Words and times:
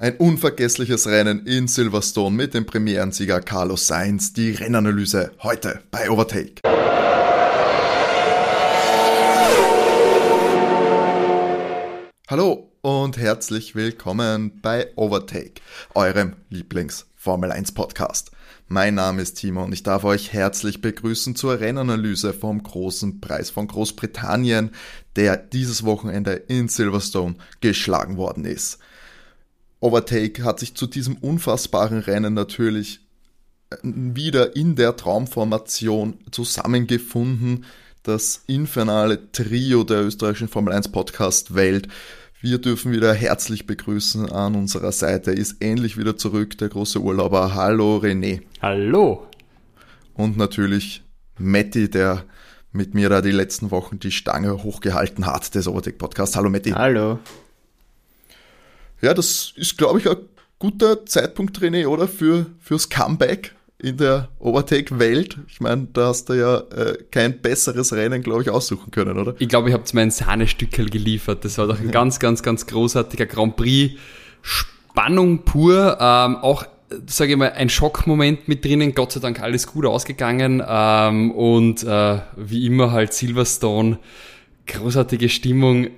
Ein 0.00 0.16
unvergessliches 0.18 1.08
Rennen 1.08 1.44
in 1.44 1.66
Silverstone 1.66 2.36
mit 2.36 2.54
dem 2.54 2.64
Premierensieger 2.64 3.40
Carlos 3.40 3.88
Sainz. 3.88 4.32
Die 4.32 4.52
Rennanalyse 4.52 5.32
heute 5.42 5.82
bei 5.90 6.08
Overtake. 6.08 6.62
Hallo 12.28 12.70
und 12.80 13.16
herzlich 13.16 13.74
willkommen 13.74 14.60
bei 14.62 14.92
Overtake, 14.94 15.60
eurem 15.96 16.36
Lieblings-Formel 16.48 17.50
1 17.50 17.72
Podcast. 17.72 18.30
Mein 18.68 18.94
Name 18.94 19.20
ist 19.20 19.34
Timo 19.34 19.64
und 19.64 19.72
ich 19.72 19.82
darf 19.82 20.04
euch 20.04 20.32
herzlich 20.32 20.80
begrüßen 20.80 21.34
zur 21.34 21.58
Rennanalyse 21.58 22.34
vom 22.34 22.62
großen 22.62 23.20
Preis 23.20 23.50
von 23.50 23.66
Großbritannien, 23.66 24.70
der 25.16 25.36
dieses 25.36 25.84
Wochenende 25.84 26.34
in 26.34 26.68
Silverstone 26.68 27.34
geschlagen 27.60 28.16
worden 28.16 28.44
ist. 28.44 28.78
Overtake 29.80 30.42
hat 30.44 30.60
sich 30.60 30.74
zu 30.74 30.86
diesem 30.86 31.16
unfassbaren 31.16 32.00
Rennen 32.00 32.34
natürlich 32.34 33.00
äh, 33.70 33.76
wieder 33.82 34.56
in 34.56 34.76
der 34.76 34.96
Traumformation 34.96 36.18
zusammengefunden. 36.30 37.64
Das 38.02 38.42
infernale 38.46 39.30
Trio 39.32 39.84
der 39.84 40.04
österreichischen 40.04 40.48
Formel 40.48 40.72
1 40.72 40.88
Podcast 40.88 41.54
Welt. 41.54 41.88
Wir 42.40 42.58
dürfen 42.58 42.92
wieder 42.92 43.12
herzlich 43.12 43.66
begrüßen 43.66 44.30
an 44.30 44.54
unserer 44.54 44.92
Seite. 44.92 45.32
Ist 45.32 45.60
endlich 45.60 45.98
wieder 45.98 46.16
zurück, 46.16 46.56
der 46.58 46.68
große 46.68 47.00
Urlauber. 47.00 47.54
Hallo 47.54 47.98
René. 47.98 48.42
Hallo. 48.62 49.26
Und 50.14 50.36
natürlich 50.36 51.02
Matti, 51.36 51.90
der 51.90 52.24
mit 52.72 52.94
mir 52.94 53.08
da 53.08 53.20
die 53.20 53.32
letzten 53.32 53.70
Wochen 53.70 53.98
die 53.98 54.12
Stange 54.12 54.62
hochgehalten 54.62 55.26
hat 55.26 55.54
des 55.54 55.66
Overtake 55.66 55.98
Podcasts. 55.98 56.36
Hallo 56.36 56.50
Matti. 56.50 56.70
Hallo. 56.70 57.18
Ja, 59.00 59.14
das 59.14 59.52
ist, 59.56 59.78
glaube 59.78 60.00
ich, 60.00 60.08
ein 60.08 60.16
guter 60.58 61.06
Zeitpunkt, 61.06 61.58
René, 61.60 61.86
oder? 61.86 62.08
Für, 62.08 62.46
fürs 62.60 62.88
Comeback 62.88 63.54
in 63.78 63.96
der 63.96 64.28
Overtake-Welt. 64.40 65.38
Ich 65.48 65.60
meine, 65.60 65.86
da 65.92 66.08
hast 66.08 66.28
du 66.28 66.34
ja 66.34 66.58
äh, 66.58 66.98
kein 67.10 67.40
besseres 67.40 67.92
Rennen, 67.92 68.22
glaube 68.22 68.42
ich, 68.42 68.50
aussuchen 68.50 68.90
können, 68.90 69.16
oder? 69.18 69.34
Ich 69.38 69.48
glaube, 69.48 69.68
ich 69.68 69.74
habe 69.74 69.84
mein 69.92 70.10
Sahnestückel 70.10 70.90
geliefert. 70.90 71.44
Das 71.44 71.58
war 71.58 71.68
doch 71.68 71.78
ein 71.78 71.92
ganz, 71.92 72.18
ganz, 72.18 72.42
ganz 72.42 72.66
großartiger 72.66 73.26
Grand 73.26 73.56
Prix. 73.56 73.94
Spannung 74.42 75.44
pur. 75.44 75.96
Ähm, 76.00 76.36
auch, 76.36 76.64
sage 77.06 77.32
ich 77.32 77.38
mal, 77.38 77.52
ein 77.52 77.68
Schockmoment 77.68 78.48
mit 78.48 78.64
drinnen. 78.64 78.94
Gott 78.94 79.12
sei 79.12 79.20
Dank 79.20 79.40
alles 79.40 79.68
gut 79.68 79.86
ausgegangen. 79.86 80.60
Ähm, 80.66 81.30
und 81.30 81.84
äh, 81.84 82.18
wie 82.36 82.66
immer 82.66 82.90
halt 82.90 83.12
Silverstone. 83.12 84.00
Großartige 84.66 85.28
Stimmung. 85.28 85.88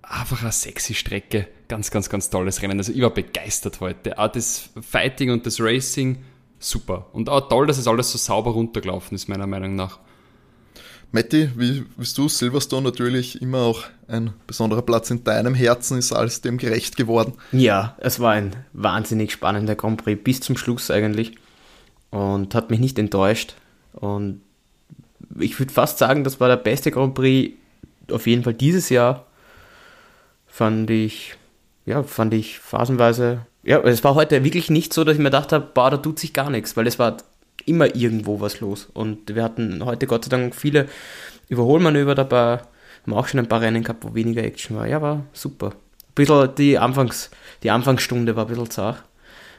Einfach 0.00 0.40
eine 0.40 0.52
sexy 0.52 0.94
Strecke 0.94 1.48
ganz, 1.68 1.90
ganz, 1.90 2.08
ganz 2.08 2.30
tolles 2.30 2.62
Rennen. 2.62 2.78
Also 2.78 2.92
ich 2.92 3.00
war 3.00 3.10
begeistert 3.10 3.80
heute. 3.80 4.18
Auch 4.18 4.28
das 4.28 4.70
Fighting 4.80 5.30
und 5.30 5.46
das 5.46 5.60
Racing, 5.60 6.24
super. 6.58 7.06
Und 7.12 7.28
auch 7.28 7.48
toll, 7.48 7.66
dass 7.66 7.78
es 7.78 7.86
alles 7.86 8.10
so 8.10 8.18
sauber 8.18 8.52
runtergelaufen 8.52 9.14
ist, 9.14 9.28
meiner 9.28 9.46
Meinung 9.46 9.74
nach. 9.74 9.98
Matti, 11.12 11.48
wie 11.54 11.84
bist 11.96 12.18
du? 12.18 12.28
Silverstone 12.28 12.82
natürlich 12.82 13.40
immer 13.40 13.58
auch 13.58 13.84
ein 14.08 14.32
besonderer 14.48 14.82
Platz 14.82 15.10
in 15.10 15.22
deinem 15.22 15.54
Herzen, 15.54 15.96
ist 15.96 16.12
alles 16.12 16.40
dem 16.40 16.58
gerecht 16.58 16.96
geworden. 16.96 17.34
Ja, 17.52 17.96
es 17.98 18.18
war 18.18 18.32
ein 18.32 18.56
wahnsinnig 18.72 19.30
spannender 19.30 19.76
Grand 19.76 20.02
Prix 20.02 20.22
bis 20.24 20.40
zum 20.40 20.56
Schluss 20.56 20.90
eigentlich 20.90 21.36
und 22.10 22.54
hat 22.56 22.70
mich 22.70 22.80
nicht 22.80 22.98
enttäuscht. 22.98 23.54
Und 23.92 24.40
ich 25.38 25.56
würde 25.58 25.72
fast 25.72 25.98
sagen, 25.98 26.24
das 26.24 26.40
war 26.40 26.48
der 26.48 26.56
beste 26.56 26.90
Grand 26.90 27.14
Prix 27.14 27.54
auf 28.10 28.26
jeden 28.26 28.42
Fall 28.42 28.54
dieses 28.54 28.88
Jahr. 28.88 29.26
Fand 30.46 30.90
ich 30.90 31.36
ja, 31.86 32.02
fand 32.02 32.34
ich 32.34 32.58
phasenweise, 32.58 33.46
ja, 33.62 33.80
es 33.80 34.04
war 34.04 34.14
heute 34.14 34.44
wirklich 34.44 34.70
nicht 34.70 34.92
so, 34.92 35.04
dass 35.04 35.14
ich 35.14 35.18
mir 35.18 35.30
gedacht 35.30 35.52
habe, 35.52 35.68
boah, 35.72 35.90
da 35.90 35.96
tut 35.96 36.18
sich 36.18 36.32
gar 36.32 36.50
nichts, 36.50 36.76
weil 36.76 36.86
es 36.86 36.98
war 36.98 37.16
immer 37.66 37.94
irgendwo 37.94 38.40
was 38.40 38.60
los. 38.60 38.88
Und 38.92 39.34
wir 39.34 39.42
hatten 39.42 39.84
heute 39.84 40.06
Gott 40.06 40.24
sei 40.24 40.30
Dank 40.30 40.54
viele 40.54 40.86
Überholmanöver 41.48 42.14
dabei, 42.14 42.60
haben 43.02 43.14
auch 43.14 43.26
schon 43.26 43.40
ein 43.40 43.48
paar 43.48 43.60
Rennen 43.60 43.82
gehabt, 43.82 44.04
wo 44.04 44.14
weniger 44.14 44.42
Action 44.42 44.76
war. 44.76 44.86
Ja, 44.86 45.00
war 45.00 45.24
super. 45.32 45.68
Ein 45.68 46.14
bisschen 46.14 46.54
die, 46.56 46.78
Anfangs, 46.78 47.30
die 47.62 47.70
Anfangsstunde 47.70 48.36
war 48.36 48.44
ein 48.44 48.48
bisschen 48.48 48.70
zart, 48.70 49.02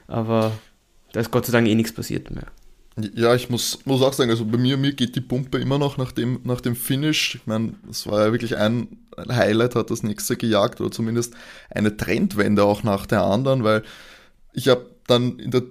aber 0.07 0.51
da 1.13 1.19
ist 1.19 1.31
Gott 1.31 1.45
sei 1.45 1.53
Dank 1.53 1.67
eh 1.67 1.75
nichts 1.75 1.93
passiert 1.93 2.31
mehr. 2.31 2.47
Ja, 2.97 3.35
ich 3.35 3.49
muss, 3.49 3.79
muss 3.85 4.01
auch 4.01 4.13
sagen, 4.13 4.29
also 4.29 4.45
bei 4.45 4.57
mir, 4.57 4.77
mir 4.77 4.93
geht 4.93 5.17
die 5.17 5.21
Pumpe 5.21 5.57
immer 5.57 5.77
noch 5.77 5.97
nach 5.97 6.13
dem, 6.13 6.39
nach 6.45 6.61
dem 6.61 6.77
Finish. 6.77 7.35
Ich 7.35 7.45
meine, 7.45 7.73
es 7.89 8.07
war 8.07 8.25
ja 8.25 8.31
wirklich 8.31 8.55
ein 8.55 9.05
Highlight, 9.17 9.75
hat 9.75 9.91
das 9.91 10.03
nächste 10.03 10.37
gejagt 10.37 10.79
oder 10.79 10.91
zumindest 10.91 11.33
eine 11.69 11.97
Trendwende 11.97 12.63
auch 12.63 12.83
nach 12.83 13.05
der 13.05 13.23
anderen, 13.23 13.65
weil 13.65 13.83
ich 14.53 14.69
habe 14.69 14.89
dann 15.07 15.39
in 15.39 15.51
der 15.51 15.63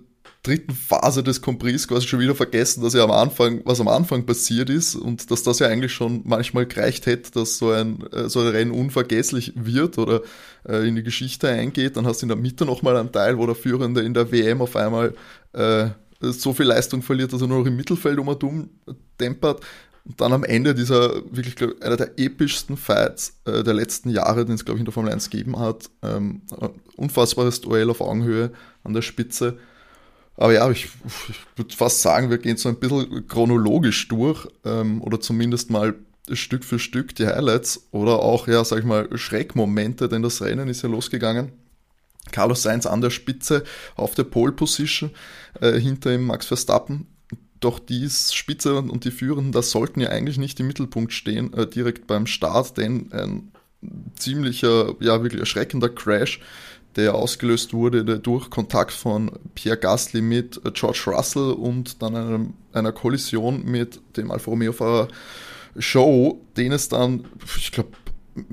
dritten 0.43 0.75
Phase 0.75 1.23
des 1.23 1.41
Compris 1.41 1.89
quasi 1.89 2.07
schon 2.07 2.21
wieder 2.21 2.35
vergessen, 2.35 2.83
dass 2.83 2.93
ja 2.93 3.03
am 3.03 3.11
Anfang, 3.11 3.63
was 3.65 3.81
am 3.81 3.89
Anfang 3.89 4.27
passiert 4.27 4.69
ist 4.69 4.95
und 4.95 5.31
dass 5.31 5.43
das 5.43 5.59
ja 5.59 5.69
eigentlich 5.69 5.95
schon 5.95 6.21
manchmal 6.25 6.67
gereicht 6.67 7.07
hätte, 7.07 7.31
dass 7.33 7.57
so 7.57 7.71
ein, 7.71 8.07
äh, 8.13 8.29
so 8.29 8.41
ein 8.41 8.49
Rennen 8.49 8.71
unvergesslich 8.71 9.55
wird 9.57 9.97
oder 9.97 10.21
äh, 10.69 10.87
in 10.87 10.97
die 10.97 11.03
Geschichte 11.03 11.49
eingeht. 11.49 11.97
Dann 11.97 12.07
hast 12.07 12.21
du 12.21 12.25
in 12.27 12.29
der 12.29 12.37
Mitte 12.37 12.67
nochmal 12.67 12.99
einen 12.99 13.11
Teil, 13.11 13.39
wo 13.39 13.47
der 13.47 13.55
Führende 13.55 14.03
in 14.03 14.13
der 14.13 14.31
WM 14.31 14.61
auf 14.61 14.77
einmal 14.77 15.15
äh, 15.55 15.89
so 16.33 16.53
viel 16.53 16.67
Leistung 16.67 17.03
verliert, 17.03 17.33
dass 17.33 17.41
er 17.41 17.49
nur 17.49 17.61
noch 17.61 17.67
im 17.67 17.77
Mittelfeld 17.77 18.19
um 18.19 18.29
und 18.29 18.69
tempert. 19.19 19.61
Und 20.05 20.21
dann 20.21 20.33
am 20.33 20.45
Ende 20.45 20.75
dieser 20.75 21.15
wirklich, 21.35 21.57
glaube 21.57 21.77
einer 21.81 21.97
der 21.97 22.19
epischsten 22.19 22.77
Fights 22.77 23.41
äh, 23.47 23.63
der 23.63 23.73
letzten 23.73 24.11
Jahre, 24.11 24.45
den 24.45 24.55
es, 24.55 24.65
glaube 24.65 24.77
ich, 24.77 24.81
in 24.81 24.85
der 24.85 24.93
Formel 24.93 25.13
1 25.13 25.31
gegeben 25.31 25.59
hat. 25.59 25.89
Ähm, 26.03 26.43
unfassbares 26.97 27.63
Duell 27.63 27.89
auf 27.89 28.01
Augenhöhe 28.01 28.53
an 28.83 28.93
der 28.93 29.03
Spitze. 29.03 29.59
Aber 30.37 30.53
ja, 30.53 30.71
ich, 30.71 30.89
ich 31.29 31.37
würde 31.57 31.75
fast 31.75 32.03
sagen, 32.03 32.29
wir 32.29 32.39
gehen 32.39 32.57
so 32.57 32.69
ein 32.69 32.77
bisschen 32.77 33.27
chronologisch 33.29 34.09
durch 34.09 34.47
ähm, 34.65 35.01
oder 35.01 35.21
zumindest 35.21 35.71
mal 35.71 35.95
Stück 36.33 36.65
für 36.65 36.79
Stück 36.79 37.15
die 37.15 37.27
Highlights 37.27 37.87
oder 37.91 38.19
auch, 38.21 38.47
ja, 38.49 38.65
sag 38.65 38.81
ich 38.81 38.85
mal, 38.85 39.09
Schreckmomente, 39.17 40.09
denn 40.09 40.23
das 40.23 40.43
Rennen 40.43 40.69
ist 40.69 40.83
ja 40.83 40.89
losgegangen 40.89 41.53
Carlos 42.33 42.63
Sainz 42.63 42.87
an 42.87 43.01
der 43.01 43.11
Spitze 43.11 43.65
auf 43.97 44.15
der 44.15 44.25
Pole 44.25 44.53
Position, 44.53 45.11
äh, 45.61 45.79
hinter 45.79 46.15
ihm 46.15 46.27
Max 46.27 46.47
Verstappen. 46.47 47.07
Doch 47.61 47.79
die 47.79 48.09
Spitze 48.11 48.77
und 48.77 49.05
die 49.05 49.11
Führenden, 49.11 49.53
das 49.53 49.71
sollten 49.71 50.01
ja 50.01 50.11
eigentlich 50.11 50.39
nicht 50.39 50.61
im 50.61 50.67
Mittelpunkt 50.67 51.13
stehen, 51.13 51.53
äh, 51.55 51.67
direkt 51.67 52.07
beim 52.07 52.27
Start, 52.27 52.77
denn 52.77 53.13
ein 53.13 53.53
ziemlicher, 54.17 54.95
ja 55.01 55.23
wirklich 55.23 55.41
erschreckender 55.41 55.89
Crash, 55.89 56.41
der 56.97 57.15
ausgelöst 57.15 57.73
wurde 57.73 58.05
durch 58.21 58.51
Kontakt 58.51 58.93
von 58.93 59.33
Pierre 59.55 59.79
Gasly 59.79 60.21
mit 60.21 60.61
George 60.75 61.05
Russell 61.07 61.53
und 61.53 62.03
dann 62.03 62.15
einer, 62.15 62.47
einer 62.73 62.93
Kollision 62.93 63.65
mit 63.65 64.01
dem 64.17 64.31
Alfa 64.31 64.51
Romeo-Fahrer 64.51 65.09
Show, 65.79 66.41
den 66.57 66.73
es 66.73 66.89
dann, 66.89 67.25
ich 67.57 67.73
glaube, 67.73 67.91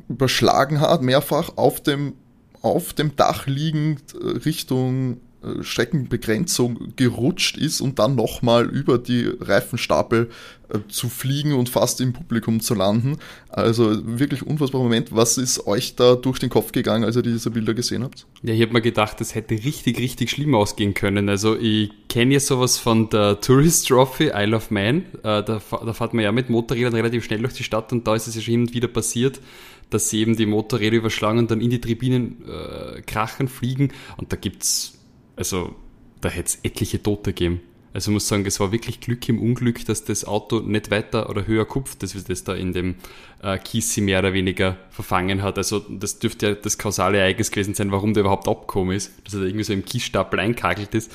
überschlagen 0.10 0.80
hat, 0.80 1.02
mehrfach 1.02 1.58
auf 1.58 1.81
dem 1.81 2.14
auf 2.62 2.94
dem 2.94 3.16
Dach 3.16 3.48
liegend 3.48 4.14
äh, 4.14 4.28
Richtung 4.46 5.18
äh, 5.44 5.64
Streckenbegrenzung 5.64 6.94
gerutscht 6.96 7.58
ist 7.58 7.82
und 7.82 7.98
dann 7.98 8.16
nochmal 8.16 8.70
über 8.70 9.00
die 9.00 9.28
Reifenstapel 9.40 10.30
äh, 10.70 10.80
zu 10.88 11.10
fliegen 11.10 11.54
und 11.54 11.70
fast 11.70 12.00
im 12.02 12.14
Publikum 12.14 12.60
zu 12.60 12.76
landen. 12.76 13.18
Also 13.50 14.06
wirklich 14.06 14.46
unfassbarer 14.46 14.84
Moment. 14.84 15.16
Was 15.16 15.40
ist 15.40 15.66
euch 15.66 15.96
da 15.96 16.16
durch 16.16 16.38
den 16.38 16.52
Kopf 16.52 16.72
gegangen, 16.72 17.04
als 17.04 17.16
ihr 17.16 17.24
diese 17.24 17.50
Bilder 17.50 17.74
gesehen 17.74 18.04
habt? 18.04 18.28
Ja, 18.44 18.54
ich 18.54 18.62
habe 18.62 18.74
mir 18.74 18.82
gedacht, 18.82 19.20
das 19.20 19.34
hätte 19.34 19.56
richtig, 19.56 19.98
richtig 19.98 20.30
schlimm 20.30 20.54
ausgehen 20.54 20.94
können. 20.94 21.28
Also 21.28 21.58
ich 21.58 21.90
kenne 22.08 22.36
ja 22.36 22.40
sowas 22.40 22.78
von 22.78 23.10
der 23.10 23.42
Tourist 23.42 23.88
Trophy, 23.88 24.32
Isle 24.36 24.56
of 24.56 24.70
Man. 24.70 25.06
Da, 25.24 25.42
da 25.42 25.60
fährt 25.60 26.14
man 26.14 26.24
ja 26.24 26.32
mit 26.32 26.50
Motorrädern 26.50 26.94
relativ 26.94 27.24
schnell 27.24 27.40
durch 27.40 27.54
die 27.54 27.64
Stadt 27.64 27.92
und 27.92 28.06
da 28.06 28.16
ist 28.16 28.28
es 28.28 28.36
ja 28.36 28.42
schon 28.42 28.52
hin 28.52 28.62
und 28.62 28.74
wieder 28.74 28.88
passiert 28.88 29.40
dass 29.91 30.09
sie 30.09 30.22
eben 30.22 30.35
die 30.35 30.47
Motorräder 30.47 30.97
überschlagen 30.97 31.38
und 31.38 31.52
dann 31.52 31.62
in 31.62 31.69
die 31.69 31.81
Tribinen 31.81 32.44
äh, 32.47 33.02
krachen, 33.02 33.47
fliegen. 33.47 33.91
Und 34.18 34.34
da 34.34 34.38
gibt's, 34.38 34.97
also 35.36 35.75
da 36.21 36.30
hätte 36.30 36.48
es 36.48 36.60
etliche 36.63 37.04
Tote 37.04 37.33
geben. 37.33 37.62
Also 37.94 38.12
muss 38.12 38.27
sagen, 38.27 38.45
es 38.45 38.60
war 38.62 38.71
wirklich 38.71 39.01
Glück 39.01 39.27
im 39.27 39.42
Unglück, 39.42 39.86
dass 39.86 40.06
das 40.06 40.24
Auto 40.24 40.62
nicht 40.62 40.92
weiter 40.92 41.30
oder 41.30 41.45
höher 41.45 41.66
kupft, 41.66 42.01
dass 42.04 42.16
wir 42.16 42.21
das 42.21 42.45
da 42.45 42.54
in 42.54 42.71
dem 42.71 42.95
äh, 43.44 43.57
Kies 43.57 43.98
mehr 43.98 44.19
oder 44.19 44.31
weniger 44.31 44.77
verfangen 44.89 45.42
hat. 45.42 45.57
Also 45.57 45.80
das 45.80 46.19
dürfte 46.19 46.48
ja 46.48 46.54
das 46.56 46.77
kausale 46.77 47.18
Ereignis 47.18 47.51
gewesen 47.51 47.74
sein, 47.74 47.92
warum 47.92 48.13
der 48.13 48.21
überhaupt 48.21 48.48
abgekommen 48.48 48.95
ist, 48.95 49.12
dass 49.25 49.33
er 49.33 49.42
da 49.42 49.45
irgendwie 49.45 49.66
so 49.66 49.74
im 49.74 49.83
Kiesstapel 49.83 50.39
einkagelt 50.39 50.95
ist, 50.95 51.12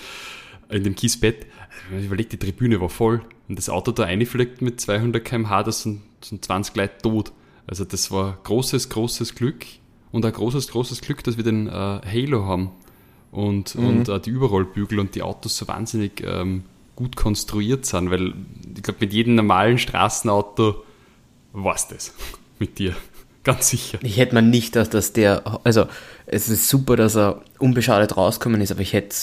in 0.69 0.85
dem 0.85 0.95
Kiesbett. 0.95 1.47
Also, 1.87 2.01
ich 2.01 2.07
überlegt, 2.07 2.33
die 2.33 2.39
Tribüne 2.39 2.79
war 2.81 2.91
voll 2.91 3.23
und 3.49 3.59
das 3.59 3.71
Auto 3.71 3.93
da 3.93 4.05
reinfliegt 4.05 4.61
mit 4.61 4.79
200 4.79 5.25
km/h, 5.25 5.63
das 5.63 5.83
sind, 5.83 6.03
sind 6.21 6.45
20 6.45 6.77
Leute 6.77 6.99
tot. 7.03 7.33
Also 7.67 7.85
das 7.85 8.11
war 8.11 8.39
großes, 8.45 8.89
großes 8.89 9.35
Glück 9.35 9.65
und 10.13 10.25
ein 10.25 10.33
großes, 10.33 10.69
großes 10.69 11.01
Glück, 11.01 11.25
dass 11.25 11.37
wir 11.37 11.45
den 11.45 11.67
äh, 11.67 11.71
Halo 11.71 12.47
haben 12.47 12.71
und, 13.33 13.75
mhm. 13.75 13.87
und 13.87 14.09
äh, 14.09 14.21
die 14.21 14.31
Überrollbügel 14.31 14.99
und 14.99 15.15
die 15.15 15.23
Autos 15.23 15.57
so 15.57 15.69
wahnsinnig 15.69 16.23
ähm, 16.25 16.65
gut 16.95 17.17
konstruiert 17.17 17.85
sind, 17.85 18.11
weil 18.11 18.35
ich 18.75 18.83
glaube, 18.83 19.01
mit 19.01 19.13
jedem 19.13 19.35
normalen 19.35 19.79
Straßenauto 19.79 20.83
war 21.53 21.75
es 21.75 21.89
das 21.89 22.15
mit 22.59 22.79
dir. 22.79 22.95
Ganz 23.45 23.69
sicher. 23.69 23.99
Ich 24.03 24.17
hätte 24.17 24.35
man 24.35 24.51
nicht, 24.51 24.75
dass 24.75 24.91
das 24.91 25.13
der, 25.13 25.61
also 25.63 25.87
es 26.27 26.49
ist 26.49 26.69
super, 26.69 26.97
dass 26.97 27.17
er 27.17 27.43
unbeschadet 27.59 28.17
rausgekommen 28.17 28.61
ist, 28.61 28.73
aber 28.73 28.81
ich 28.81 28.93
hätte, 28.93 29.15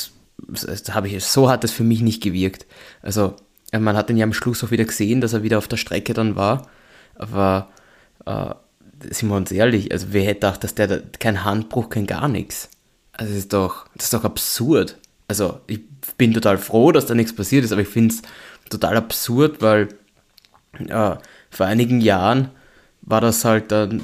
habe 0.91 1.09
ich, 1.09 1.23
so 1.25 1.49
hat 1.49 1.65
es 1.65 1.71
für 1.71 1.83
mich 1.83 2.01
nicht 2.01 2.23
gewirkt. 2.23 2.65
Also, 3.01 3.35
man 3.77 3.97
hat 3.97 4.09
ihn 4.09 4.17
ja 4.17 4.23
am 4.23 4.31
Schluss 4.31 4.63
auch 4.63 4.71
wieder 4.71 4.85
gesehen, 4.85 5.19
dass 5.19 5.33
er 5.33 5.43
wieder 5.43 5.57
auf 5.57 5.67
der 5.67 5.75
Strecke 5.75 6.13
dann 6.13 6.37
war, 6.37 6.69
aber 7.15 7.67
äh, 8.25 8.53
sind 9.09 9.29
wir 9.29 9.35
uns 9.35 9.51
ehrlich, 9.51 9.91
also 9.91 10.07
wer 10.11 10.23
hätte 10.23 10.35
gedacht, 10.35 10.63
dass 10.63 10.75
der 10.75 10.87
da, 10.87 10.97
kein 11.19 11.43
Handbruch, 11.43 11.89
kein 11.89 12.07
gar 12.07 12.27
nichts. 12.27 12.69
Also 13.11 13.33
das 13.33 13.39
ist 13.39 13.53
doch, 13.53 13.85
das 13.95 14.05
ist 14.05 14.13
doch 14.13 14.23
absurd. 14.23 14.97
Also 15.27 15.59
ich 15.67 15.81
bin 16.17 16.33
total 16.33 16.57
froh, 16.57 16.91
dass 16.91 17.05
da 17.05 17.15
nichts 17.15 17.35
passiert 17.35 17.63
ist, 17.63 17.71
aber 17.71 17.81
ich 17.81 17.87
finde 17.87 18.15
es 18.15 18.21
total 18.69 18.97
absurd, 18.97 19.61
weil 19.61 19.89
äh, 20.79 21.15
vor 21.49 21.65
einigen 21.65 22.01
Jahren 22.01 22.49
war 23.01 23.21
das 23.21 23.45
halt, 23.45 23.71
dann 23.71 24.01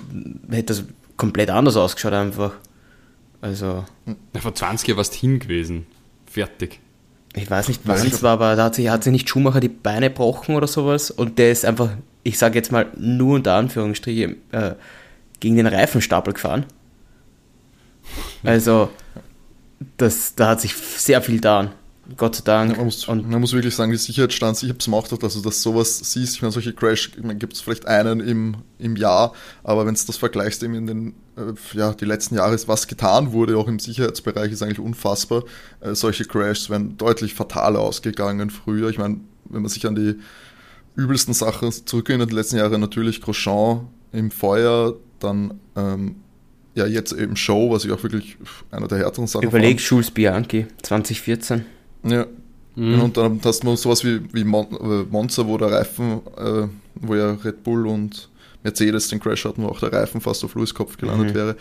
hätte 0.50 0.74
das 0.74 0.84
komplett 1.18 1.50
anders 1.50 1.76
ausgeschaut 1.76 2.14
einfach. 2.14 2.54
Also. 3.42 3.86
Ja, 4.34 4.42
vor 4.42 4.54
20 4.54 4.88
Jahren 4.88 4.98
warst 4.98 5.16
du 5.16 5.20
hin 5.20 5.40
gewesen. 5.40 5.88
Fertig. 6.26 6.80
Ich 7.36 7.50
weiß 7.50 7.68
nicht, 7.68 7.82
wann 7.86 8.06
es 8.06 8.24
war, 8.24 8.34
aber 8.34 8.56
da 8.56 8.66
hat 8.66 8.76
sich, 8.76 8.90
hat 8.90 9.04
sich 9.04 9.12
nicht 9.12 9.30
Schumacher 9.30 9.60
die 9.60 9.70
Beine 9.70 10.10
gebrochen 10.10 10.56
oder 10.56 10.68
sowas 10.68 11.12
und 11.12 11.38
der 11.38 11.52
ist 11.52 11.64
einfach, 11.64 11.92
ich 12.24 12.38
sage 12.38 12.56
jetzt 12.56 12.72
mal 12.72 12.88
nur 12.98 13.36
unter 13.36 13.54
Anführungsstriche, 13.54 14.36
äh, 14.52 14.76
gegen 15.40 15.56
den 15.56 15.68
Reifenstapel 15.68 16.34
gefahren. 16.34 16.66
Also, 18.44 18.90
das, 19.98 20.36
da 20.36 20.50
hat 20.50 20.62
sich 20.62 20.76
sehr 20.76 21.22
viel 21.22 21.36
getan. 21.36 21.72
Gott 22.18 22.36
sei 22.36 22.44
Dank. 22.44 22.72
Ja, 22.72 22.78
man, 22.78 22.86
muss, 22.86 23.08
und 23.08 23.30
man 23.30 23.40
muss 23.40 23.54
wirklich 23.54 23.76
sagen, 23.76 23.92
die 23.92 23.98
Sicherheitsstands, 23.98 24.64
ich 24.64 24.70
habe 24.70 24.80
es 24.80 24.86
gemacht, 24.86 25.12
dass 25.22 25.34
du 25.36 25.42
das 25.42 25.62
sowas 25.62 26.00
siehst. 26.00 26.36
Ich 26.36 26.42
meine, 26.42 26.52
solche 26.52 26.74
Crash 26.74 27.12
gibt 27.16 27.54
es 27.54 27.62
vielleicht 27.62 27.86
einen 27.86 28.20
im, 28.20 28.58
im 28.80 28.96
Jahr, 28.96 29.34
aber 29.64 29.86
wenn 29.86 29.94
du 29.94 30.02
das 30.06 30.18
vergleichst, 30.18 30.64
eben 30.64 30.74
in 30.74 30.88
den, 30.88 31.14
äh, 31.38 31.54
ja, 31.78 31.94
die 31.94 32.06
letzten 32.06 32.36
Jahre 32.36 32.58
was 32.68 32.88
getan 32.88 33.32
wurde, 33.32 33.58
auch 33.58 33.68
im 33.68 33.80
Sicherheitsbereich, 33.80 34.52
ist 34.52 34.64
eigentlich 34.64 34.80
unfassbar. 34.80 35.44
Äh, 35.82 35.94
solche 35.94 36.26
Crashs 36.26 36.70
wären 36.70 36.98
deutlich 36.98 37.36
fataler 37.36 37.80
ausgegangen 37.80 38.50
früher. 38.50 38.90
Ich 38.90 38.98
meine, 38.98 39.20
wenn 39.46 39.62
man 39.62 39.70
sich 39.70 39.86
an 39.86 39.96
die 39.96 40.16
übelsten 41.00 41.34
Sachen 41.34 41.72
zurückerinnert, 41.72 42.32
die 42.32 42.36
letzten 42.36 42.58
Jahre 42.58 42.78
natürlich 42.78 43.22
Grosjean 43.22 43.88
im 44.12 44.32
Feuer, 44.32 44.96
dann 45.20 45.60
ähm, 45.76 46.16
ja 46.76 46.86
jetzt 46.86 47.14
eben 47.14 47.36
Show, 47.36 47.72
was 47.72 47.86
ich 47.86 47.92
auch 47.92 48.04
wirklich 48.04 48.38
einer 48.72 48.88
der 48.88 49.00
härteren 49.00 49.28
Sachen 49.28 49.48
Überleg 49.48 49.80
Jules 49.80 50.12
Bianchi 50.12 50.68
2014. 50.82 51.66
Ja. 52.04 52.26
Mhm. 52.76 53.02
Und 53.02 53.18
dann 53.18 53.40
hast 53.44 53.64
du 53.64 53.76
sowas 53.76 54.04
wie, 54.04 54.22
wie 54.34 54.42
äh, 54.42 55.06
Monza, 55.10 55.46
wo 55.46 55.58
der 55.58 55.72
Reifen, 55.72 56.22
äh, 56.38 56.68
wo 56.96 57.16
ja 57.16 57.32
Red 57.44 57.64
Bull 57.64 57.88
und 57.88 58.30
Mercedes 58.64 59.08
den 59.08 59.20
Crash 59.20 59.46
hatten, 59.46 59.64
wo 59.64 59.68
auch 59.68 59.80
der 59.80 59.92
Reifen 59.92 60.22
fast 60.22 60.44
auf 60.44 60.56
Lewis 60.56 60.74
Kopf 60.74 60.98
gelandet 60.98 61.32
mhm. 61.32 61.36
wäre. 61.36 61.56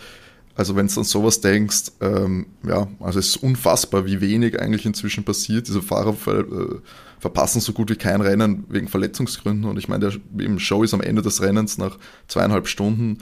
Also 0.59 0.75
wenn 0.75 0.87
du 0.87 0.99
an 0.99 1.05
sowas 1.05 1.39
denkst, 1.39 1.93
ähm, 2.01 2.47
ja, 2.67 2.89
also 2.99 3.17
es 3.17 3.29
ist 3.29 3.37
unfassbar, 3.37 4.05
wie 4.05 4.19
wenig 4.19 4.59
eigentlich 4.59 4.85
inzwischen 4.85 5.23
passiert. 5.23 5.69
Diese 5.69 5.81
Fahrer 5.81 6.11
ver, 6.11 6.39
äh, 6.39 6.75
verpassen 7.17 7.61
so 7.61 7.71
gut 7.71 7.89
wie 7.89 7.95
kein 7.95 8.19
Rennen 8.19 8.65
wegen 8.67 8.89
Verletzungsgründen. 8.89 9.69
Und 9.69 9.77
ich 9.79 9.87
meine, 9.87 10.09
der 10.09 10.59
Show 10.59 10.83
ist 10.83 10.93
am 10.93 10.99
Ende 10.99 11.21
des 11.21 11.41
Rennens 11.41 11.77
nach 11.77 11.97
zweieinhalb 12.27 12.67
Stunden 12.67 13.19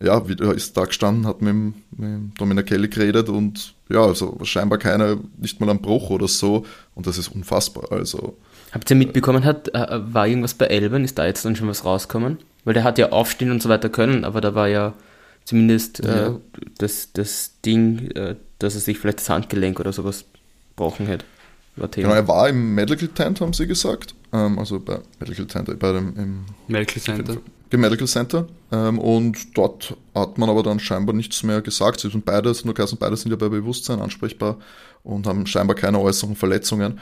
ja, 0.00 0.28
wieder 0.28 0.54
ist 0.54 0.76
da 0.76 0.84
gestanden, 0.84 1.26
hat 1.26 1.40
mit, 1.40 1.48
dem, 1.48 1.74
mit 1.96 2.40
Dominic 2.40 2.66
Kelly 2.66 2.86
geredet 2.86 3.30
und 3.30 3.74
ja, 3.88 4.04
also 4.04 4.38
scheinbar 4.44 4.78
keiner, 4.78 5.16
nicht 5.38 5.58
mal 5.58 5.70
ein 5.70 5.80
Bruch 5.80 6.10
oder 6.10 6.28
so 6.28 6.66
und 6.94 7.08
das 7.08 7.18
ist 7.18 7.28
unfassbar. 7.28 7.90
Also. 7.90 8.36
Habt 8.70 8.90
ihr 8.90 8.96
mitbekommen, 8.96 9.44
hat, 9.44 9.74
äh, 9.74 10.00
war 10.12 10.28
irgendwas 10.28 10.54
bei 10.54 10.66
Elben, 10.66 11.02
ist 11.02 11.18
da 11.18 11.26
jetzt 11.26 11.44
dann 11.44 11.56
schon 11.56 11.66
was 11.66 11.84
rausgekommen? 11.84 12.38
Weil 12.64 12.74
der 12.74 12.84
hat 12.84 12.98
ja 12.98 13.10
aufstehen 13.10 13.50
und 13.50 13.62
so 13.62 13.68
weiter 13.68 13.88
können, 13.88 14.24
aber 14.24 14.40
da 14.40 14.54
war 14.54 14.68
ja 14.68 14.92
zumindest 15.46 16.04
äh, 16.04 16.26
ja. 16.26 16.40
das, 16.76 17.12
das 17.14 17.60
Ding, 17.64 18.10
äh, 18.10 18.36
dass 18.58 18.74
er 18.74 18.80
sich 18.80 18.98
vielleicht 18.98 19.20
das 19.20 19.30
Handgelenk 19.30 19.80
oder 19.80 19.92
sowas 19.92 20.26
gebrochen 20.70 21.06
hätte. 21.06 21.24
War 21.76 21.90
Thema. 21.90 22.08
Genau, 22.08 22.20
er 22.20 22.28
war 22.28 22.48
im 22.48 22.74
Medical 22.74 23.08
Tent, 23.08 23.40
haben 23.40 23.52
sie 23.52 23.66
gesagt. 23.66 24.14
Ähm, 24.32 24.58
also 24.58 24.80
bei 24.80 24.98
Medical 25.20 25.46
Tent, 25.46 25.78
bei 25.78 25.92
dem 25.92 26.16
im 26.16 26.44
Medical 26.68 27.02
Center 27.02 27.38
im 27.70 27.80
Medical 27.80 28.06
Center 28.06 28.46
ähm, 28.70 28.98
und 28.98 29.56
dort 29.56 29.96
hat 30.14 30.38
man 30.38 30.48
aber 30.48 30.62
dann 30.62 30.78
scheinbar 30.78 31.14
nichts 31.14 31.42
mehr 31.42 31.60
gesagt. 31.62 32.00
Sie 32.00 32.10
sind 32.10 32.24
beide, 32.24 32.54
nur 32.64 32.74
Kassen, 32.74 32.98
beide 32.98 33.16
sind 33.16 33.30
ja 33.30 33.36
bei 33.36 33.48
Bewusstsein 33.48 34.00
ansprechbar 34.00 34.58
und 35.02 35.26
haben 35.26 35.46
scheinbar 35.46 35.76
keine 35.76 36.00
äußeren 36.00 36.36
Verletzungen. 36.36 37.00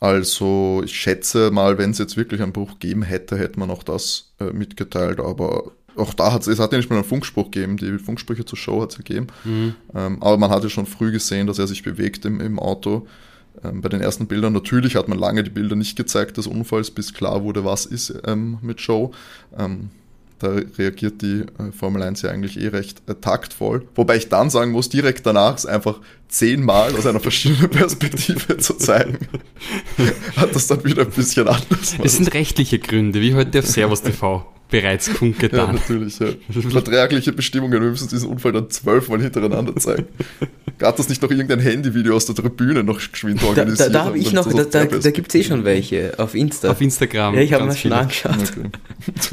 Also 0.00 0.82
ich 0.84 0.94
schätze 0.94 1.50
mal, 1.50 1.76
wenn 1.76 1.90
es 1.90 1.98
jetzt 1.98 2.16
wirklich 2.16 2.40
einen 2.40 2.52
Bruch 2.52 2.78
geben 2.78 3.02
hätte, 3.02 3.36
hätte 3.36 3.58
man 3.58 3.70
auch 3.70 3.82
das 3.82 4.32
äh, 4.40 4.52
mitgeteilt, 4.52 5.20
aber 5.20 5.72
auch 5.98 6.14
da 6.14 6.32
hat 6.32 6.42
es, 6.42 6.46
es 6.46 6.58
hat 6.58 6.72
ja 6.72 6.78
nicht 6.78 6.90
mal 6.90 6.96
einen 6.96 7.04
Funkspruch 7.04 7.50
gegeben, 7.50 7.76
die 7.76 7.98
Funksprüche 7.98 8.44
zur 8.44 8.58
Show 8.58 8.82
hat 8.82 8.90
es 8.90 8.96
gegeben, 8.96 9.28
mhm. 9.44 9.74
ähm, 9.94 10.22
aber 10.22 10.36
man 10.38 10.50
hat 10.50 10.62
ja 10.62 10.68
schon 10.68 10.86
früh 10.86 11.12
gesehen, 11.12 11.46
dass 11.46 11.58
er 11.58 11.66
sich 11.66 11.82
bewegt 11.82 12.24
im, 12.24 12.40
im 12.40 12.58
Auto. 12.58 13.06
Ähm, 13.64 13.80
bei 13.80 13.88
den 13.88 14.00
ersten 14.00 14.26
Bildern, 14.26 14.52
natürlich 14.52 14.96
hat 14.96 15.08
man 15.08 15.18
lange 15.18 15.42
die 15.42 15.50
Bilder 15.50 15.76
nicht 15.76 15.96
gezeigt 15.96 16.36
des 16.36 16.46
Unfalls, 16.46 16.90
bis 16.90 17.12
klar 17.12 17.42
wurde, 17.42 17.64
was 17.64 17.86
ist 17.86 18.14
ähm, 18.26 18.58
mit 18.62 18.80
Show. 18.80 19.12
Ähm, 19.56 19.90
da 20.38 20.50
reagiert 20.78 21.20
die 21.20 21.40
äh, 21.40 21.72
Formel 21.76 22.02
1 22.02 22.22
ja 22.22 22.30
eigentlich 22.30 22.60
eh 22.60 22.68
recht 22.68 23.02
äh, 23.08 23.14
taktvoll. 23.16 23.88
Wobei 23.96 24.16
ich 24.16 24.28
dann 24.28 24.50
sagen 24.50 24.70
muss, 24.70 24.88
direkt 24.88 25.26
danach 25.26 25.56
es 25.56 25.66
einfach 25.66 26.00
zehnmal 26.28 26.94
aus 26.94 27.06
einer 27.06 27.18
verschiedenen 27.18 27.70
Perspektive 27.70 28.58
zu 28.58 28.74
zeigen, 28.74 29.18
hat 30.36 30.54
das 30.54 30.68
dann 30.68 30.84
wieder 30.84 31.02
ein 31.02 31.10
bisschen 31.10 31.48
anders. 31.48 31.96
Es 32.02 32.16
sind 32.16 32.32
rechtliche 32.34 32.78
Gründe, 32.78 33.20
wie 33.20 33.34
heute 33.34 33.58
auf 33.58 33.66
Servus 33.66 34.02
TV 34.02 34.46
bereits 34.70 35.12
kundgetan. 35.14 35.66
Ja, 35.66 35.72
natürlich, 35.72 36.18
ja. 36.18 36.28
Vertragliche 36.70 37.32
Bestimmungen, 37.32 37.80
wir 37.80 37.90
müssen 37.90 38.08
diesen 38.08 38.28
Unfall 38.28 38.52
dann 38.52 38.70
zwölfmal 38.70 39.20
hintereinander 39.20 39.74
zeigen. 39.76 40.06
Gab 40.78 40.96
das 40.96 41.08
nicht 41.08 41.20
noch 41.22 41.30
irgendein 41.30 41.60
Handyvideo 41.60 42.14
aus 42.14 42.26
der 42.26 42.36
Tribüne 42.36 42.84
noch 42.84 42.98
geschwind 42.98 43.42
organisiert? 43.42 43.80
Da, 43.80 43.92
da, 43.92 43.98
da 43.98 44.04
habe 44.04 44.18
ich 44.18 44.32
noch, 44.32 44.46
da, 44.52 44.64
da, 44.64 44.84
da 44.84 45.10
gibt 45.10 45.28
es 45.28 45.34
eh 45.34 45.44
schon 45.44 45.64
welche 45.64 46.12
auf 46.18 46.34
Insta. 46.34 46.70
Auf 46.70 46.80
Instagram. 46.80 47.34
Ja, 47.34 47.40
ich 47.40 47.52
habe 47.52 47.64
mir 47.64 47.74
schon 47.74 47.92
angeschaut. 47.92 48.36
Okay. 48.36 48.70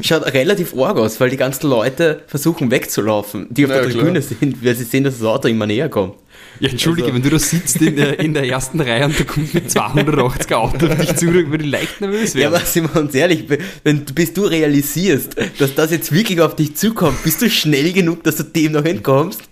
Schaut 0.02 0.24
relativ 0.32 0.76
arg 0.76 0.96
aus, 0.96 1.20
weil 1.20 1.30
die 1.30 1.36
ganzen 1.36 1.68
Leute 1.68 2.22
versuchen 2.26 2.70
wegzulaufen, 2.70 3.46
die 3.50 3.64
auf 3.64 3.70
ja, 3.70 3.82
der 3.82 3.90
Tribüne 3.90 4.20
klar. 4.20 4.36
sind, 4.40 4.64
weil 4.64 4.74
sie 4.74 4.84
sehen, 4.84 5.04
dass 5.04 5.18
das 5.18 5.26
Auto 5.26 5.48
immer 5.48 5.66
näher 5.66 5.88
kommt. 5.88 6.14
Ja, 6.60 6.70
entschuldige, 6.70 7.08
also. 7.08 7.16
wenn 7.16 7.22
du 7.22 7.30
da 7.30 7.38
sitzt 7.38 7.80
in 7.82 7.96
der, 7.96 8.18
in 8.18 8.34
der 8.34 8.48
ersten 8.48 8.80
Reihe 8.80 9.04
und 9.04 9.18
da 9.18 9.24
kommt 9.24 9.52
mit 9.54 9.70
280 9.70 10.54
Auto 10.54 10.86
auf 10.86 10.96
dich 10.98 11.16
zu, 11.16 11.26
würde 11.32 11.64
ich 11.64 11.70
leicht 11.70 12.00
nervös 12.00 12.34
werden. 12.34 12.52
Ja, 12.52 12.58
aber 12.58 12.66
sind 12.66 12.94
wir 12.94 13.00
uns 13.00 13.14
ehrlich, 13.14 13.44
wenn, 13.84 14.04
bis 14.04 14.32
du 14.32 14.44
realisierst, 14.44 15.36
dass 15.58 15.74
das 15.74 15.90
jetzt 15.90 16.12
wirklich 16.12 16.40
auf 16.40 16.56
dich 16.56 16.76
zukommt, 16.76 17.22
bist 17.24 17.42
du 17.42 17.50
schnell 17.50 17.92
genug, 17.92 18.24
dass 18.24 18.36
du 18.36 18.44
dem 18.44 18.72
noch 18.72 18.84
entkommst? 18.84 19.42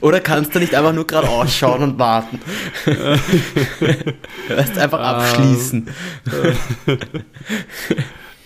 Oder 0.00 0.20
kannst 0.20 0.54
du 0.54 0.58
nicht 0.58 0.74
einfach 0.74 0.92
nur 0.92 1.06
gerade 1.06 1.28
ausschauen 1.28 1.82
und 1.82 1.98
warten? 1.98 2.38
Erst 4.48 4.76
einfach 4.76 5.00
abschließen. 5.00 5.88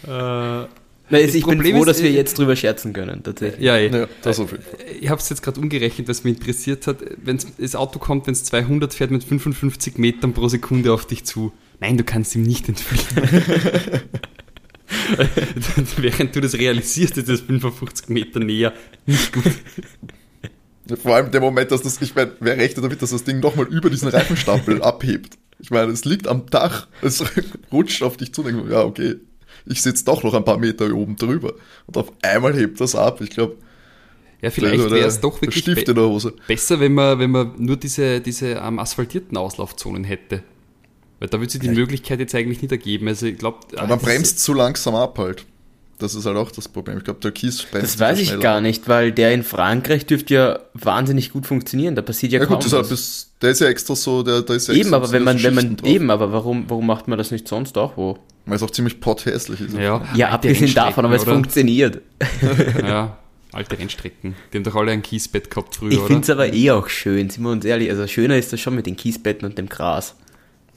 äh, 0.07 0.65
na, 1.11 1.19
also 1.19 1.37
ich 1.37 1.45
Problem 1.45 1.63
bin 1.63 1.75
froh, 1.75 1.83
ist, 1.83 1.89
dass 1.89 2.03
wir 2.03 2.11
jetzt 2.11 2.39
drüber 2.39 2.57
scherzen 2.57 2.93
können, 2.93 3.23
tatsächlich. 3.23 3.65
Ja, 3.65 3.77
eh. 3.77 3.91
ja 3.91 4.09
das 4.23 4.39
auf 4.39 4.53
jeden 4.53 4.63
Fall. 4.63 4.75
Ich 5.01 5.09
habe 5.09 5.21
es 5.21 5.29
jetzt 5.29 5.43
gerade 5.43 5.61
umgerechnet, 5.61 6.09
was 6.09 6.25
mich 6.25 6.37
interessiert 6.37 6.87
hat. 6.87 6.99
Wenn 7.23 7.39
das 7.59 7.75
Auto 7.75 7.99
kommt, 7.99 8.27
wenn 8.27 8.33
es 8.33 8.45
200 8.45 8.93
fährt 8.93 9.11
mit 9.11 9.25
55 9.25 9.99
Metern 9.99 10.35
pro 10.35 10.49
Sekunde 10.49 10.93
auf 10.93 11.07
dich 11.07 11.25
zu. 11.25 11.53
Nein, 11.81 11.97
du 11.97 12.05
kannst 12.05 12.35
ihm 12.35 12.43
nicht 12.43 12.69
entfliehen. 12.69 13.07
Während 15.97 16.35
du 16.35 16.41
das 16.41 16.55
realisierst, 16.55 17.19
ist 17.19 17.29
das 17.29 17.41
55 17.41 18.09
Meter 18.09 18.41
näher 18.41 18.73
nicht 19.07 19.33
gut. 19.33 19.53
Vor 21.03 21.15
allem 21.15 21.31
der 21.31 21.41
Moment, 21.41 21.71
dass 21.71 21.83
das, 21.83 22.01
ich 22.01 22.15
meine, 22.15 22.33
wer 22.41 22.57
rechnet 22.57 22.85
damit, 22.85 23.03
dass 23.03 23.11
das 23.11 23.25
Ding 23.25 23.41
nochmal 23.41 23.67
über 23.67 23.91
diesen 23.91 24.09
Reifenstapel 24.09 24.83
abhebt? 24.83 25.37
Ich 25.59 25.71
meine, 25.71 25.93
es 25.93 26.05
liegt 26.05 26.29
am 26.29 26.47
Dach, 26.47 26.89
es 27.03 27.23
rutscht 27.73 28.03
auf 28.03 28.17
dich 28.17 28.33
zu, 28.33 28.43
denke 28.43 28.71
ja, 28.71 28.83
okay, 28.83 29.17
ich 29.69 29.83
sitze 29.83 30.05
doch 30.05 30.23
noch 30.23 30.35
ein 30.35 30.45
paar 30.45 30.59
Meter 30.59 30.93
oben 30.93 31.17
drüber. 31.17 31.53
Und 31.87 31.97
auf 31.97 32.13
einmal 32.23 32.55
hebt 32.55 32.81
das 32.81 32.95
ab. 32.95 33.21
Ich 33.21 33.31
glaube, 33.31 33.57
ja, 34.41 34.51
vielleicht 34.51 34.91
wäre 34.91 35.09
es 35.09 35.21
doch 35.21 35.41
wirklich 35.43 35.65
be 35.65 36.33
besser, 36.47 36.81
wenn 36.81 36.95
man, 36.95 37.19
wenn 37.19 37.31
man 37.31 37.53
nur 37.59 37.77
diese, 37.77 38.21
diese 38.21 38.51
ähm, 38.51 38.79
asphaltierten 38.79 39.37
Auslaufzonen 39.37 40.05
hätte. 40.05 40.43
Weil 41.19 41.29
da 41.29 41.41
würde 41.41 41.51
sich 41.51 41.61
die 41.61 41.67
ja. 41.67 41.73
Möglichkeit 41.73 42.21
jetzt 42.21 42.35
eigentlich 42.35 42.63
nicht 42.63 42.71
ergeben. 42.71 43.09
Also 43.09 43.27
ich 43.27 43.39
glaube. 43.39 43.59
Aber 43.77 43.89
man 43.89 43.99
bremst 43.99 44.39
zu 44.39 44.55
langsam 44.55 44.95
ab 44.95 45.19
halt. 45.19 45.45
Das 45.99 46.15
ist 46.15 46.27
halt 46.27 46.37
auch 46.37 46.53
das 46.53 46.69
Problem. 46.69 46.99
Ich 46.99 47.05
glaube, 47.05 47.19
der 47.19 47.33
Kies 47.33 47.61
bremst 47.65 47.95
Das 47.95 47.99
weiß 47.99 48.21
ich 48.21 48.39
gar 48.39 48.61
nicht, 48.61 48.87
weil 48.87 49.11
der 49.11 49.33
in 49.35 49.43
Frankreich 49.43 50.07
dürfte 50.07 50.33
ja 50.33 50.61
wahnsinnig 50.75 51.33
gut 51.33 51.45
funktionieren. 51.45 51.97
Da 51.97 52.03
passiert 52.03 52.31
ja, 52.31 52.39
ja 52.39 52.47
kaum 52.47 52.61
gut, 52.61 52.71
was. 52.71 52.89
Bis, 52.89 53.31
der 53.43 53.51
ist 53.51 53.61
ja 53.61 53.67
extra 53.67 53.97
so, 53.97 54.23
der, 54.23 54.43
der 54.43 54.55
ist 54.55 54.69
ja 54.69 54.75
Eben, 54.75 54.95
aber 54.95 55.11
wenn 55.11 55.25
man, 55.25 55.43
wenn 55.43 55.55
man, 55.55 55.77
drauf. 55.77 55.91
eben, 55.91 56.11
aber 56.13 56.33
warum, 56.33 56.71
warum 56.71 56.87
macht 56.87 57.09
man 57.09 57.19
das 57.19 57.33
nicht 57.33 57.49
sonst 57.49 57.77
auch 57.77 57.97
wo? 57.97 58.17
Weil 58.49 58.57
es 58.57 58.63
auch 58.63 58.71
ziemlich 58.71 59.01
potthässlich 59.01 59.61
ist. 59.61 59.77
Ja, 59.77 60.03
ja 60.15 60.31
abgesehen 60.31 60.73
davon, 60.75 61.05
aber 61.05 61.15
es 61.15 61.23
oder? 61.23 61.35
funktioniert. 61.35 62.01
ja, 62.83 63.19
alte 63.53 63.79
Rennstrecken. 63.79 64.35
Die 64.53 64.57
haben 64.57 64.65
doch 64.65 64.75
alle 64.75 64.93
ein 64.93 65.03
Kiesbett 65.03 65.51
gehabt 65.51 65.77
früher, 65.77 65.93
Ich 65.93 66.01
finde 66.01 66.23
es 66.23 66.31
aber 66.31 66.53
eh 66.53 66.71
auch 66.71 66.89
schön, 66.89 67.29
sind 67.29 67.43
wir 67.43 67.51
uns 67.51 67.65
ehrlich. 67.65 67.91
Also 67.91 68.07
schöner 68.07 68.37
ist 68.39 68.53
das 68.53 68.61
schon 68.61 68.75
mit 68.75 68.87
den 68.87 68.97
Kiesbetten 68.97 69.47
und 69.47 69.59
dem 69.59 69.69
Gras. 69.69 70.15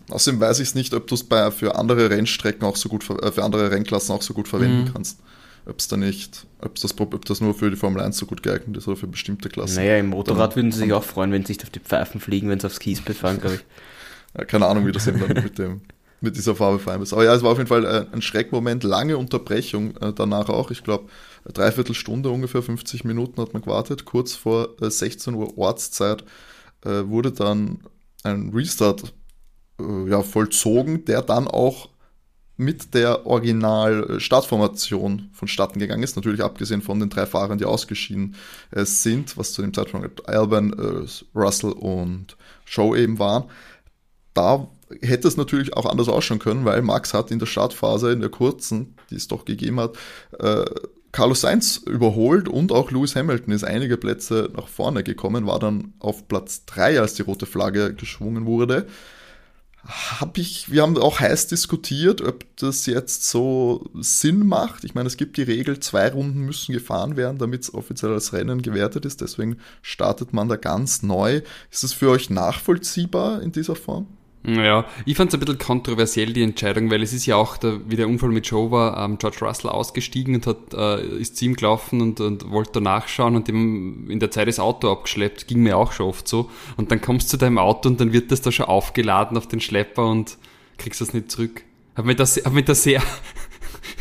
Außerdem 0.09 0.41
weiß 0.41 0.59
ich 0.59 0.69
es 0.69 0.75
nicht, 0.75 0.93
ob 0.93 1.07
du 1.07 1.15
es 1.15 1.25
für 1.55 1.75
andere 1.75 2.09
Rennstrecken 2.09 2.63
auch 2.67 2.75
so 2.75 2.89
gut, 2.89 3.09
äh, 3.09 3.31
für 3.31 3.43
andere 3.43 3.71
Rennklassen 3.71 4.13
auch 4.13 4.21
so 4.21 4.33
gut 4.33 4.49
verwenden 4.49 4.85
mhm. 4.85 4.93
kannst. 4.93 5.19
ob 5.65 5.79
es 5.79 5.87
da 5.87 5.95
nicht, 5.95 6.45
ob 6.59 6.75
das, 6.75 6.99
ob 6.99 7.25
das 7.25 7.39
nur 7.39 7.53
für 7.53 7.69
die 7.69 7.77
Formel 7.77 8.01
1 8.01 8.17
so 8.17 8.25
gut 8.25 8.43
geeignet 8.43 8.75
ist 8.75 8.87
oder 8.87 8.97
für 8.97 9.07
bestimmte 9.07 9.47
Klassen. 9.47 9.75
Naja, 9.75 9.97
im 9.97 10.07
Motorrad 10.07 10.57
würden 10.57 10.73
sie 10.73 10.79
sich 10.79 10.91
auch 10.91 11.03
freuen, 11.05 11.31
wenn 11.31 11.45
sie 11.45 11.53
sich 11.53 11.63
auf 11.63 11.69
die 11.69 11.79
Pfeifen 11.79 12.19
fliegen, 12.19 12.49
wenn 12.49 12.59
sie 12.59 12.67
aufs 12.67 12.79
Kiesbett 12.79 13.15
fahren, 13.15 13.39
glaube 13.39 13.55
ich. 13.55 13.61
Ja, 14.37 14.45
keine 14.45 14.65
Ahnung, 14.65 14.87
wie 14.87 14.93
das 14.93 15.07
eben 15.07 15.19
dann 15.19 15.43
mit 15.43 15.59
dem 15.59 15.81
mit 16.21 16.37
dieser 16.37 16.55
Farbe 16.55 16.79
fein 16.79 17.01
ist. 17.01 17.13
Aber 17.13 17.23
ja, 17.23 17.33
es 17.33 17.43
war 17.43 17.51
auf 17.51 17.57
jeden 17.57 17.67
Fall 17.67 17.85
äh, 17.85 18.05
ein 18.13 18.21
Schreckmoment, 18.21 18.83
lange 18.83 19.17
Unterbrechung 19.17 19.97
äh, 19.97 20.13
danach 20.13 20.49
auch. 20.49 20.71
Ich 20.71 20.83
glaube, 20.83 21.09
dreiviertel 21.45 21.95
Stunde, 21.95 22.29
ungefähr 22.29 22.61
50 22.61 23.03
Minuten 23.03 23.41
hat 23.41 23.53
man 23.53 23.61
gewartet. 23.61 24.05
Kurz 24.05 24.33
vor 24.33 24.69
16 24.79 25.33
Uhr 25.33 25.57
Ortszeit 25.57 26.23
wurde 26.83 27.31
dann 27.31 27.81
ein 28.23 28.49
Restart 28.49 29.13
ja, 29.79 30.23
vollzogen, 30.23 31.05
der 31.05 31.21
dann 31.21 31.47
auch 31.47 31.89
mit 32.61 32.93
der 32.93 33.25
Original-Startformation 33.25 35.31
vonstatten 35.33 35.79
gegangen 35.79 36.03
ist. 36.03 36.15
Natürlich 36.15 36.43
abgesehen 36.43 36.83
von 36.83 36.99
den 36.99 37.09
drei 37.09 37.25
Fahrern, 37.25 37.57
die 37.57 37.65
ausgeschieden 37.65 38.35
äh, 38.69 38.85
sind, 38.85 39.35
was 39.35 39.53
zu 39.53 39.63
dem 39.63 39.73
Zeitpunkt 39.73 40.29
Alban, 40.29 40.71
äh, 40.73 41.07
Russell 41.35 41.71
und 41.71 42.37
Show 42.63 42.95
eben 42.95 43.17
waren. 43.17 43.45
Da 44.35 44.67
hätte 45.01 45.27
es 45.27 45.37
natürlich 45.37 45.73
auch 45.75 45.85
anders 45.85 46.09
ausschauen 46.09 46.39
können, 46.39 46.65
weil 46.65 46.81
Max 46.81 47.13
hat 47.13 47.31
in 47.31 47.39
der 47.39 47.45
Startphase, 47.45 48.11
in 48.11 48.21
der 48.21 48.29
kurzen, 48.29 48.95
die 49.09 49.15
es 49.15 49.27
doch 49.27 49.45
gegeben 49.45 49.79
hat, 49.79 49.97
äh, 50.39 50.65
Carlos 51.11 51.41
Sainz 51.41 51.77
überholt 51.77 52.47
und 52.47 52.71
auch 52.71 52.89
Lewis 52.91 53.15
Hamilton 53.15 53.53
ist 53.53 53.65
einige 53.65 53.97
Plätze 53.97 54.49
nach 54.55 54.67
vorne 54.67 55.03
gekommen, 55.03 55.45
war 55.45 55.59
dann 55.59 55.93
auf 55.99 56.27
Platz 56.29 56.65
3, 56.67 57.01
als 57.01 57.15
die 57.15 57.23
rote 57.23 57.45
Flagge 57.45 57.93
geschwungen 57.93 58.45
wurde 58.45 58.87
habe 59.83 60.39
ich, 60.39 60.71
wir 60.71 60.83
haben 60.83 60.97
auch 60.97 61.19
heiß 61.19 61.47
diskutiert, 61.47 62.21
ob 62.21 62.45
das 62.57 62.85
jetzt 62.85 63.27
so 63.27 63.89
Sinn 63.95 64.45
macht. 64.45 64.83
Ich 64.83 64.93
meine, 64.93 65.07
es 65.07 65.17
gibt 65.17 65.37
die 65.37 65.43
Regel, 65.43 65.79
zwei 65.79 66.09
Runden 66.09 66.41
müssen 66.41 66.73
gefahren 66.73 67.17
werden, 67.17 67.39
damit 67.39 67.63
es 67.63 67.73
offiziell 67.73 68.13
als 68.13 68.31
Rennen 68.31 68.61
gewertet 68.61 69.05
ist. 69.05 69.21
Deswegen 69.21 69.57
startet 69.81 70.33
man 70.33 70.49
da 70.49 70.55
ganz 70.55 71.01
neu. 71.01 71.41
Ist 71.71 71.83
das 71.83 71.93
für 71.93 72.09
euch 72.09 72.29
nachvollziehbar 72.29 73.41
in 73.41 73.51
dieser 73.51 73.75
Form? 73.75 74.05
Ja, 74.43 74.85
ich 75.05 75.15
fand 75.15 75.29
es 75.29 75.35
ein 75.35 75.39
bisschen 75.39 75.59
kontroversiell, 75.59 76.33
die 76.33 76.41
Entscheidung, 76.41 76.89
weil 76.89 77.03
es 77.03 77.13
ist 77.13 77.27
ja 77.27 77.35
auch, 77.35 77.57
der, 77.57 77.79
wie 77.87 77.95
der 77.95 78.07
Unfall 78.07 78.29
mit 78.29 78.47
Joe 78.47 78.71
war, 78.71 78.97
ähm, 79.03 79.19
George 79.19 79.37
Russell 79.41 79.69
ausgestiegen 79.69 80.33
und 80.33 80.47
hat, 80.47 80.73
äh, 80.73 81.05
ist 81.19 81.37
zu 81.37 81.45
ihm 81.45 81.55
gelaufen 81.55 82.01
und, 82.01 82.19
und 82.19 82.49
wollte 82.49 82.71
da 82.73 82.79
nachschauen 82.79 83.35
und 83.35 83.47
dem 83.47 84.09
in 84.09 84.19
der 84.19 84.31
Zeit 84.31 84.47
das 84.47 84.59
Auto 84.59 84.91
abgeschleppt, 84.91 85.47
ging 85.47 85.61
mir 85.61 85.77
auch 85.77 85.91
schon 85.91 86.07
oft 86.07 86.27
so. 86.27 86.49
Und 86.75 86.91
dann 86.91 87.01
kommst 87.01 87.27
du 87.27 87.31
zu 87.31 87.37
deinem 87.37 87.59
Auto 87.59 87.87
und 87.87 88.01
dann 88.01 88.13
wird 88.13 88.31
das 88.31 88.41
da 88.41 88.51
schon 88.51 88.65
aufgeladen 88.65 89.37
auf 89.37 89.47
den 89.47 89.61
Schlepper 89.61 90.07
und 90.07 90.37
kriegst 90.79 91.01
das 91.01 91.13
nicht 91.13 91.29
zurück. 91.29 91.63
Hab 91.95 92.05
mir 92.05 92.15
das, 92.15 92.37
hab 92.37 92.53
mir 92.53 92.63
das 92.63 92.81
sehr, 92.81 93.03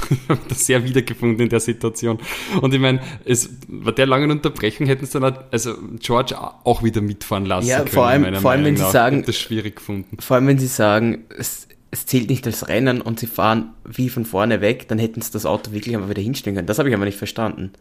habe 0.29 0.41
das 0.49 0.67
sehr 0.67 0.85
wiedergefunden 0.85 1.41
in 1.41 1.49
der 1.49 1.61
Situation. 1.61 2.19
Und 2.61 2.75
ich 2.75 2.81
meine, 2.81 3.01
es 3.25 3.51
bei 3.69 3.93
der 3.93 4.07
langen 4.07 4.31
Unterbrechung 4.31 4.87
hätten 4.87 5.05
es 5.05 5.11
dann 5.11 5.25
auch, 5.25 5.45
also 5.51 5.75
George 5.99 6.37
auch 6.39 6.83
wieder 6.83 7.01
mitfahren 7.01 7.47
lassen 7.47 7.69
ja, 7.69 7.79
können. 7.79 7.89
Vor 7.89 8.07
allem, 8.07 8.35
vor 8.37 8.51
allem 8.53 8.65
wenn 8.65 8.77
sie 8.77 8.91
sagen, 8.91 9.25
das 9.25 9.37
schwierig 9.37 9.77
gefunden. 9.77 10.17
Vor 10.21 10.37
allem, 10.37 10.47
wenn 10.47 10.59
sie 10.59 10.67
sagen, 10.67 11.25
es, 11.37 11.69
es 11.91 12.07
zählt 12.07 12.29
nicht 12.29 12.47
als 12.47 12.69
Rennen 12.69 13.01
und 13.01 13.21
sie 13.21 13.27
fahren 13.27 13.71
wie 13.85 14.09
von 14.09 14.25
vorne 14.25 14.61
weg, 14.61 14.89
dann 14.89 14.99
hätten 14.99 15.21
sie 15.21 15.33
das 15.33 15.47
Auto 15.47 15.73
wirklich 15.73 15.97
einfach 15.97 16.11
wieder 16.11 16.23
hinstellen 16.23 16.57
können. 16.57 16.67
Das 16.67 16.79
habe 16.79 16.89
ich 16.89 16.95
aber 16.95 17.05
nicht 17.05 17.19
verstanden. 17.19 17.73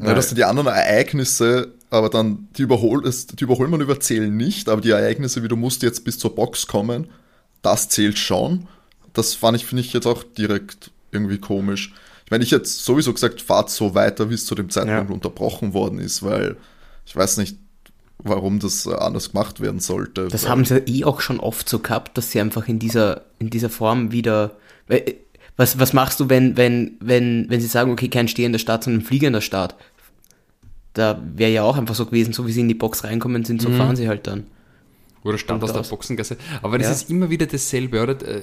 Ja, 0.00 0.14
dass 0.14 0.32
die 0.32 0.44
anderen 0.44 0.68
Ereignisse, 0.68 1.74
aber 1.90 2.08
dann 2.08 2.48
die, 2.56 2.62
Überhol 2.62 3.02
die 3.02 3.44
Überholmann 3.44 3.80
überzählen 3.80 4.34
nicht, 4.36 4.68
aber 4.68 4.80
die 4.80 4.90
Ereignisse, 4.90 5.42
wie 5.42 5.48
du 5.48 5.56
musst 5.56 5.82
jetzt 5.82 6.04
bis 6.04 6.18
zur 6.18 6.36
Box 6.36 6.68
kommen, 6.68 7.08
das 7.62 7.88
zählt 7.88 8.16
schon. 8.16 8.68
Das 9.12 9.34
fand 9.34 9.56
ich, 9.56 9.66
finde 9.66 9.80
ich 9.82 9.92
jetzt 9.92 10.06
auch 10.06 10.22
direkt 10.22 10.92
irgendwie 11.10 11.38
komisch. 11.38 11.92
Ich 12.24 12.30
meine, 12.30 12.44
ich 12.44 12.52
hätte 12.52 12.66
sowieso 12.66 13.12
gesagt, 13.12 13.40
fahrt 13.40 13.70
so 13.70 13.94
weiter, 13.94 14.28
wie 14.28 14.34
es 14.34 14.44
zu 14.44 14.54
dem 14.54 14.68
Zeitpunkt 14.68 15.08
ja. 15.08 15.14
unterbrochen 15.14 15.72
worden 15.72 15.98
ist, 15.98 16.22
weil 16.22 16.56
ich 17.06 17.16
weiß 17.16 17.38
nicht, 17.38 17.56
warum 18.18 18.58
das 18.58 18.86
äh, 18.86 18.94
anders 18.94 19.32
gemacht 19.32 19.60
werden 19.60 19.80
sollte. 19.80 20.28
Das 20.28 20.48
haben 20.48 20.64
sie 20.64 20.78
eh 20.78 21.04
auch 21.04 21.20
schon 21.20 21.40
oft 21.40 21.68
so 21.68 21.78
gehabt, 21.78 22.18
dass 22.18 22.30
sie 22.30 22.40
einfach 22.40 22.68
in 22.68 22.78
dieser, 22.78 23.22
in 23.38 23.50
dieser 23.50 23.70
Form 23.70 24.12
wieder. 24.12 24.56
Äh, 24.88 25.14
was, 25.56 25.78
was 25.80 25.92
machst 25.92 26.20
du, 26.20 26.28
wenn, 26.28 26.56
wenn, 26.56 26.96
wenn, 27.00 27.46
wenn 27.48 27.60
sie 27.60 27.66
sagen, 27.66 27.90
okay, 27.90 28.08
kein 28.08 28.28
stehender 28.28 28.60
Start, 28.60 28.84
sondern 28.84 29.02
ein 29.02 29.06
fliegender 29.06 29.40
Start? 29.40 29.74
Da 30.92 31.20
wäre 31.34 31.50
ja 31.50 31.62
auch 31.62 31.76
einfach 31.76 31.94
so 31.94 32.06
gewesen, 32.06 32.32
so 32.32 32.46
wie 32.46 32.52
sie 32.52 32.60
in 32.60 32.68
die 32.68 32.74
Box 32.74 33.04
reinkommen 33.04 33.44
sind, 33.44 33.60
so 33.62 33.68
mhm. 33.68 33.76
fahren 33.76 33.96
sie 33.96 34.08
halt 34.08 34.26
dann. 34.26 34.46
Oder 35.24 35.38
stand 35.38 35.62
aus 35.64 35.72
der 35.72 35.80
Boxengasse. 35.80 36.36
Aber 36.62 36.78
das 36.78 36.86
ja. 36.86 36.92
ist 36.92 37.10
immer 37.10 37.28
wieder 37.28 37.46
dasselbe, 37.46 38.02
oder? 38.02 38.20
Äh, 38.26 38.40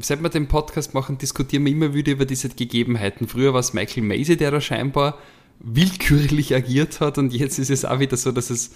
seit 0.00 0.22
wir 0.22 0.28
den 0.28 0.46
Podcast 0.46 0.94
machen, 0.94 1.18
diskutieren 1.18 1.64
wir 1.64 1.72
immer 1.72 1.94
wieder 1.94 2.12
über 2.12 2.26
diese 2.26 2.48
Gegebenheiten. 2.50 3.26
Früher 3.28 3.54
war 3.54 3.60
es 3.60 3.72
Michael 3.72 4.04
Macy, 4.04 4.36
der 4.36 4.50
da 4.50 4.60
scheinbar 4.60 5.18
willkürlich 5.60 6.54
agiert 6.54 7.00
hat 7.00 7.18
und 7.18 7.32
jetzt 7.32 7.58
ist 7.58 7.70
es 7.70 7.84
auch 7.84 8.00
wieder 8.00 8.16
so, 8.16 8.32
dass 8.32 8.50
es 8.50 8.72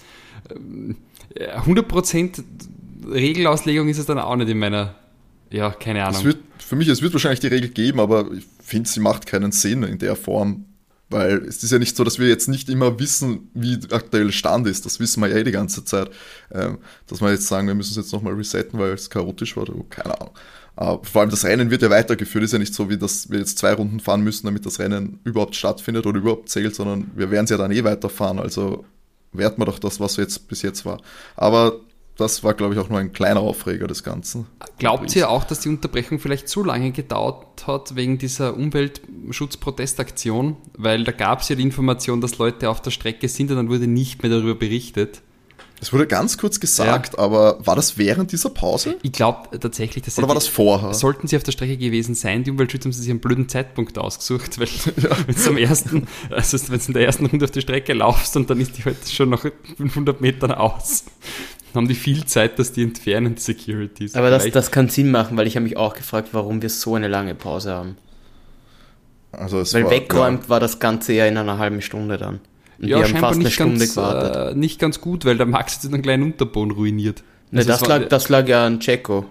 100% 1.37 2.15
ähm, 2.15 2.43
Regelauslegung 3.11 3.89
ist 3.89 3.97
es 3.97 4.05
dann 4.05 4.19
auch 4.19 4.35
nicht 4.35 4.49
in 4.49 4.57
meiner, 4.57 4.95
ja, 5.51 5.71
keine 5.71 6.03
Ahnung. 6.05 6.19
Es 6.19 6.25
wird, 6.25 6.37
für 6.59 6.75
mich, 6.75 6.87
es 6.87 7.01
wird 7.01 7.13
wahrscheinlich 7.13 7.39
die 7.39 7.47
Regel 7.47 7.69
geben, 7.69 7.99
aber 7.99 8.31
ich 8.31 8.45
finde, 8.61 8.89
sie 8.89 8.99
macht 8.99 9.25
keinen 9.25 9.51
Sinn 9.51 9.83
in 9.83 9.97
der 9.99 10.15
Form. 10.15 10.65
Weil 11.09 11.37
es 11.45 11.63
ist 11.63 11.71
ja 11.71 11.79
nicht 11.79 11.95
so, 11.95 12.03
dass 12.03 12.19
wir 12.19 12.27
jetzt 12.27 12.49
nicht 12.49 12.67
immer 12.69 12.99
wissen, 12.99 13.49
wie 13.53 13.77
der 13.77 13.95
aktuelle 13.97 14.33
Stand 14.33 14.67
ist. 14.67 14.85
Das 14.85 14.99
wissen 14.99 15.21
wir 15.21 15.29
ja 15.29 15.37
eh 15.37 15.43
die 15.43 15.51
ganze 15.51 15.85
Zeit. 15.85 16.09
Ähm, 16.51 16.79
dass 17.07 17.21
wir 17.21 17.31
jetzt 17.31 17.47
sagen, 17.47 17.67
wir 17.67 17.75
müssen 17.75 17.91
es 17.91 17.95
jetzt 17.97 18.11
nochmal 18.11 18.33
resetten, 18.33 18.77
weil 18.77 18.91
es 18.91 19.09
chaotisch 19.09 19.55
war, 19.55 19.65
keine 19.89 20.19
Ahnung. 20.19 20.33
Aber 20.75 21.03
vor 21.03 21.21
allem 21.21 21.31
das 21.31 21.43
Rennen 21.43 21.71
wird 21.71 21.81
ja 21.81 21.89
weitergeführt. 21.89 22.43
Ist 22.43 22.53
ja 22.53 22.59
nicht 22.59 22.73
so, 22.73 22.89
wie 22.89 22.97
dass 22.97 23.29
wir 23.31 23.39
jetzt 23.39 23.57
zwei 23.57 23.73
Runden 23.73 23.99
fahren 23.99 24.21
müssen, 24.21 24.45
damit 24.45 24.65
das 24.65 24.79
Rennen 24.79 25.19
überhaupt 25.23 25.55
stattfindet 25.55 26.05
oder 26.05 26.19
überhaupt 26.19 26.49
zählt, 26.49 26.75
sondern 26.75 27.09
wir 27.15 27.31
werden 27.31 27.45
es 27.45 27.49
ja 27.51 27.57
dann 27.57 27.71
eh 27.71 27.83
weiterfahren. 27.83 28.37
Also 28.37 28.85
werten 29.31 29.61
wir 29.61 29.65
doch 29.65 29.79
das, 29.79 29.99
was 29.99 30.17
jetzt 30.17 30.47
bis 30.47 30.61
jetzt 30.61 30.85
war. 30.85 31.01
Aber 31.35 31.79
das 32.17 32.43
war, 32.43 32.53
glaube 32.53 32.73
ich, 32.73 32.79
auch 32.79 32.89
nur 32.89 32.99
ein 32.99 33.13
kleiner 33.13 33.41
Aufreger 33.41 33.87
des 33.87 34.03
Ganzen. 34.03 34.47
Glaubt 34.79 35.15
ihr 35.15 35.29
auch, 35.29 35.43
dass 35.43 35.61
die 35.61 35.69
Unterbrechung 35.69 36.19
vielleicht 36.19 36.49
zu 36.49 36.63
lange 36.63 36.91
gedauert 36.91 37.67
hat 37.67 37.95
wegen 37.95 38.17
dieser 38.17 38.55
Umweltschutzprotestaktion? 38.55 40.57
Weil 40.77 41.03
da 41.03 41.11
gab 41.11 41.41
es 41.41 41.49
ja 41.49 41.55
die 41.55 41.63
Information, 41.63 42.21
dass 42.21 42.37
Leute 42.37 42.69
auf 42.69 42.81
der 42.81 42.91
Strecke 42.91 43.29
sind 43.29 43.51
und 43.51 43.57
dann 43.57 43.69
wurde 43.69 43.87
nicht 43.87 44.23
mehr 44.23 44.31
darüber 44.31 44.55
berichtet. 44.55 45.21
Es 45.79 45.93
wurde 45.93 46.07
ganz 46.07 46.37
kurz 46.37 46.59
gesagt, 46.59 47.13
ja. 47.13 47.19
aber 47.19 47.65
war 47.65 47.75
das 47.75 47.97
während 47.97 48.31
dieser 48.31 48.49
Pause? 48.49 48.97
Ich 49.03 49.11
glaube 49.11 49.59
tatsächlich, 49.59 50.03
dass 50.03 50.17
Oder 50.17 50.27
war 50.27 50.35
das 50.35 50.47
vorher? 50.47 50.93
Sollten 50.93 51.27
sie 51.27 51.37
auf 51.37 51.43
der 51.43 51.51
Strecke 51.51 51.77
gewesen 51.77 52.15
sein, 52.15 52.43
die 52.43 52.51
Umweltschützer 52.51 52.85
haben 52.85 52.93
sie 52.93 53.01
sich 53.01 53.11
einen 53.11 53.19
blöden 53.19 53.47
Zeitpunkt 53.47 53.97
ausgesucht, 53.97 54.59
weil 54.59 54.67
ja. 54.97 55.15
wenn 55.27 55.35
du 55.35 55.49
am 55.49 55.57
ersten, 55.57 56.07
also 56.31 56.57
wenn 56.71 56.79
du 56.79 56.85
in 56.87 56.93
der 56.93 57.05
ersten 57.05 57.25
Runde 57.27 57.45
auf 57.45 57.51
die 57.51 57.61
Strecke 57.61 57.93
laufst 57.93 58.35
und 58.35 58.49
dann 58.49 58.59
ist 58.59 58.77
die 58.77 58.85
halt 58.85 59.07
schon 59.07 59.29
nach 59.29 59.45
500 59.77 60.19
Metern 60.19 60.51
aus, 60.51 61.05
haben 61.75 61.87
die 61.87 61.95
viel 61.95 62.25
Zeit, 62.25 62.59
dass 62.59 62.71
die 62.71 62.83
entfernen, 62.83 63.35
die 63.35 63.41
Securities. 63.41 64.15
Aber 64.15 64.29
das, 64.29 64.49
das 64.49 64.71
kann 64.71 64.89
Sinn 64.89 65.11
machen, 65.11 65.37
weil 65.37 65.47
ich 65.47 65.55
habe 65.55 65.63
mich 65.63 65.77
auch 65.77 65.93
gefragt, 65.93 66.29
warum 66.31 66.61
wir 66.61 66.69
so 66.69 66.95
eine 66.95 67.07
lange 67.07 67.35
Pause 67.35 67.71
haben. 67.73 67.97
Also 69.31 69.57
weil 69.73 69.83
war, 69.83 69.91
weggeräumt 69.91 70.43
ja. 70.43 70.49
war 70.49 70.59
das 70.59 70.79
Ganze 70.79 71.13
ja 71.13 71.25
in 71.25 71.37
einer 71.37 71.57
halben 71.57 71.81
Stunde 71.81 72.17
dann. 72.17 72.39
Und 72.79 72.87
ja, 72.87 73.05
scheinbar 73.05 73.35
nicht 73.35 73.57
ganz, 73.57 73.97
äh, 73.97 74.53
nicht 74.55 74.79
ganz 74.79 75.01
gut, 75.01 75.25
weil 75.25 75.37
der 75.37 75.45
Max 75.45 75.83
hat 75.83 75.93
einen 75.93 76.01
kleinen 76.01 76.23
Unterboden 76.23 76.71
ruiniert. 76.71 77.23
Ne, 77.51 77.59
also 77.59 77.69
das, 77.69 77.87
lag, 77.87 78.07
das 78.07 78.29
lag 78.29 78.47
ja 78.47 78.65
an 78.65 78.79
Checo. 78.79 79.25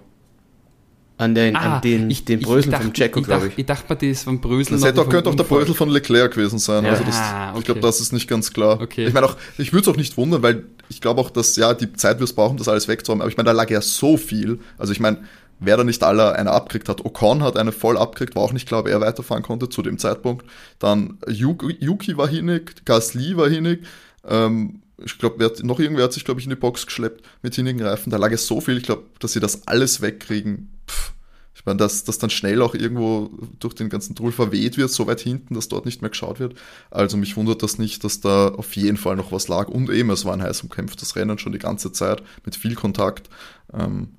An 1.18 1.34
den, 1.34 1.56
ah, 1.56 1.76
an 1.76 1.80
den, 1.80 2.10
ich, 2.10 2.26
den 2.26 2.40
Brösel 2.40 2.72
vom 2.72 2.92
Checo, 2.92 3.22
glaube 3.22 3.48
ich. 3.48 3.56
Ich 3.56 3.64
dachte 3.64 3.96
das 3.96 4.24
vom 4.24 4.38
Brösel. 4.40 4.74
Das 4.74 4.84
hätte 4.84 5.00
auch, 5.00 5.08
könnte 5.08 5.30
auch 5.30 5.34
der 5.34 5.44
Brösel 5.44 5.74
von 5.74 5.88
Leclerc 5.88 6.34
gewesen 6.34 6.58
sein. 6.58 6.84
Ja. 6.84 6.90
Also 6.90 7.04
das, 7.04 7.16
okay. 7.16 7.58
Ich 7.58 7.64
glaube, 7.64 7.80
das 7.80 8.00
ist 8.00 8.12
nicht 8.12 8.28
ganz 8.28 8.52
klar. 8.52 8.80
Okay. 8.82 9.06
Ich 9.06 9.14
meine 9.14 9.26
auch, 9.26 9.36
ich 9.56 9.72
würde 9.72 9.88
es 9.88 9.88
auch 9.88 9.96
nicht 9.96 10.18
wundern, 10.18 10.42
weil 10.42 10.64
ich 10.90 11.00
glaube 11.00 11.22
auch, 11.22 11.30
dass 11.30 11.56
ja 11.56 11.72
die 11.72 11.90
Zeit 11.94 12.18
wir 12.18 12.24
es 12.24 12.34
brauchen, 12.34 12.58
das 12.58 12.68
alles 12.68 12.86
wegzuräumen. 12.86 13.22
Aber 13.22 13.30
ich 13.30 13.36
meine, 13.38 13.46
da 13.46 13.52
lag 13.52 13.70
ja 13.70 13.80
so 13.80 14.18
viel. 14.18 14.58
Also 14.76 14.92
ich 14.92 15.00
meine, 15.00 15.22
wer 15.58 15.78
da 15.78 15.84
nicht 15.84 16.02
alle 16.02 16.34
eine 16.34 16.50
abkriegt 16.50 16.88
hat. 16.90 17.04
Ocon 17.04 17.42
hat 17.42 17.56
eine 17.56 17.72
voll 17.72 17.96
abkriegt, 17.96 18.36
war 18.36 18.42
auch 18.42 18.52
nicht 18.52 18.68
klar, 18.68 18.80
ob 18.80 18.88
er 18.88 19.00
weiterfahren 19.00 19.42
konnte 19.42 19.70
zu 19.70 19.80
dem 19.80 19.98
Zeitpunkt. 19.98 20.44
Dann 20.78 21.18
Yuki, 21.28 21.78
Yuki 21.80 22.18
war 22.18 22.28
hinig, 22.28 22.84
Gasly 22.84 23.38
war 23.38 23.48
hinig. 23.48 23.80
Ähm, 24.28 24.82
ich 25.04 25.18
glaube, 25.18 25.52
noch 25.62 25.78
irgendwer 25.78 26.04
hat 26.04 26.12
sich, 26.12 26.24
glaube 26.24 26.40
ich, 26.40 26.46
in 26.46 26.50
die 26.50 26.56
Box 26.56 26.86
geschleppt 26.86 27.24
mit 27.42 27.54
hinigen 27.54 27.82
Reifen. 27.82 28.10
Da 28.10 28.16
lag 28.16 28.32
es 28.32 28.46
so 28.46 28.60
viel. 28.60 28.78
Ich 28.78 28.84
glaube, 28.84 29.04
dass 29.18 29.32
sie 29.32 29.40
das 29.40 29.66
alles 29.66 30.00
wegkriegen. 30.00 30.70
Pff. 30.88 31.12
Ich 31.54 31.64
meine, 31.64 31.78
dass 31.78 32.04
das 32.04 32.18
dann 32.18 32.30
schnell 32.30 32.62
auch 32.62 32.74
irgendwo 32.74 33.30
durch 33.58 33.74
den 33.74 33.88
ganzen 33.88 34.14
Trubel 34.14 34.32
verweht 34.32 34.76
wird, 34.76 34.90
so 34.90 35.06
weit 35.06 35.20
hinten, 35.20 35.54
dass 35.54 35.68
dort 35.68 35.84
nicht 35.84 36.00
mehr 36.00 36.10
geschaut 36.10 36.38
wird. 36.38 36.54
Also 36.90 37.16
mich 37.16 37.36
wundert 37.36 37.62
das 37.62 37.78
nicht, 37.78 38.04
dass 38.04 38.20
da 38.20 38.48
auf 38.48 38.76
jeden 38.76 38.96
Fall 38.96 39.16
noch 39.16 39.32
was 39.32 39.48
lag. 39.48 39.68
Und 39.68 39.90
eben, 39.90 40.10
es 40.10 40.24
war 40.24 40.34
ein 40.34 40.42
heiß 40.42 40.62
umkämpftes 40.62 41.16
Rennen 41.16 41.38
schon 41.38 41.52
die 41.52 41.58
ganze 41.58 41.92
Zeit 41.92 42.22
mit 42.44 42.56
viel 42.56 42.74
Kontakt. 42.74 43.28
Ähm, 43.72 44.10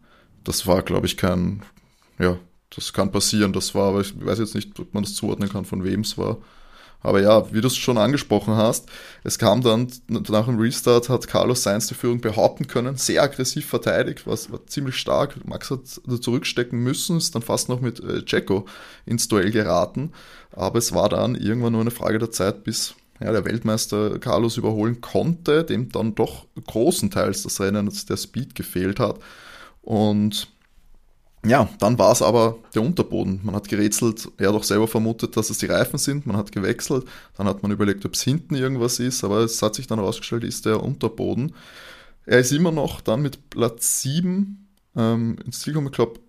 das 0.43 0.67
war, 0.67 0.81
glaube 0.81 1.05
ich, 1.05 1.15
kein, 1.15 1.63
ja, 2.19 2.37
das 2.75 2.91
kann 2.91 3.11
passieren. 3.11 3.53
Das 3.53 3.73
war, 3.73 3.89
aber 3.89 4.01
ich 4.01 4.13
weiß 4.19 4.39
jetzt 4.39 4.55
nicht, 4.55 4.79
ob 4.79 4.93
man 4.93 5.03
das 5.03 5.15
zuordnen 5.15 5.49
kann, 5.49 5.65
von 5.65 5.83
wem 5.83 6.01
es 6.01 6.17
war. 6.17 6.37
Aber 7.01 7.21
ja, 7.21 7.53
wie 7.53 7.61
du 7.61 7.67
es 7.67 7.77
schon 7.77 7.97
angesprochen 7.97 8.55
hast, 8.55 8.89
es 9.23 9.37
kam 9.37 9.61
dann 9.61 9.87
nach 10.07 10.45
dem 10.45 10.59
Restart, 10.59 11.09
hat 11.09 11.27
Carlos 11.27 11.63
Sainz 11.63 11.87
die 11.87 11.93
Führung 11.93 12.19
behaupten 12.19 12.67
können, 12.67 12.97
sehr 12.97 13.23
aggressiv 13.23 13.67
verteidigt, 13.67 14.25
was 14.25 14.51
war 14.51 14.65
ziemlich 14.65 14.95
stark. 14.95 15.45
Max 15.45 15.69
hat 15.69 15.87
zurückstecken 16.21 16.79
müssen, 16.79 17.17
ist 17.17 17.35
dann 17.35 17.43
fast 17.43 17.69
noch 17.69 17.81
mit 17.81 17.99
äh, 17.99 18.23
Checo 18.25 18.65
ins 19.05 19.27
Duell 19.27 19.51
geraten. 19.51 20.11
Aber 20.51 20.79
es 20.79 20.93
war 20.93 21.09
dann 21.09 21.35
irgendwann 21.35 21.73
nur 21.73 21.81
eine 21.81 21.91
Frage 21.91 22.19
der 22.19 22.31
Zeit, 22.31 22.63
bis 22.63 22.95
ja, 23.19 23.31
der 23.31 23.45
Weltmeister 23.45 24.19
Carlos 24.19 24.57
überholen 24.57 25.01
konnte, 25.01 25.63
dem 25.63 25.89
dann 25.89 26.15
doch 26.15 26.45
großenteils 26.65 27.43
das 27.43 27.59
Rennen 27.59 27.91
der 28.09 28.17
Speed 28.17 28.55
gefehlt 28.55 28.99
hat. 28.99 29.19
Und 29.81 30.49
ja, 31.49 31.69
dann 31.79 31.97
war 31.99 32.11
es 32.11 32.21
aber 32.21 32.57
der 32.73 32.81
Unterboden. 32.81 33.39
Man 33.43 33.55
hat 33.55 33.67
gerätselt, 33.67 34.29
er 34.37 34.49
hat 34.49 34.55
auch 34.55 34.63
selber 34.63 34.87
vermutet, 34.87 35.37
dass 35.37 35.49
es 35.49 35.57
die 35.57 35.65
Reifen 35.65 35.99
sind. 35.99 36.25
Man 36.25 36.37
hat 36.37 36.51
gewechselt. 36.51 37.05
Dann 37.37 37.47
hat 37.47 37.63
man 37.63 37.71
überlegt, 37.71 38.05
ob 38.05 38.13
es 38.13 38.21
hinten 38.21 38.55
irgendwas 38.55 38.99
ist, 38.99 39.23
aber 39.23 39.39
es 39.39 39.61
hat 39.61 39.75
sich 39.75 39.87
dann 39.87 39.99
herausgestellt, 39.99 40.43
ist 40.43 40.65
der 40.65 40.81
Unterboden. 40.81 41.53
Er 42.25 42.39
ist 42.39 42.51
immer 42.51 42.71
noch 42.71 43.01
dann 43.01 43.21
mit 43.21 43.49
Platz 43.49 44.01
7 44.01 44.67
ähm, 44.95 45.37
ins 45.45 45.61
Ziel 45.61 45.73
gekommen. 45.73 45.87
Ich 45.87 45.93
glaube, 45.93 46.19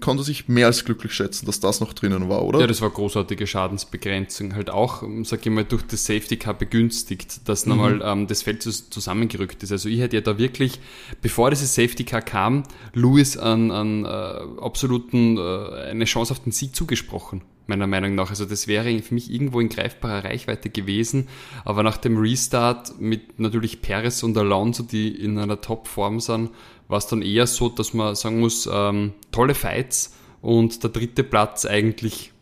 konnte 0.00 0.24
sich 0.24 0.48
mehr 0.48 0.66
als 0.66 0.84
glücklich 0.84 1.12
schätzen, 1.12 1.46
dass 1.46 1.60
das 1.60 1.80
noch 1.80 1.92
drinnen 1.92 2.28
war, 2.28 2.42
oder? 2.44 2.58
Ja, 2.58 2.66
das 2.66 2.80
war 2.80 2.90
großartige 2.90 3.46
Schadensbegrenzung. 3.46 4.54
Halt 4.56 4.68
auch, 4.68 5.04
sag 5.22 5.46
ich 5.46 5.52
mal, 5.52 5.64
durch 5.64 5.82
das 5.82 6.04
Safety 6.04 6.36
Car 6.36 6.54
begünstigt, 6.54 7.48
dass 7.48 7.66
mhm. 7.66 7.70
nochmal 7.70 8.02
ähm, 8.04 8.26
das 8.26 8.42
Feld 8.42 8.62
zusammengerückt 8.64 9.62
ist. 9.62 9.70
Also 9.70 9.88
ich 9.88 10.00
hätte 10.00 10.16
ja 10.16 10.22
da 10.22 10.38
wirklich, 10.38 10.80
bevor 11.22 11.50
dieses 11.50 11.72
Safety 11.72 12.02
Car 12.02 12.22
kam, 12.22 12.64
Lewis 12.94 13.36
an, 13.36 13.70
an 13.70 14.04
äh, 14.04 14.08
absoluten 14.08 15.38
äh, 15.38 15.90
eine 15.90 16.04
Chance 16.04 16.32
auf 16.32 16.40
den 16.40 16.50
Sieg 16.50 16.74
zugesprochen, 16.74 17.42
meiner 17.68 17.86
Meinung 17.86 18.16
nach. 18.16 18.30
Also 18.30 18.46
das 18.46 18.66
wäre 18.66 19.00
für 19.02 19.14
mich 19.14 19.30
irgendwo 19.30 19.60
in 19.60 19.68
greifbarer 19.68 20.24
Reichweite 20.24 20.68
gewesen. 20.68 21.28
Aber 21.64 21.84
nach 21.84 21.96
dem 21.96 22.18
Restart 22.18 23.00
mit 23.00 23.38
natürlich 23.38 23.82
Perez 23.82 24.24
und 24.24 24.36
Alonso, 24.36 24.82
die 24.82 25.14
in 25.14 25.38
einer 25.38 25.60
Top-Form 25.60 26.18
sind, 26.18 26.50
war 26.90 26.98
es 26.98 27.06
dann 27.06 27.22
eher 27.22 27.46
so, 27.46 27.68
dass 27.68 27.94
man 27.94 28.16
sagen 28.16 28.40
muss, 28.40 28.68
ähm, 28.70 29.12
tolle 29.30 29.54
Fights 29.54 30.14
und 30.42 30.82
der 30.82 30.90
dritte 30.90 31.22
Platz 31.22 31.64
eigentlich 31.64 32.32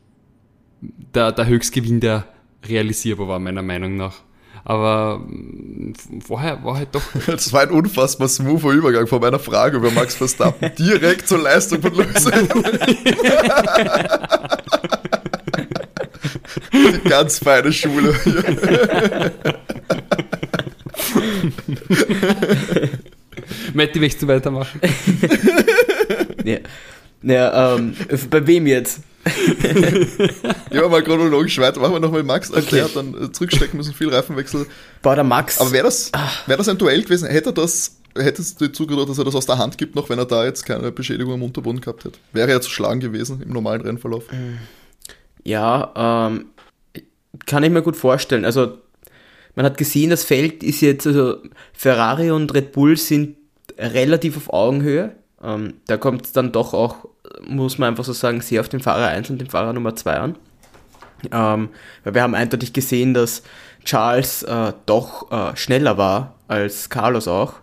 der, 0.80 1.32
der 1.32 1.46
Höchstgewinn, 1.46 2.00
der 2.00 2.24
realisierbar 2.66 3.28
war, 3.28 3.38
meiner 3.38 3.62
Meinung 3.62 3.96
nach. 3.96 4.14
Aber 4.64 5.18
mm, 5.18 5.92
vorher 6.26 6.64
war 6.64 6.78
halt 6.78 6.94
doch. 6.94 7.02
Das 7.26 7.52
war 7.52 7.60
ein 7.62 7.70
unfassbar 7.70 8.28
smoother 8.28 8.70
Übergang 8.70 9.06
von 9.06 9.20
meiner 9.20 9.38
Frage 9.38 9.76
über 9.76 9.90
Max 9.90 10.14
Verstappen 10.14 10.72
direkt 10.78 11.28
zur 11.28 11.38
Leistung 11.40 11.82
von 11.82 11.94
Lewis 11.94 12.24
Die 16.72 17.08
ganz 17.08 17.38
feine 17.38 17.72
Schule. 17.72 18.14
Matti, 23.78 24.00
möchtest 24.00 24.22
du 24.22 24.28
weitermachen? 24.28 24.80
ja, 26.44 26.58
ja 27.22 27.76
ähm, 27.76 27.94
bei 28.28 28.46
wem 28.46 28.66
jetzt? 28.66 29.00
ja, 30.70 30.88
mal 30.88 31.02
chronologisch 31.02 31.58
weiter. 31.58 31.80
Machen 31.80 31.94
wir 31.94 32.00
nochmal 32.00 32.24
Max. 32.24 32.52
Also 32.52 32.66
okay. 32.66 32.84
Dann 32.92 33.14
äh, 33.14 33.32
zurückstecken 33.32 33.76
müssen, 33.76 33.94
viel 33.94 34.12
Reifenwechsel. 34.12 34.66
War 35.02 35.14
der 35.14 35.24
Max. 35.24 35.60
Aber 35.60 35.70
wäre 35.70 35.84
das, 35.84 36.10
ah. 36.12 36.28
wär 36.46 36.56
das 36.56 36.68
ein 36.68 36.76
Duell 36.76 37.02
gewesen? 37.02 37.28
Hätte 37.28 37.50
er 37.50 37.52
das, 37.52 37.98
hättest 38.16 38.60
du 38.60 38.66
zugedacht, 38.72 39.08
dass 39.08 39.18
er 39.18 39.24
das 39.24 39.34
aus 39.36 39.46
der 39.46 39.58
Hand 39.58 39.78
gibt, 39.78 39.94
noch 39.94 40.08
wenn 40.08 40.18
er 40.18 40.26
da 40.26 40.44
jetzt 40.44 40.64
keine 40.64 40.90
Beschädigung 40.90 41.34
am 41.34 41.42
Unterboden 41.42 41.80
gehabt 41.80 42.04
hätte? 42.04 42.18
Wäre 42.32 42.50
er 42.50 42.60
zu 42.60 42.70
schlagen 42.70 43.00
gewesen 43.00 43.42
im 43.42 43.52
normalen 43.52 43.82
Rennverlauf? 43.82 44.24
Ja, 45.44 46.26
ähm, 46.26 46.46
kann 47.46 47.62
ich 47.62 47.70
mir 47.70 47.82
gut 47.82 47.96
vorstellen. 47.96 48.44
Also, 48.44 48.78
man 49.54 49.66
hat 49.66 49.78
gesehen, 49.78 50.10
das 50.10 50.24
Feld 50.24 50.64
ist 50.64 50.80
jetzt, 50.80 51.06
also 51.06 51.36
Ferrari 51.72 52.30
und 52.32 52.52
Red 52.54 52.72
Bull 52.72 52.96
sind 52.96 53.37
relativ 53.78 54.36
auf 54.36 54.52
Augenhöhe. 54.52 55.12
Ähm, 55.42 55.74
da 55.86 55.96
kommt 55.96 56.26
es 56.26 56.32
dann 56.32 56.52
doch 56.52 56.74
auch, 56.74 57.08
muss 57.46 57.78
man 57.78 57.90
einfach 57.90 58.04
so 58.04 58.12
sagen, 58.12 58.40
sehr 58.40 58.60
auf 58.60 58.68
den 58.68 58.80
Fahrer 58.80 59.08
1 59.08 59.30
und 59.30 59.40
den 59.40 59.48
Fahrer 59.48 59.72
Nummer 59.72 59.94
2 59.94 60.14
an. 60.14 60.36
Ähm, 61.32 61.70
weil 62.04 62.14
wir 62.14 62.22
haben 62.22 62.34
eindeutig 62.34 62.72
gesehen, 62.72 63.14
dass 63.14 63.42
Charles 63.84 64.42
äh, 64.42 64.72
doch 64.86 65.30
äh, 65.30 65.56
schneller 65.56 65.96
war 65.98 66.34
als 66.48 66.90
Carlos 66.90 67.28
auch. 67.28 67.54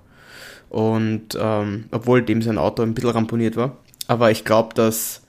Und 0.70 1.38
ähm, 1.40 1.86
obwohl 1.92 2.22
dem 2.22 2.42
sein 2.42 2.58
Auto 2.58 2.84
ein 2.84 2.94
bisschen 2.94 3.12
ramponiert 3.12 3.56
war. 3.56 3.78
Aber 4.08 4.32
ich 4.32 4.44
glaube, 4.44 4.74
dass 4.74 5.22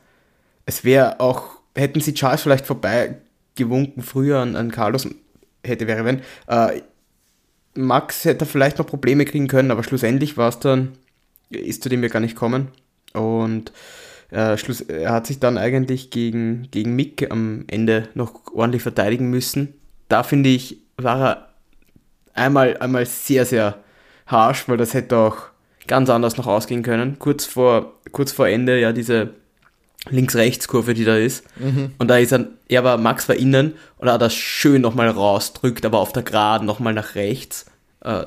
es 0.64 0.84
wäre 0.84 1.20
auch, 1.20 1.60
hätten 1.76 2.00
sie 2.00 2.14
Charles 2.14 2.42
vielleicht 2.42 2.66
vorbeigewunken 2.66 4.02
früher 4.02 4.40
an, 4.40 4.56
an 4.56 4.72
Carlos, 4.72 5.08
hätte 5.64 5.86
wäre 5.86 6.04
wenn, 6.04 6.22
äh, 6.48 6.82
Max 7.76 8.24
hätte 8.24 8.46
vielleicht 8.46 8.78
noch 8.78 8.86
Probleme 8.86 9.24
kriegen 9.24 9.48
können, 9.48 9.70
aber 9.70 9.82
schlussendlich 9.82 10.36
war 10.36 10.48
es 10.48 10.58
dann, 10.58 10.92
ist 11.50 11.82
zu 11.82 11.88
dem 11.88 12.02
wir 12.02 12.08
gar 12.08 12.20
nicht 12.20 12.36
kommen. 12.36 12.68
Und 13.12 13.72
äh, 14.30 14.56
Schluss, 14.56 14.80
er 14.80 15.12
hat 15.12 15.26
sich 15.26 15.38
dann 15.38 15.58
eigentlich 15.58 16.10
gegen, 16.10 16.68
gegen 16.70 16.96
Mick 16.96 17.30
am 17.30 17.64
Ende 17.68 18.08
noch 18.14 18.52
ordentlich 18.52 18.82
verteidigen 18.82 19.30
müssen. 19.30 19.74
Da 20.08 20.22
finde 20.22 20.50
ich, 20.50 20.78
war 20.96 21.20
er 21.20 21.48
einmal, 22.34 22.76
einmal 22.78 23.06
sehr, 23.06 23.44
sehr 23.44 23.78
harsh, 24.26 24.68
weil 24.68 24.76
das 24.76 24.94
hätte 24.94 25.16
auch 25.16 25.36
ganz 25.86 26.10
anders 26.10 26.36
noch 26.36 26.46
ausgehen 26.46 26.82
können. 26.82 27.18
Kurz 27.18 27.44
vor, 27.44 27.94
kurz 28.12 28.32
vor 28.32 28.48
Ende, 28.48 28.80
ja, 28.80 28.92
diese 28.92 29.34
Links-Rechts-Kurve, 30.10 30.94
die 30.94 31.04
da 31.04 31.16
ist. 31.16 31.44
Mhm. 31.58 31.92
Und 31.98 32.08
da 32.08 32.18
ist 32.18 32.32
er, 32.32 32.46
er 32.68 32.84
war, 32.84 32.98
Max 32.98 33.28
war 33.28 33.36
innen 33.36 33.74
und 33.98 34.08
er 34.08 34.14
hat 34.14 34.22
das 34.22 34.34
schön 34.34 34.82
nochmal 34.82 35.08
rausdrückt, 35.08 35.84
aber 35.84 35.98
auf 35.98 36.12
der 36.12 36.22
Geraden 36.22 36.66
nochmal 36.66 36.94
nach 36.94 37.14
rechts. 37.14 37.66
Äh, 38.00 38.24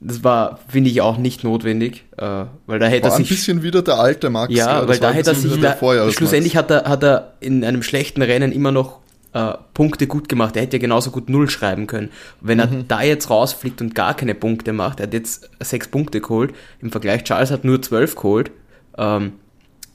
das 0.00 0.24
war, 0.24 0.58
finde 0.68 0.90
ich, 0.90 1.00
auch 1.00 1.18
nicht 1.18 1.44
notwendig, 1.44 2.04
äh, 2.16 2.44
weil 2.66 2.78
da 2.78 2.86
hätte 2.86 3.04
war 3.04 3.12
er 3.12 3.16
sich. 3.16 3.30
ein 3.30 3.34
bisschen 3.34 3.62
wieder 3.62 3.82
der 3.82 3.98
alte 3.98 4.30
Max. 4.30 4.54
Ja, 4.54 4.86
weil 4.88 4.98
da 4.98 5.12
hätte 5.12 5.30
er 5.30 5.34
sich, 5.34 5.60
da, 5.60 5.76
schlussendlich 6.10 6.56
hat 6.56 6.70
er, 6.70 6.84
hat 6.84 7.02
er 7.02 7.34
in 7.40 7.64
einem 7.64 7.82
schlechten 7.82 8.22
Rennen 8.22 8.52
immer 8.52 8.72
noch 8.72 9.00
äh, 9.34 9.54
Punkte 9.74 10.06
gut 10.06 10.28
gemacht. 10.28 10.56
Er 10.56 10.62
hätte 10.62 10.76
ja 10.76 10.80
genauso 10.80 11.10
gut 11.10 11.28
Null 11.28 11.50
schreiben 11.50 11.86
können. 11.86 12.10
wenn 12.40 12.58
er 12.58 12.68
mhm. 12.68 12.88
da 12.88 13.02
jetzt 13.02 13.30
rausfliegt 13.30 13.80
und 13.80 13.94
gar 13.94 14.14
keine 14.14 14.34
Punkte 14.34 14.72
macht, 14.72 15.00
er 15.00 15.06
hat 15.06 15.12
jetzt 15.12 15.50
sechs 15.60 15.88
Punkte 15.88 16.20
geholt. 16.20 16.54
Im 16.80 16.90
Vergleich, 16.90 17.24
Charles 17.24 17.50
hat 17.50 17.64
nur 17.64 17.82
zwölf 17.82 18.14
geholt. 18.14 18.50
Ähm, 18.96 19.32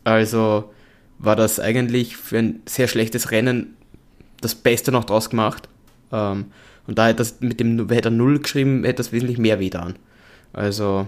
also, 0.04 0.72
war 1.20 1.36
das 1.36 1.60
eigentlich 1.60 2.18
für 2.18 2.40
ein 2.40 2.62
sehr 2.66 2.88
schlechtes 2.88 3.32
Rennen 3.32 3.76
das 4.42 4.56
Beste 4.56 4.92
noch 4.92 5.04
draus 5.04 5.30
gemacht. 5.30 5.68
Ähm, 6.12 6.46
und 6.88 6.98
da 6.98 7.08
hätte 7.08 7.18
das 7.18 7.42
mit 7.42 7.60
dem 7.60 7.90
hätte 7.90 8.08
er 8.08 8.12
Null 8.12 8.40
geschrieben, 8.40 8.84
hätte 8.84 8.98
das 8.98 9.12
wesentlich 9.12 9.38
mehr 9.38 9.60
wehgetan. 9.60 9.96
Also, 10.54 11.08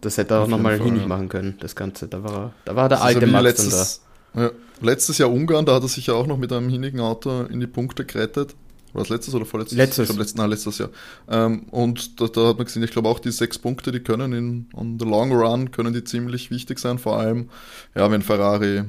das 0.00 0.18
hätte 0.18 0.34
er 0.34 0.40
auch 0.40 0.48
nochmal 0.48 0.80
hinig 0.80 1.02
ja. 1.02 1.08
machen 1.08 1.28
können, 1.28 1.56
das 1.60 1.76
Ganze. 1.76 2.08
Da 2.08 2.24
war, 2.24 2.52
da 2.64 2.74
war 2.74 2.88
der 2.88 2.98
das 2.98 3.06
alte 3.06 3.26
Max 3.26 3.44
letztes, 3.44 4.00
da. 4.34 4.42
Ja, 4.42 4.50
letztes 4.80 5.18
Jahr 5.18 5.30
Ungarn, 5.30 5.66
da 5.66 5.74
hat 5.74 5.82
er 5.82 5.88
sich 5.88 6.06
ja 6.06 6.14
auch 6.14 6.26
noch 6.26 6.38
mit 6.38 6.52
einem 6.52 6.68
hinigen 6.68 7.00
Auto 7.00 7.42
in 7.42 7.60
die 7.60 7.66
Punkte 7.66 8.04
gerettet. 8.04 8.56
War 8.92 9.02
das 9.02 9.08
letztes 9.08 9.34
oder 9.34 9.44
vorletztes? 9.44 9.78
Letztes. 9.78 9.98
Ich 9.98 10.06
glaube, 10.08 10.20
letztes, 10.20 10.36
nein, 10.36 10.50
letztes 10.50 10.78
Jahr. 10.78 10.90
Ähm, 11.28 11.66
und 11.70 12.20
da, 12.20 12.26
da, 12.26 12.48
hat 12.48 12.56
man 12.56 12.66
gesehen, 12.66 12.82
ich 12.82 12.90
glaube 12.90 13.08
auch 13.08 13.20
die 13.20 13.30
sechs 13.30 13.56
Punkte, 13.58 13.92
die 13.92 14.00
können 14.00 14.32
in 14.32 14.68
on 14.74 14.98
the 14.98 15.04
long 15.04 15.30
run, 15.32 15.70
können 15.70 15.92
die 15.92 16.02
ziemlich 16.02 16.50
wichtig 16.50 16.80
sein, 16.80 16.98
vor 16.98 17.18
allem, 17.18 17.50
ja, 17.94 18.10
wenn 18.10 18.22
Ferrari 18.22 18.84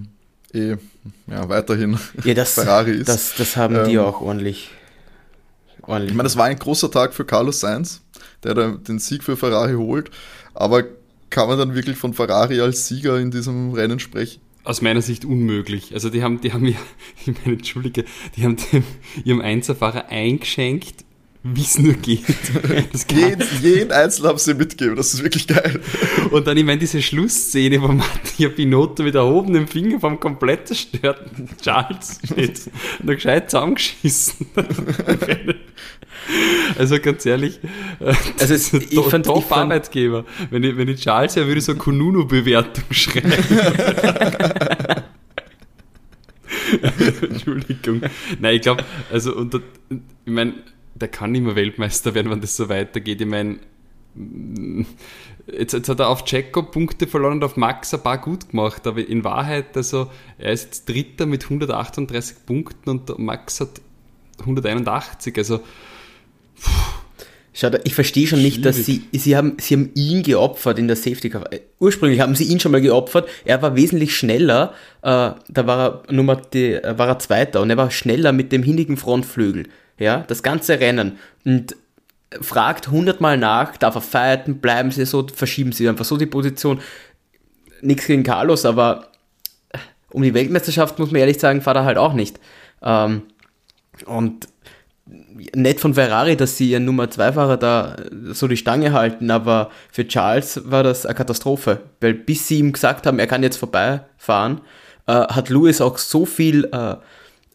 eh 0.54 0.78
ja, 1.28 1.50
weiterhin 1.50 1.98
ja, 2.24 2.34
das, 2.34 2.54
Ferrari 2.56 2.92
ist. 2.92 3.10
Das, 3.10 3.36
das 3.36 3.56
haben 3.58 3.76
ähm, 3.76 3.86
die 3.86 4.00
auch 4.00 4.22
ordentlich, 4.22 4.70
ordentlich. 5.82 6.12
Ich 6.12 6.18
meine, 6.18 6.28
das 6.28 6.38
war 6.38 6.46
ein 6.46 6.60
großer 6.60 6.92
Tag 6.92 7.14
für 7.14 7.26
Carlos 7.26 7.60
Sainz, 7.60 8.02
der 8.44 8.54
da 8.54 8.72
den 8.72 9.00
Sieg 9.00 9.24
für 9.24 9.38
Ferrari 9.38 9.74
holt. 9.74 10.12
Aber 10.54 10.84
kann 11.30 11.48
man 11.48 11.58
dann 11.58 11.76
wirklich 11.76 11.98
von 11.98 12.14
Ferrari 12.14 12.60
als 12.62 12.88
Sieger 12.88 13.18
in 13.18 13.32
diesem 13.32 13.74
Rennen 13.74 14.00
sprechen? 14.00 14.42
Aus 14.64 14.82
meiner 14.82 15.02
Sicht 15.02 15.26
unmöglich. 15.26 15.94
Also 15.94 16.10
die 16.10 16.22
haben, 16.22 16.40
die 16.42 16.54
haben 16.54 16.66
ja, 16.68 16.78
ich 17.26 17.28
meine, 17.28 17.58
entschuldige, 17.58 18.06
die 18.36 18.44
haben 18.44 18.58
dem, 18.72 18.84
ihrem 19.24 19.42
Einzelfahrer 19.42 20.10
eingeschenkt, 20.10 21.06
wie 21.44 21.62
es 21.62 21.80
nur 21.80 21.94
geht. 21.94 22.24
jeden, 23.12 23.44
jeden 23.62 23.92
Einzelnen 23.92 24.30
haben 24.30 24.38
sie 24.38 24.54
mitgegeben, 24.54 24.96
das 24.96 25.14
ist 25.14 25.24
wirklich 25.24 25.48
geil. 25.48 25.82
Und 26.32 26.46
dann, 26.46 26.56
ich 26.56 26.64
meine, 26.64 26.80
diese 26.80 27.02
Schlussszene, 27.02 27.82
wo 27.82 27.88
Mattia 27.88 28.50
Pinotto 28.50 29.04
mit 29.04 29.16
erhobenem 29.16 29.68
Finger 29.68 30.00
vom 30.00 30.20
komplett 30.20 30.68
zerstörten 30.68 31.50
Charles 31.62 32.20
steht 32.24 32.62
und 33.00 33.10
da 33.10 33.14
gescheit 33.16 33.50
zusammengeschissen. 33.50 34.48
also 36.78 37.00
ganz 37.00 37.26
ehrlich, 37.26 37.60
äh, 38.00 38.14
das 38.38 38.42
also 38.42 38.54
ist 38.54 38.74
ein 38.74 38.86
ich 38.90 39.06
fand, 39.06 39.26
Top-Arbeitgeber. 39.26 40.26
Wenn 40.52 40.64
ich, 40.64 40.78
wenn 40.78 40.88
ich 40.88 41.02
Charles 41.02 41.36
ja 41.36 41.48
würde 41.48 41.62
so 41.62 41.76
Kununu-Bewertung 41.76 42.84
schreiben. 42.92 43.34
Entschuldigung. 47.22 48.02
Nein, 48.40 48.56
ich 48.56 48.62
glaube, 48.62 48.84
also 49.12 49.36
unter, 49.36 49.60
ich 49.90 50.32
meine, 50.32 50.54
der 51.02 51.10
kann 51.10 51.32
nicht 51.32 51.44
mehr 51.44 51.56
Weltmeister 51.56 52.14
werden, 52.14 52.32
wenn 52.32 52.42
das 52.42 52.56
so 52.56 52.70
weitergeht. 52.70 53.22
Ich 53.22 53.28
meine, 53.28 53.60
jetzt, 55.48 55.74
jetzt, 55.74 55.90
hat 55.90 56.00
er 56.00 56.10
auf 56.10 56.26
Checo 56.26 56.64
Punkte 56.64 57.08
verloren 57.08 57.34
und 57.34 57.44
auf 57.44 57.58
Max 57.58 57.94
ein 57.94 58.02
paar 58.02 58.20
gut 58.20 58.50
gemacht, 58.50 58.86
aber 58.88 59.06
in 59.08 59.24
Wahrheit, 59.24 59.76
also 59.76 60.10
er 60.38 60.54
ist 60.54 60.66
jetzt 60.66 60.90
Dritter 60.90 61.26
mit 61.26 61.44
138 61.44 62.46
Punkten 62.46 62.90
und 62.90 63.20
Max 63.20 63.60
hat 63.60 63.82
181. 64.40 65.38
Also 65.38 65.62
Schau, 67.54 67.70
ich 67.84 67.94
verstehe 67.94 68.28
schon 68.28 68.42
nicht, 68.42 68.64
dass 68.64 68.78
sie, 68.78 69.04
sie 69.12 69.36
haben, 69.36 69.58
sie 69.60 69.76
haben 69.76 69.92
ihn 69.94 70.24
geopfert 70.24 70.80
in 70.80 70.88
der 70.88 70.96
Safety 70.96 71.30
Car. 71.30 71.52
Äh, 71.52 71.60
ursprünglich 71.80 72.22
haben 72.22 72.34
sie 72.34 72.46
ihn 72.46 72.62
schon 72.62 72.72
mal 72.72 72.80
geopfert. 72.80 73.28
Er 73.44 73.62
war 73.62 73.76
wesentlich 73.76 74.16
schneller. 74.16 74.74
Äh, 75.02 75.32
da 75.50 75.68
war 75.68 76.04
er 76.08 76.14
Nummer, 76.14 76.38
die, 76.38 76.76
äh, 76.76 76.98
war 76.98 77.10
er 77.10 77.20
Zweiter 77.20 77.62
und 77.62 77.70
er 77.70 77.76
war 77.76 77.92
schneller 77.92 78.32
mit 78.32 78.54
dem 78.54 78.64
hinnigen 78.64 78.96
Frontflügel. 78.96 79.68
Ja, 79.98 80.24
das 80.28 80.44
ganze 80.44 80.80
Rennen. 80.80 81.18
Und 81.46 81.76
fragt 82.40 82.90
hundertmal 82.90 83.38
nach, 83.38 83.76
darf 83.78 83.96
er 83.96 84.02
fighten, 84.02 84.60
bleiben 84.60 84.92
sie 84.92 85.06
so, 85.06 85.28
verschieben 85.28 85.72
sie 85.72 85.90
einfach 85.90 86.06
so 86.06 86.18
die 86.18 86.26
Position. 86.26 86.80
Nichts 87.82 88.08
gegen 88.08 88.24
Carlos, 88.24 88.66
aber 88.66 89.08
äh, 89.72 89.78
um 90.12 90.22
die 90.22 90.34
Weltmeisterschaft 90.34 90.98
muss 91.00 91.12
man 91.12 91.22
ehrlich 91.22 91.40
sagen, 91.40 91.62
fahrt 91.62 91.78
er 91.78 91.86
halt 91.86 91.98
auch 91.98 92.14
nicht. 92.14 92.40
Ähm, 92.82 93.24
und 94.06 94.48
nett 95.56 95.80
von 95.80 95.94
Ferrari, 95.94 96.38
dass 96.38 96.58
sie 96.58 96.72
ihren 96.72 96.86
Nummer 96.86 97.10
2 97.10 97.34
Fahrer 97.34 97.58
da 97.58 97.98
so 98.32 98.48
die 98.48 98.58
Stange 98.58 98.94
halten, 98.94 99.30
aber 99.30 99.70
für 99.92 100.08
Charles 100.08 100.62
war 100.72 100.84
das 100.84 101.06
eine 101.06 101.16
Katastrophe, 101.16 101.82
weil 102.00 102.14
bis 102.14 102.48
sie 102.48 102.60
ihm 102.60 102.72
gesagt 102.72 103.06
haben, 103.06 103.20
er 103.20 103.28
kann 103.28 103.44
jetzt 103.44 103.58
vorbeifahren, 103.58 104.62
äh, 105.08 105.14
hat 105.14 105.50
Lewis 105.50 105.82
auch 105.82 105.98
so 105.98 106.26
viel 106.26 106.66
äh, 106.72 106.96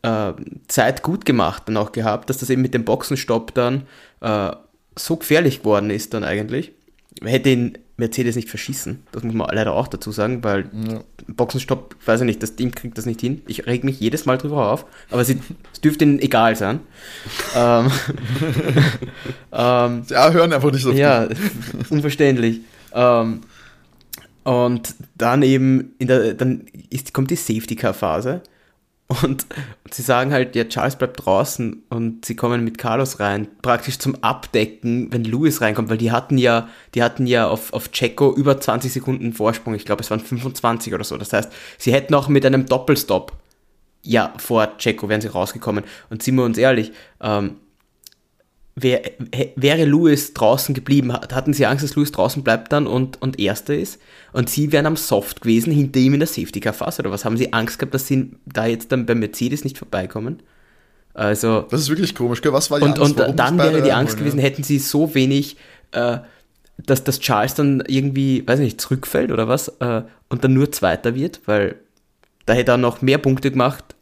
äh, 0.07 0.35
Zeit 0.69 1.03
gut 1.03 1.25
gemacht 1.25 1.65
dann 1.67 1.77
auch 1.77 1.93
gehabt, 1.93 2.31
dass 2.31 2.39
das 2.39 2.51
eben 2.51 2.63
mit 2.63 2.75
dem 2.75 2.85
Boxenstopp 2.85 3.55
dann 3.55 3.83
äh, 4.21 4.53
so 4.97 5.17
gefährlich 5.17 5.61
geworden 5.61 5.91
ist 5.91 6.15
dann 6.15 6.25
eigentlich. 6.25 6.73
Hätte 7.23 7.51
ihn 7.51 7.79
Mercedes 7.97 8.37
nicht 8.37 8.51
verschießen. 8.51 9.03
Das 9.11 9.23
muss 9.23 9.35
man 9.35 9.49
leider 9.53 9.73
auch 9.73 9.89
dazu 9.89 10.13
sagen, 10.13 10.45
weil 10.45 10.71
ja. 10.89 11.01
Boxenstopp, 11.29 11.97
weiß 12.05 12.21
ich 12.21 12.27
nicht, 12.27 12.43
das 12.43 12.55
Team 12.55 12.73
kriegt 12.73 12.99
das 12.99 13.07
nicht 13.07 13.21
hin. 13.21 13.43
Ich 13.47 13.67
reg 13.67 13.85
mich 13.85 13.99
jedes 13.99 14.27
Mal 14.27 14.37
drüber 14.37 14.71
auf, 14.71 14.87
aber 15.11 15.25
sie, 15.25 15.41
es 15.73 15.81
dürfte 15.81 16.05
ihnen 16.05 16.21
egal 16.21 16.57
sein. 16.57 16.81
ähm, 17.57 17.87
ähm, 19.53 20.03
ja, 20.09 20.31
hören 20.31 20.53
einfach 20.53 20.71
nicht 20.71 20.83
so 20.83 20.91
viel. 20.91 21.01
Ja, 21.01 21.29
unverständlich. 21.91 22.61
ähm, 22.93 23.41
und 24.45 24.95
dann 25.17 25.43
eben, 25.43 25.95
in 25.99 26.07
der, 26.07 26.35
dann 26.35 26.67
ist, 26.91 27.13
kommt 27.13 27.31
die 27.31 27.37
Safety-Car-Phase 27.37 28.43
und, 29.09 29.47
sie 29.91 30.03
sagen 30.03 30.33
halt, 30.33 30.57
ja, 30.57 30.65
Charles 30.65 30.97
bleibt 30.97 31.25
draußen 31.25 31.85
und 31.91 32.25
sie 32.25 32.35
kommen 32.35 32.65
mit 32.65 32.77
Carlos 32.77 33.21
rein, 33.21 33.47
praktisch 33.63 33.99
zum 33.99 34.17
Abdecken, 34.23 35.13
wenn 35.13 35.25
Lewis 35.25 35.61
reinkommt, 35.61 35.91
weil 35.91 35.99
die 35.99 36.11
hatten 36.11 36.39
ja, 36.39 36.69
die 36.95 37.03
hatten 37.03 37.27
ja 37.27 37.49
auf, 37.49 37.73
auf 37.73 37.93
Checo 37.93 38.35
über 38.35 38.61
20 38.61 38.93
Sekunden 38.93 39.33
Vorsprung, 39.33 39.75
ich 39.75 39.85
glaube 39.85 40.03
es 40.03 40.11
waren 40.11 40.21
25 40.21 40.93
oder 40.93 41.05
so. 41.05 41.17
Das 41.17 41.33
heißt, 41.33 41.53
sie 41.79 41.93
hätten 41.93 42.15
auch 42.15 42.29
mit 42.29 42.45
einem 42.45 42.67
Doppelstopp, 42.67 43.33
ja, 44.03 44.33
vor 44.39 44.77
Checo 44.79 45.09
wären 45.09 45.21
sie 45.21 45.29
rausgekommen. 45.29 45.85
Und 46.11 46.23
sind 46.23 46.37
wir 46.37 46.45
uns 46.45 46.59
ehrlich, 46.59 46.93
ähm, 47.21 47.57
wär, 48.77 49.03
wäre 49.57 49.85
Lewis 49.87 50.35
draußen 50.35 50.75
geblieben, 50.75 51.13
hatten 51.13 51.55
sie 51.55 51.67
Angst, 51.67 51.83
dass 51.83 51.97
Lewis 51.97 52.13
draußen 52.13 52.45
bleibt 52.45 52.73
dann 52.73 52.87
und, 52.87 53.21
und 53.23 53.41
Erster 53.41 53.75
ist 53.75 53.99
und 54.33 54.51
sie 54.51 54.71
wären 54.71 54.87
am 54.87 54.97
Soft 54.97 55.41
gewesen, 55.41 55.73
hinter 55.73 55.99
ihm 55.99 56.15
in 56.15 56.21
der 56.21 56.27
Safety 56.27 56.61
Car 56.61 56.75
Phase 56.75 57.01
oder 57.01 57.11
was? 57.11 57.25
Haben 57.25 57.39
sie 57.39 57.55
Angst 57.55 57.79
gehabt, 57.79 57.95
dass 57.95 58.07
sie 58.07 58.33
da 58.45 58.67
jetzt 58.67 58.93
dann 58.93 59.07
beim 59.07 59.19
Mercedes 59.19 59.65
nicht 59.65 59.79
vorbeikommen? 59.79 60.43
Also. 61.15 61.63
Das 61.71 61.81
ist 61.81 61.89
wirklich 61.89 62.15
komisch, 62.15 62.43
gell? 62.43 62.53
Was 62.53 62.71
war 62.71 62.79
die 62.79 62.85
und, 62.85 62.99
Angst? 62.99 63.19
Und 63.19 63.39
dann 63.39 63.59
wäre 63.59 63.83
die 63.83 63.93
Angst 63.93 64.19
gewesen, 64.19 64.39
ja. 64.39 64.45
hätten 64.45 64.63
sie 64.63 64.79
so 64.79 65.15
wenig, 65.15 65.57
äh, 65.93 66.19
dass, 66.77 67.03
dass 67.03 67.21
Charles 67.21 67.55
dann 67.55 67.83
irgendwie, 67.87 68.47
weiß 68.47 68.61
nicht, 68.61 68.79
zurückfällt 68.79 69.33
oder 69.33 69.49
was, 69.49 69.69
äh, 69.81 70.03
und 70.29 70.45
dann 70.45 70.53
nur 70.53 70.71
Zweiter 70.71 71.15
wird, 71.15 71.41
weil 71.47 71.77
da 72.45 72.53
hätte 72.53 72.73
er 72.73 72.77
noch 72.77 73.01
mehr 73.01 73.17
Punkte 73.17 73.51
gemacht, 73.51 73.96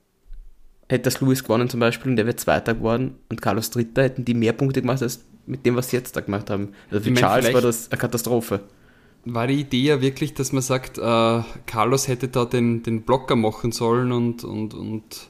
hätte 0.88 1.04
das 1.04 1.20
Lewis 1.20 1.42
gewonnen 1.42 1.68
zum 1.68 1.80
Beispiel 1.80 2.10
und 2.10 2.16
der 2.16 2.26
wäre 2.26 2.36
Zweiter 2.36 2.74
geworden 2.74 3.16
und 3.28 3.40
Carlos 3.40 3.70
Dritter, 3.70 4.02
hätten 4.02 4.24
die 4.24 4.34
mehr 4.34 4.52
Punkte 4.52 4.80
gemacht 4.80 5.02
als 5.02 5.24
mit 5.46 5.66
dem, 5.66 5.76
was 5.76 5.90
sie 5.90 5.96
jetzt 5.96 6.16
da 6.16 6.20
gemacht 6.20 6.50
haben. 6.50 6.72
Also 6.90 7.04
für 7.04 7.10
ich 7.10 7.18
Charles 7.18 7.52
war 7.52 7.60
das 7.60 7.90
eine 7.90 7.98
Katastrophe. 7.98 8.60
War 9.26 9.46
die 9.46 9.60
Idee 9.60 9.82
ja 9.82 10.00
wirklich, 10.00 10.34
dass 10.34 10.52
man 10.52 10.62
sagt, 10.62 10.98
äh, 10.98 11.42
Carlos 11.66 12.08
hätte 12.08 12.28
da 12.28 12.44
den, 12.44 12.82
den 12.82 13.02
Blocker 13.02 13.36
machen 13.36 13.72
sollen 13.72 14.12
und, 14.12 14.44
und, 14.44 14.74
und 14.74 15.28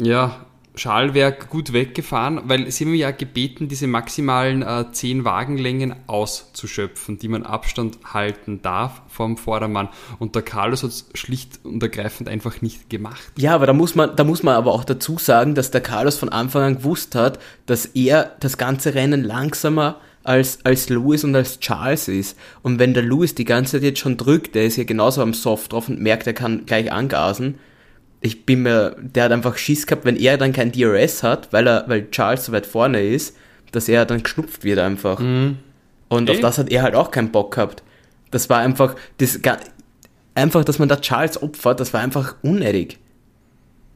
ja, 0.00 0.44
Schalwerk 0.74 1.50
gut 1.50 1.72
weggefahren, 1.72 2.40
weil 2.44 2.70
sie 2.70 2.84
haben 2.84 2.94
ja 2.94 3.10
gebeten, 3.10 3.68
diese 3.68 3.86
maximalen 3.86 4.62
äh, 4.62 4.90
10 4.90 5.24
Wagenlängen 5.24 5.94
auszuschöpfen, 6.06 7.18
die 7.18 7.28
man 7.28 7.44
Abstand 7.44 7.98
halten 8.04 8.62
darf 8.62 9.02
vom 9.08 9.36
Vordermann. 9.36 9.88
Und 10.18 10.34
der 10.34 10.42
Carlos 10.42 10.82
hat 10.82 10.90
es 10.90 11.10
schlicht 11.14 11.60
und 11.64 11.82
ergreifend 11.82 12.28
einfach 12.28 12.62
nicht 12.62 12.88
gemacht. 12.88 13.32
Ja, 13.36 13.54
aber 13.54 13.66
da 13.66 13.74
muss 13.74 13.94
man, 13.94 14.16
da 14.16 14.24
muss 14.24 14.42
man 14.42 14.54
aber 14.54 14.72
auch 14.72 14.84
dazu 14.84 15.18
sagen, 15.18 15.54
dass 15.54 15.70
der 15.70 15.82
Carlos 15.82 16.16
von 16.16 16.30
Anfang 16.30 16.62
an 16.62 16.76
gewusst 16.76 17.14
hat, 17.14 17.38
dass 17.66 17.86
er 17.86 18.36
das 18.40 18.56
ganze 18.56 18.94
Rennen 18.94 19.22
langsamer 19.22 20.00
als, 20.24 20.64
als 20.64 20.88
Lewis 20.88 21.24
und 21.24 21.34
als 21.34 21.60
Charles 21.60 22.08
ist. 22.08 22.38
Und 22.62 22.78
wenn 22.78 22.94
der 22.94 23.02
Lewis 23.02 23.34
die 23.34 23.44
ganze 23.44 23.72
Zeit 23.72 23.82
jetzt 23.82 24.00
schon 24.00 24.16
drückt, 24.16 24.54
der 24.54 24.64
ist 24.64 24.76
ja 24.76 24.84
genauso 24.84 25.22
am 25.22 25.34
Soft 25.34 25.72
drauf 25.72 25.88
und 25.88 26.00
merkt, 26.00 26.26
er 26.26 26.32
kann 26.32 26.64
gleich 26.64 26.92
angasen, 26.92 27.58
ich 28.22 28.46
bin 28.46 28.62
mir, 28.62 28.96
der 29.00 29.24
hat 29.24 29.32
einfach 29.32 29.56
Schiss 29.56 29.86
gehabt, 29.86 30.04
wenn 30.04 30.16
er 30.16 30.38
dann 30.38 30.52
kein 30.52 30.72
DRS 30.72 31.22
hat, 31.22 31.52
weil 31.52 31.66
er, 31.66 31.84
weil 31.88 32.08
Charles 32.10 32.44
so 32.44 32.52
weit 32.52 32.66
vorne 32.66 33.02
ist, 33.02 33.36
dass 33.72 33.88
er 33.88 34.06
dann 34.06 34.22
geschnupft 34.22 34.64
wird 34.64 34.78
einfach. 34.78 35.18
Mhm. 35.18 35.58
Und 36.08 36.28
Ey. 36.28 36.36
auf 36.36 36.40
das 36.40 36.58
hat 36.58 36.70
er 36.70 36.82
halt 36.82 36.94
auch 36.94 37.10
keinen 37.10 37.32
Bock 37.32 37.54
gehabt. 37.54 37.82
Das 38.30 38.48
war 38.48 38.58
einfach, 38.60 38.94
das, 39.18 39.40
einfach, 40.34 40.64
dass 40.64 40.78
man 40.78 40.88
da 40.88 40.96
Charles 40.96 41.42
opfert, 41.42 41.80
das 41.80 41.92
war 41.92 42.00
einfach 42.00 42.36
unnötig. 42.42 42.98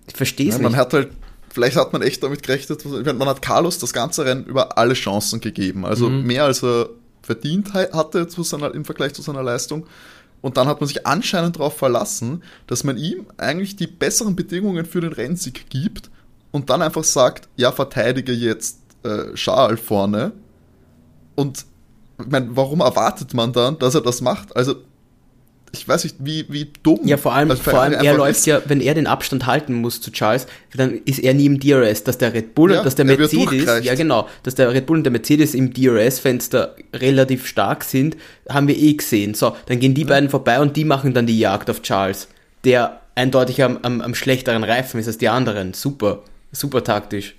Ich 0.08 0.16
verstehe 0.16 0.48
es 0.48 0.54
ja, 0.54 0.58
nicht. 0.58 0.70
Man 0.70 0.76
hat 0.76 0.92
halt, 0.92 1.10
vielleicht 1.50 1.76
hat 1.76 1.92
man 1.92 2.02
echt 2.02 2.22
damit 2.22 2.42
gerechnet, 2.42 2.84
man 2.84 3.28
hat 3.28 3.42
Carlos 3.42 3.78
das 3.78 3.92
ganze 3.92 4.24
Rennen 4.24 4.44
über 4.44 4.76
alle 4.76 4.94
Chancen 4.94 5.40
gegeben. 5.40 5.86
Also 5.86 6.08
mhm. 6.08 6.24
mehr 6.24 6.44
als 6.44 6.64
er 6.64 6.88
verdient 7.22 7.74
hatte 7.74 8.28
zu 8.28 8.42
seiner, 8.42 8.74
im 8.74 8.84
Vergleich 8.84 9.12
zu 9.14 9.22
seiner 9.22 9.42
Leistung. 9.42 9.86
Und 10.40 10.56
dann 10.56 10.68
hat 10.68 10.80
man 10.80 10.88
sich 10.88 11.06
anscheinend 11.06 11.56
darauf 11.56 11.76
verlassen, 11.76 12.42
dass 12.66 12.84
man 12.84 12.98
ihm 12.98 13.26
eigentlich 13.36 13.76
die 13.76 13.86
besseren 13.86 14.36
Bedingungen 14.36 14.86
für 14.86 15.00
den 15.00 15.12
Rennsieg 15.12 15.68
gibt 15.70 16.10
und 16.52 16.70
dann 16.70 16.82
einfach 16.82 17.04
sagt, 17.04 17.48
ja, 17.56 17.72
verteidige 17.72 18.32
jetzt 18.32 18.78
äh, 19.02 19.34
Charles 19.34 19.80
vorne. 19.80 20.32
Und 21.34 21.66
ich 22.18 22.26
meine, 22.26 22.56
warum 22.56 22.80
erwartet 22.80 23.34
man 23.34 23.52
dann, 23.52 23.78
dass 23.78 23.94
er 23.94 24.00
das 24.00 24.20
macht? 24.20 24.56
Also 24.56 24.76
ich 25.72 25.86
weiß 25.86 26.04
nicht, 26.04 26.16
wie, 26.18 26.46
wie 26.48 26.70
dumm. 26.82 27.00
Ja, 27.04 27.16
vor 27.16 27.34
allem, 27.34 27.54
vor 27.56 27.80
allem 27.80 27.92
er 27.92 28.14
läuft 28.14 28.40
ist. 28.40 28.46
ja, 28.46 28.62
wenn 28.66 28.80
er 28.80 28.94
den 28.94 29.06
Abstand 29.06 29.46
halten 29.46 29.74
muss 29.74 30.00
zu 30.00 30.10
Charles, 30.10 30.46
dann 30.74 31.00
ist 31.04 31.18
er 31.18 31.34
nie 31.34 31.46
im 31.46 31.60
DRS, 31.60 32.04
dass 32.04 32.18
der 32.18 32.32
Red 32.32 32.54
Bull 32.54 32.72
ja, 32.72 32.78
und 32.78 32.84
dass 32.86 32.94
der 32.94 33.04
Mercedes, 33.04 33.84
ja 33.84 33.94
genau, 33.94 34.28
dass 34.42 34.54
der 34.54 34.72
Red 34.72 34.86
Bull 34.86 34.98
und 34.98 35.04
der 35.04 35.12
Mercedes 35.12 35.54
im 35.54 35.72
DRS-Fenster 35.72 36.76
relativ 36.94 37.46
stark 37.46 37.84
sind, 37.84 38.16
haben 38.48 38.68
wir 38.68 38.76
eh 38.76 38.94
gesehen. 38.94 39.34
So, 39.34 39.56
dann 39.66 39.80
gehen 39.80 39.94
die 39.94 40.02
ja. 40.02 40.08
beiden 40.08 40.30
vorbei 40.30 40.60
und 40.60 40.76
die 40.76 40.84
machen 40.84 41.14
dann 41.14 41.26
die 41.26 41.38
Jagd 41.38 41.70
auf 41.70 41.82
Charles, 41.82 42.28
der 42.64 43.00
eindeutig 43.14 43.62
am, 43.62 43.78
am, 43.82 44.00
am 44.00 44.14
schlechteren 44.14 44.64
Reifen 44.64 45.00
ist 45.00 45.06
als 45.06 45.18
die 45.18 45.28
anderen. 45.28 45.74
Super, 45.74 46.22
super 46.52 46.84
taktisch. 46.84 47.34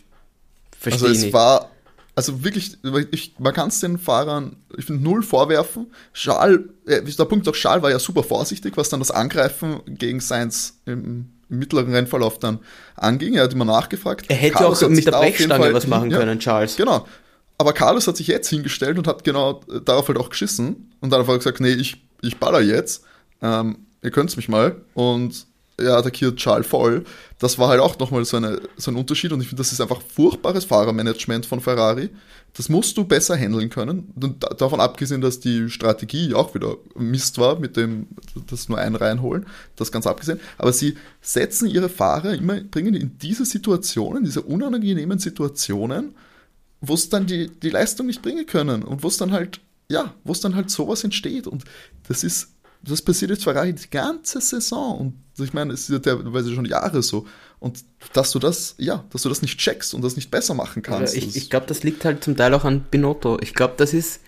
Verstehe 0.79 1.07
also 1.07 1.17
es 1.17 1.23
nicht. 1.23 1.33
war 1.33 1.69
also 2.17 2.43
wirklich, 2.43 2.79
ich, 3.11 3.35
man 3.37 3.53
kann 3.53 3.67
es 3.67 3.79
den 3.79 3.99
Fahrern, 3.99 4.55
ich 4.75 4.85
finde, 4.85 5.03
null 5.03 5.21
vorwerfen. 5.21 5.91
Schal, 6.13 6.67
äh, 6.87 7.03
der 7.03 7.25
Punkt 7.25 7.47
auch, 7.47 7.53
Schal 7.53 7.83
war 7.83 7.91
ja 7.91 7.99
super 7.99 8.23
vorsichtig, 8.23 8.75
was 8.75 8.89
dann 8.89 8.99
das 8.99 9.11
Angreifen 9.11 9.81
gegen 9.85 10.19
Sainz 10.19 10.79
im, 10.87 11.27
im 11.47 11.59
mittleren 11.59 11.93
Rennverlauf 11.93 12.39
dann 12.39 12.57
anging. 12.95 13.35
Er 13.35 13.43
hat 13.43 13.53
immer 13.53 13.65
nachgefragt. 13.65 14.25
Er 14.29 14.35
hätte 14.35 14.55
Carlos 14.55 14.81
auch 14.81 14.89
mit 14.89 15.05
der 15.05 15.11
Brechstange 15.11 15.71
was 15.71 15.85
machen 15.85 16.09
ja, 16.09 16.17
können, 16.17 16.39
Charles. 16.39 16.75
Genau. 16.75 17.05
Aber 17.59 17.73
Carlos 17.73 18.07
hat 18.07 18.17
sich 18.17 18.25
jetzt 18.25 18.49
hingestellt 18.49 18.97
und 18.97 19.07
hat 19.07 19.23
genau 19.23 19.61
äh, 19.71 19.79
darauf 19.81 20.07
halt 20.07 20.17
auch 20.17 20.29
geschissen 20.29 20.91
und 21.01 21.11
dann 21.11 21.19
einfach 21.19 21.37
gesagt, 21.37 21.59
nee, 21.59 21.73
ich, 21.73 22.03
ich 22.23 22.37
baller 22.37 22.61
jetzt. 22.61 23.03
Ähm, 23.43 23.85
ihr 24.01 24.09
könnt's 24.09 24.37
mich 24.37 24.49
mal. 24.49 24.81
Und 24.95 25.45
er 25.77 25.97
attackiert 25.97 26.37
Charles 26.37 26.67
voll. 26.67 27.03
Das 27.39 27.59
war 27.59 27.69
halt 27.69 27.79
auch 27.79 27.97
nochmal 27.99 28.25
so, 28.25 28.37
eine, 28.37 28.61
so 28.77 28.91
ein 28.91 28.97
Unterschied 28.97 29.31
und 29.31 29.41
ich 29.41 29.47
finde, 29.47 29.61
das 29.61 29.71
ist 29.71 29.79
einfach 29.79 30.01
furchtbares 30.01 30.65
Fahrermanagement 30.65 31.45
von 31.45 31.61
Ferrari. 31.61 32.09
Das 32.53 32.69
musst 32.69 32.97
du 32.97 33.03
besser 33.03 33.37
handeln 33.37 33.69
können. 33.69 34.11
Und 34.19 34.43
davon 34.59 34.79
abgesehen, 34.79 35.21
dass 35.21 35.39
die 35.39 35.69
Strategie 35.69 36.33
auch 36.33 36.55
wieder 36.55 36.77
Mist 36.95 37.37
war, 37.37 37.59
mit 37.59 37.77
dem, 37.77 38.07
das 38.47 38.67
nur 38.69 38.79
ein 38.79 38.95
reinholen, 38.95 39.45
das 39.75 39.91
ganz 39.91 40.07
abgesehen. 40.07 40.39
Aber 40.57 40.73
sie 40.73 40.97
setzen 41.21 41.67
ihre 41.67 41.89
Fahrer 41.89 42.33
immer, 42.33 42.59
bringen 42.61 42.95
in 42.95 43.19
diese 43.19 43.45
Situationen, 43.45 44.23
diese 44.23 44.41
unangenehmen 44.41 45.19
Situationen, 45.19 46.15
wo 46.81 46.95
es 46.95 47.09
dann 47.09 47.27
die, 47.27 47.49
die 47.49 47.69
Leistung 47.69 48.07
nicht 48.07 48.23
bringen 48.23 48.47
können 48.47 48.81
und 48.81 49.03
wo 49.03 49.07
es 49.07 49.17
dann 49.17 49.31
halt, 49.31 49.59
ja, 49.89 50.15
wo 50.23 50.31
es 50.31 50.41
dann 50.41 50.55
halt 50.55 50.71
sowas 50.71 51.03
entsteht. 51.03 51.45
Und 51.45 51.65
das 52.07 52.23
ist 52.23 52.49
das 52.81 53.01
passiert 53.01 53.31
jetzt 53.31 53.43
Ferrari 53.43 53.73
die 53.73 53.89
ganze 53.89 54.41
Saison. 54.41 54.99
Und 54.99 55.43
ich 55.43 55.53
meine, 55.53 55.73
es 55.73 55.81
ist 55.81 55.89
ja 55.89 55.99
teilweise 55.99 56.53
schon 56.53 56.65
Jahre 56.65 57.01
so. 57.01 57.25
Und 57.59 57.83
dass 58.13 58.31
du 58.31 58.39
das, 58.39 58.75
ja, 58.77 59.03
dass 59.11 59.23
du 59.23 59.29
das 59.29 59.41
nicht 59.41 59.59
checkst 59.59 59.93
und 59.93 60.03
das 60.03 60.15
nicht 60.15 60.29
besser 60.31 60.53
machen 60.53 60.81
kannst. 60.83 61.15
Ja, 61.15 61.21
ich, 61.21 61.35
ich 61.35 61.49
glaube, 61.49 61.65
das 61.65 61.83
liegt 61.83 62.05
halt 62.05 62.23
zum 62.23 62.35
Teil 62.35 62.53
auch 62.53 62.65
an 62.65 62.85
Binotto. 62.89 63.39
Ich 63.41 63.53
glaube, 63.53 63.73
das 63.77 63.93
ist, 63.93 64.21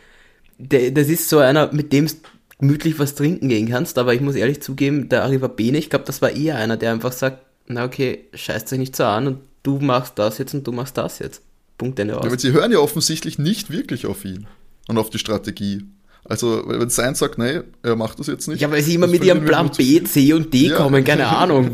der, 0.57 0.91
das 0.91 1.07
ist 1.07 1.29
so 1.29 1.39
einer, 1.39 1.71
mit 1.71 1.93
dem 1.93 2.07
du 2.07 2.13
gemütlich 2.59 2.99
was 2.99 3.15
trinken 3.15 3.49
gehen 3.49 3.69
kannst. 3.69 3.97
Aber 3.97 4.13
ich 4.13 4.21
muss 4.21 4.35
ehrlich 4.35 4.62
zugeben, 4.62 5.09
der 5.09 5.23
Arriva 5.23 5.47
Bene, 5.47 5.77
ich 5.77 5.89
glaube, 5.89 6.05
das 6.05 6.21
war 6.21 6.31
eher 6.31 6.57
einer, 6.57 6.77
der 6.77 6.91
einfach 6.91 7.12
sagt, 7.12 7.45
na 7.67 7.85
okay, 7.85 8.25
scheißt 8.33 8.71
euch 8.73 8.79
nicht 8.79 8.95
so 8.95 9.05
an 9.05 9.27
und 9.27 9.39
du 9.63 9.79
machst 9.79 10.17
das 10.17 10.38
jetzt 10.38 10.53
und 10.53 10.65
du 10.65 10.71
machst 10.71 10.97
das 10.97 11.19
jetzt. 11.19 11.41
Punkt 11.77 11.97
Ende 11.99 12.17
aus. 12.17 12.23
Ja, 12.23 12.29
aber 12.29 12.39
sie 12.39 12.51
hören 12.51 12.71
ja 12.71 12.79
offensichtlich 12.79 13.39
nicht 13.39 13.71
wirklich 13.71 14.05
auf 14.05 14.25
ihn 14.25 14.47
und 14.88 14.97
auf 14.97 15.09
die 15.09 15.19
Strategie. 15.19 15.85
Also, 16.25 16.63
wenn 16.67 16.89
Sein 16.89 17.15
sagt, 17.15 17.39
nee, 17.39 17.62
er 17.82 17.95
macht 17.95 18.19
das 18.19 18.27
jetzt 18.27 18.47
nicht. 18.47 18.62
Ja, 18.62 18.69
weil 18.69 18.84
sie 18.84 18.93
immer 18.93 19.08
mit 19.08 19.23
ihrem 19.23 19.45
Plan 19.45 19.71
B, 19.75 20.03
C 20.03 20.32
und 20.34 20.53
D 20.53 20.67
Ja. 20.67 20.75
kommen, 20.75 21.03
keine 21.03 21.27
Ahnung. 21.38 21.71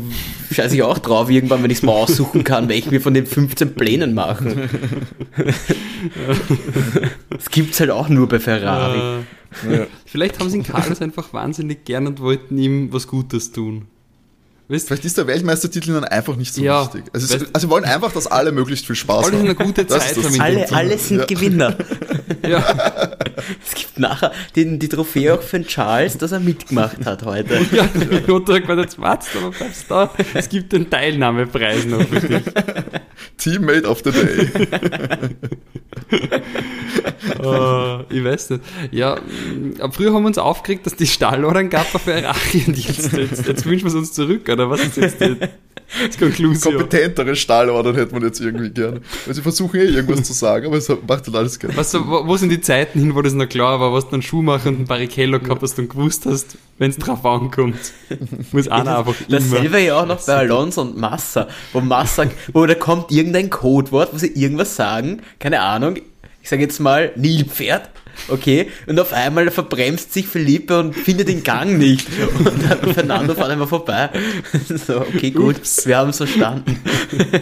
Scheiße 0.50 0.74
ich 0.76 0.82
auch 0.82 0.98
drauf, 0.98 1.28
irgendwann, 1.28 1.62
wenn 1.62 1.70
ich 1.70 1.78
es 1.78 1.82
mal 1.82 1.92
aussuchen 1.92 2.42
kann, 2.44 2.68
welchen 2.68 2.90
wir 2.90 3.00
von 3.02 3.12
den 3.12 3.26
15 3.26 3.74
Plänen 3.74 4.14
machen. 4.14 4.70
Das 7.30 7.50
gibt's 7.50 7.80
halt 7.80 7.90
auch 7.90 8.08
nur 8.08 8.28
bei 8.28 8.38
Ferrari. 8.38 9.22
Äh, 9.70 9.86
Vielleicht 10.04 10.38
haben 10.40 10.48
sie 10.50 10.58
ihn 10.58 10.62
Carlos 10.62 11.00
einfach 11.02 11.32
wahnsinnig 11.32 11.84
gern 11.84 12.06
und 12.06 12.20
wollten 12.20 12.56
ihm 12.58 12.92
was 12.92 13.06
Gutes 13.06 13.52
tun. 13.52 13.86
Weißt 14.68 14.88
Vielleicht 14.88 15.04
ist 15.04 15.16
der 15.16 15.28
Weltmeistertitel 15.28 15.90
ihnen 15.90 16.02
einfach 16.04 16.34
nicht 16.34 16.52
so 16.52 16.60
Ja. 16.60 16.84
wichtig. 16.86 17.04
Also, 17.12 17.32
Weißt- 17.36 17.46
also 17.52 17.66
sie 17.68 17.70
wollen 17.70 17.84
einfach, 17.84 18.10
dass 18.12 18.26
alle 18.26 18.50
möglichst 18.50 18.84
viel 18.86 18.96
Spaß 18.96 19.26
alle 19.26 19.36
haben. 19.38 19.44
eine 19.44 19.54
gute 19.54 19.86
Zeit 19.86 20.16
haben 20.16 20.40
Alle, 20.40 20.72
alle 20.72 20.98
sind 20.98 21.18
Ja. 21.20 21.24
Gewinner. 21.26 21.76
Ja, 22.46 22.64
Es 23.64 23.74
gibt 23.74 23.98
nachher 23.98 24.30
die, 24.54 24.78
die 24.78 24.88
Trophäe 24.88 25.34
auch 25.34 25.42
für 25.42 25.58
den 25.58 25.66
Charles, 25.66 26.16
dass 26.18 26.30
er 26.32 26.38
mitgemacht 26.40 27.04
hat 27.04 27.24
heute. 27.24 27.58
ja, 27.72 27.88
und 28.32 28.48
da 28.48 28.58
gemeint, 28.58 28.80
jetzt 28.80 29.00
wartest 29.00 29.34
du, 29.34 29.38
aber 29.38 29.50
bleibst 29.50 29.84
da. 29.90 30.10
Es 30.34 30.48
gibt 30.48 30.72
den 30.72 30.88
Teilnahmepreis 30.88 31.86
noch 31.86 32.02
für 32.06 32.20
dich. 32.20 32.42
Teammate 33.36 33.88
of 33.88 34.02
the 34.04 34.10
Day. 34.12 34.48
Äh, 37.40 38.14
ich 38.14 38.24
weiß 38.24 38.50
nicht. 38.50 38.62
Ja, 38.90 39.16
aber 39.80 39.92
früher 39.92 40.12
haben 40.12 40.22
wir 40.22 40.28
uns 40.28 40.38
aufgeregt, 40.38 40.86
dass 40.86 40.96
die 40.96 41.06
Stallorren 41.06 41.70
gab 41.70 41.92
bei 41.92 41.98
Ferrari 41.98 42.64
und 42.66 42.76
jetzt, 42.76 43.12
jetzt, 43.12 43.46
jetzt 43.46 43.66
wünschen 43.66 43.84
wir 43.84 43.88
es 43.88 43.94
uns 43.94 44.12
zurück, 44.12 44.48
oder 44.48 44.70
was 44.70 44.80
ist 44.80 44.96
jetzt 44.96 45.20
die, 45.20 45.36
das 46.06 46.18
Conclusio? 46.18 46.72
Kompetentere 46.72 47.36
Stallordern 47.36 47.94
hätte 47.94 48.12
man 48.14 48.22
jetzt 48.22 48.40
irgendwie 48.40 48.70
gerne. 48.70 49.00
Weil 49.24 49.34
sie 49.34 49.42
versuchen 49.42 49.80
eh 49.80 49.84
irgendwas 49.84 50.24
zu 50.24 50.32
sagen, 50.32 50.66
aber 50.66 50.76
es 50.76 50.88
macht 50.88 51.08
halt 51.08 51.34
alles 51.34 51.58
keinen 51.58 51.76
Weißt 51.76 51.94
du, 51.94 52.06
wo, 52.06 52.26
wo 52.26 52.36
sind 52.36 52.48
die 52.48 52.60
Zeiten 52.60 52.98
hin, 52.98 53.14
wo 53.14 53.22
das 53.22 53.34
noch 53.34 53.48
klar 53.48 53.78
war, 53.80 53.92
was 53.92 54.08
du 54.08 54.14
einen 54.14 54.22
Schuhmacher 54.22 54.68
und 54.68 54.76
einen 54.76 54.86
Barrichello 54.86 55.38
gehabt 55.38 55.62
hast 55.62 55.78
und 55.78 55.88
gewusst 55.88 56.26
hast, 56.26 56.58
wenn 56.78 56.90
es 56.90 56.96
drauf 56.96 57.24
ankommt, 57.24 57.76
muss 58.52 58.68
einer 58.68 58.98
einfach 58.98 59.14
immer... 59.28 59.38
Dasselbe 59.38 59.78
ja 59.78 60.00
auch 60.00 60.06
noch 60.06 60.24
bei 60.24 60.34
Alonso 60.34 60.82
und 60.82 60.96
Massa, 60.96 61.48
wo 61.72 61.80
Massa, 61.80 62.26
wo 62.52 62.66
da 62.66 62.74
kommt 62.74 63.12
irgendein 63.12 63.50
Codewort, 63.50 64.12
wo 64.12 64.18
sie 64.18 64.32
irgendwas 64.34 64.76
sagen, 64.76 65.22
keine 65.38 65.60
Ahnung, 65.60 65.98
ich 66.46 66.50
sage 66.50 66.62
jetzt 66.62 66.78
mal 66.78 67.10
Nilpferd, 67.16 67.90
okay, 68.28 68.68
und 68.86 69.00
auf 69.00 69.12
einmal 69.12 69.50
verbremst 69.50 70.12
sich 70.12 70.28
Felipe 70.28 70.78
und 70.78 70.94
findet 70.94 71.26
den 71.26 71.42
Gang 71.42 71.76
nicht 71.76 72.06
und 72.38 72.46
dann 72.70 72.94
Fernando 72.94 73.34
fährt 73.34 73.50
einfach 73.50 73.68
vorbei. 73.68 74.10
So, 74.86 74.98
okay, 75.00 75.32
gut, 75.32 75.56
wir 75.86 75.96
haben 75.96 76.10
es 76.10 76.18
verstanden. 76.18 76.78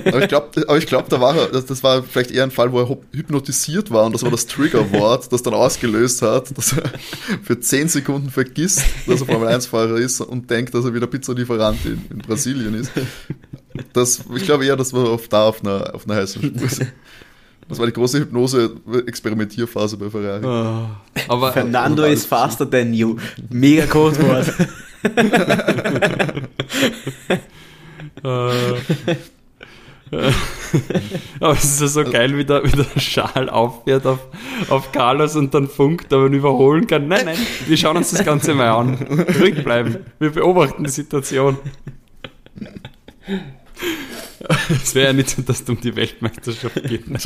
Aber 0.07 0.23
ich 0.23 0.29
glaube, 0.29 0.81
glaub, 0.87 1.11
da 1.11 1.21
war 1.21 1.37
er, 1.37 1.49
das, 1.49 1.67
das 1.67 1.83
war 1.83 2.03
vielleicht 2.03 2.31
eher 2.31 2.45
ein 2.45 2.51
Fall, 2.51 2.73
wo 2.73 2.81
er 2.81 2.87
hyp- 2.87 3.03
hypnotisiert 3.13 3.91
war 3.91 4.07
und 4.07 4.15
das 4.15 4.23
war 4.23 4.31
das 4.31 4.47
Triggerwort, 4.47 5.31
das 5.31 5.43
dann 5.43 5.53
ausgelöst 5.53 6.23
hat, 6.23 6.57
dass 6.57 6.73
er 6.73 6.85
für 7.43 7.61
10 7.61 7.89
Sekunden 7.89 8.31
vergisst, 8.31 8.85
dass 9.07 9.21
er 9.21 9.27
Formel 9.27 9.49
1-Fahrer 9.49 9.97
ist 9.99 10.23
und 10.23 10.49
denkt, 10.49 10.73
dass 10.75 10.87
er 10.87 10.95
wieder 10.95 11.09
Pizzalieferant 11.09 11.85
in, 11.85 12.03
in 12.11 12.19
Brasilien 12.21 12.73
ist. 12.73 12.91
Das, 13.93 14.25
ich 14.35 14.45
glaube 14.45 14.65
eher, 14.65 14.77
das 14.77 14.95
war 14.95 15.11
auf 15.11 15.29
da 15.29 15.43
auf 15.47 15.61
einer, 15.63 15.95
auf 15.95 16.07
einer 16.09 16.15
heißen 16.17 16.41
Spur. 16.43 16.87
Das 17.69 17.79
war 17.79 17.87
die 17.87 17.93
große 17.93 18.19
Hypnose-Experimentierphase 18.21 19.97
bei 19.97 20.11
Ferrari. 20.11 20.45
Ah, 20.45 21.01
aber 21.29 21.53
Fernando 21.53 22.05
und 22.05 22.11
is 22.11 22.27
faster 22.27 22.69
than 22.69 22.93
you. 22.93 23.17
Mega 23.51 23.87
Codewort. 23.87 24.53
Äh, 28.25 28.85
aber 31.41 31.53
es 31.53 31.65
ist 31.65 31.81
ja 31.81 31.87
so 31.89 32.05
geil, 32.05 32.37
wie 32.37 32.45
der, 32.45 32.65
wie 32.65 32.71
der 32.71 33.01
Schal 33.01 33.49
auffährt 33.49 34.07
auf, 34.07 34.21
auf 34.69 34.93
Carlos 34.93 35.37
und 35.37 35.55
dann 35.55 35.69
funkt, 35.69 36.13
aber 36.13 36.27
ihn 36.27 36.35
überholen 36.35 36.87
kann. 36.87 37.09
Nein, 37.09 37.25
nein, 37.25 37.39
wir 37.67 37.77
schauen 37.77 37.97
uns 37.97 38.11
das 38.11 38.25
Ganze 38.25 38.55
mal 38.55 38.71
an. 38.71 38.95
Ruhig 39.41 39.65
bleiben. 39.65 39.99
Wir 40.19 40.31
beobachten 40.31 40.85
die 40.85 40.91
Situation. 40.91 41.59
Es 44.71 44.95
wäre 44.95 45.09
ja 45.09 45.13
nicht 45.13 45.31
so, 45.31 45.43
dass 45.43 45.63
es 45.63 45.69
um 45.69 45.81
die 45.81 45.95
Weltmeisterschaft 45.95 46.83
geht. 46.85 47.09
Ne? 47.09 47.19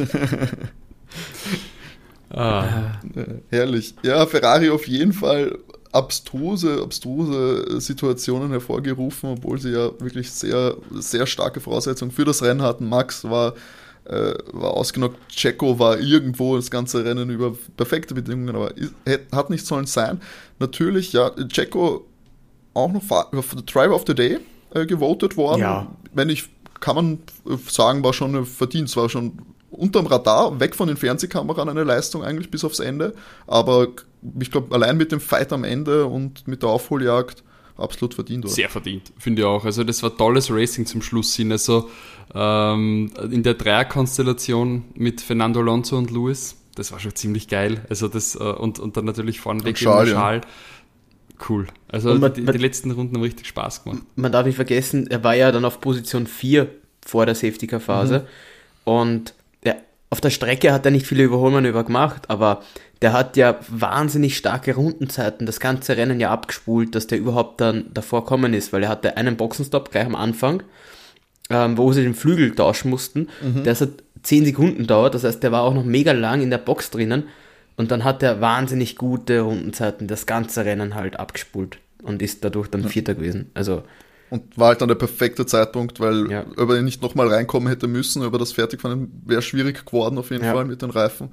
Ah, 2.30 3.00
Ja, 3.14 3.24
herrlich. 3.48 3.94
Ja, 4.02 4.26
Ferrari 4.26 4.68
auf 4.68 4.86
jeden 4.86 5.14
Fall 5.14 5.58
abstruse, 5.92 6.82
abstruse 6.82 7.80
Situationen 7.80 8.50
hervorgerufen, 8.50 9.30
obwohl 9.30 9.58
sie 9.58 9.70
ja 9.70 9.86
wirklich 9.98 10.30
sehr, 10.30 10.76
sehr 10.92 11.26
starke 11.26 11.60
Voraussetzungen 11.60 12.10
für 12.10 12.26
das 12.26 12.42
Rennen 12.42 12.60
hatten. 12.60 12.86
Max 12.86 13.24
war, 13.24 13.54
äh, 14.04 14.34
war 14.52 14.72
ausgenockt, 14.74 15.16
Checo 15.30 15.78
war 15.78 15.98
irgendwo 15.98 16.56
das 16.56 16.70
ganze 16.70 17.02
Rennen 17.02 17.30
über 17.30 17.56
perfekte 17.78 18.14
Bedingungen, 18.14 18.54
aber 18.54 18.74
hat 19.32 19.48
nicht 19.48 19.64
sollen 19.64 19.86
sein. 19.86 20.20
Natürlich, 20.58 21.14
ja, 21.14 21.30
Checo 21.48 22.06
auch 22.74 22.92
noch 22.92 23.04
Driver 23.64 23.94
of 23.94 24.04
the 24.06 24.14
Day 24.14 24.38
äh, 24.74 24.86
gewotet 24.86 25.36
worden. 25.36 25.60
Ja. 25.60 25.86
Wenn 26.12 26.28
ich, 26.28 26.48
kann 26.80 26.96
man 26.96 27.18
sagen, 27.68 28.02
war 28.04 28.12
schon 28.12 28.44
verdient, 28.46 28.94
war 28.96 29.08
schon 29.08 29.38
unterm 29.70 30.06
Radar, 30.06 30.58
weg 30.60 30.74
von 30.74 30.88
den 30.88 30.96
Fernsehkameras 30.96 31.68
eine 31.68 31.84
Leistung 31.84 32.24
eigentlich 32.24 32.50
bis 32.50 32.64
aufs 32.64 32.80
Ende. 32.80 33.14
Aber 33.46 33.88
ich 34.40 34.50
glaube, 34.50 34.74
allein 34.74 34.96
mit 34.96 35.12
dem 35.12 35.20
Fight 35.20 35.52
am 35.52 35.64
Ende 35.64 36.06
und 36.06 36.48
mit 36.48 36.62
der 36.62 36.70
Aufholjagd 36.70 37.42
absolut 37.76 38.14
verdient. 38.14 38.44
Oder? 38.44 38.54
Sehr 38.54 38.68
verdient, 38.68 39.12
finde 39.18 39.42
ich 39.42 39.46
auch. 39.46 39.64
Also 39.64 39.84
das 39.84 40.02
war 40.02 40.16
tolles 40.16 40.50
Racing 40.50 40.86
zum 40.86 41.02
Schluss 41.02 41.34
hin. 41.34 41.52
Also 41.52 41.88
ähm, 42.34 43.12
in 43.30 43.42
der 43.42 43.54
Dreierkonstellation 43.54 44.84
mit 44.94 45.20
Fernando 45.20 45.60
Alonso 45.60 45.96
und 45.96 46.10
Lewis, 46.10 46.56
das 46.74 46.92
war 46.92 47.00
schon 47.00 47.14
ziemlich 47.14 47.48
geil. 47.48 47.84
Also 47.88 48.08
das 48.08 48.34
äh, 48.34 48.38
und, 48.38 48.78
und 48.78 48.96
dann 48.96 49.04
natürlich 49.04 49.40
vorneweg 49.40 49.68
Und 49.68 49.76
Charles, 49.76 50.10
eben 50.10 50.18
ja. 50.18 50.40
Cool. 51.48 51.66
Also 51.90 52.14
man- 52.14 52.32
die, 52.32 52.40
man- 52.42 52.52
die 52.54 52.60
letzten 52.62 52.90
Runden 52.90 53.14
haben 53.14 53.22
richtig 53.22 53.46
Spaß 53.46 53.84
gemacht. 53.84 54.02
man 54.16 54.32
darf 54.32 54.46
nicht 54.46 54.56
vergessen, 54.56 55.06
er 55.08 55.22
war 55.24 55.34
ja 55.34 55.52
dann 55.52 55.64
auf 55.64 55.80
Position 55.80 56.26
4 56.26 56.68
vor 57.04 57.26
der 57.26 57.34
Safety 57.34 57.66
Car 57.66 57.80
Phase. 57.80 58.26
Und 58.84 59.34
ja, 59.64 59.74
auf 60.10 60.20
der 60.20 60.30
Strecke 60.30 60.72
hat 60.72 60.84
er 60.84 60.90
nicht 60.90 61.06
viele 61.06 61.22
Überholmanöver 61.24 61.84
gemacht, 61.84 62.28
aber 62.28 62.62
der 63.02 63.12
hat 63.12 63.36
ja 63.36 63.58
wahnsinnig 63.68 64.36
starke 64.36 64.74
Rundenzeiten, 64.74 65.46
das 65.46 65.60
ganze 65.60 65.96
Rennen 65.96 66.18
ja 66.20 66.30
abgespult, 66.30 66.94
dass 66.94 67.06
der 67.06 67.18
überhaupt 67.18 67.60
dann 67.60 67.86
davor 67.94 68.24
kommen 68.24 68.54
ist, 68.54 68.72
weil 68.72 68.82
er 68.82 68.88
hatte 68.88 69.16
einen 69.16 69.36
Boxenstopp 69.36 69.90
gleich 69.92 70.06
am 70.06 70.16
Anfang, 70.16 70.62
ähm, 71.50 71.78
wo 71.78 71.92
sie 71.92 72.02
den 72.02 72.14
Flügel 72.14 72.54
tauschen 72.54 72.90
mussten, 72.90 73.28
der 73.64 73.74
hat 73.76 73.88
10 74.24 74.44
Sekunden 74.44 74.86
dauert, 74.86 75.14
das 75.14 75.22
heißt, 75.24 75.42
der 75.42 75.52
war 75.52 75.62
auch 75.62 75.74
noch 75.74 75.84
mega 75.84 76.10
lang 76.12 76.42
in 76.42 76.50
der 76.50 76.58
Box 76.58 76.90
drinnen 76.90 77.24
und 77.78 77.90
dann 77.90 78.04
hat 78.04 78.22
er 78.22 78.40
wahnsinnig 78.42 78.96
gute 78.96 79.40
Rundenzeiten, 79.40 80.06
das 80.06 80.26
ganze 80.26 80.64
Rennen 80.66 80.94
halt 80.94 81.18
abgespult 81.18 81.78
und 82.02 82.20
ist 82.20 82.44
dadurch 82.44 82.68
dann 82.68 82.84
Vierter 82.88 83.14
gewesen. 83.14 83.50
Also 83.54 83.82
Und 84.30 84.58
war 84.58 84.68
halt 84.68 84.82
dann 84.82 84.88
der 84.88 84.94
perfekte 84.96 85.46
Zeitpunkt, 85.46 86.00
weil 86.00 86.30
Ja. 86.30 86.44
ob 86.58 86.68
er 86.68 86.82
nicht 86.82 87.00
nochmal 87.00 87.28
reinkommen 87.28 87.68
hätte 87.68 87.86
müssen, 87.88 88.22
aber 88.22 88.36
das 88.38 88.52
Fertigfahren 88.52 89.10
wäre 89.24 89.40
schwierig 89.40 89.86
geworden 89.86 90.18
auf 90.18 90.30
jeden 90.30 90.44
Ja. 90.44 90.52
Fall 90.52 90.66
mit 90.66 90.82
den 90.82 90.90
Reifen. 90.90 91.30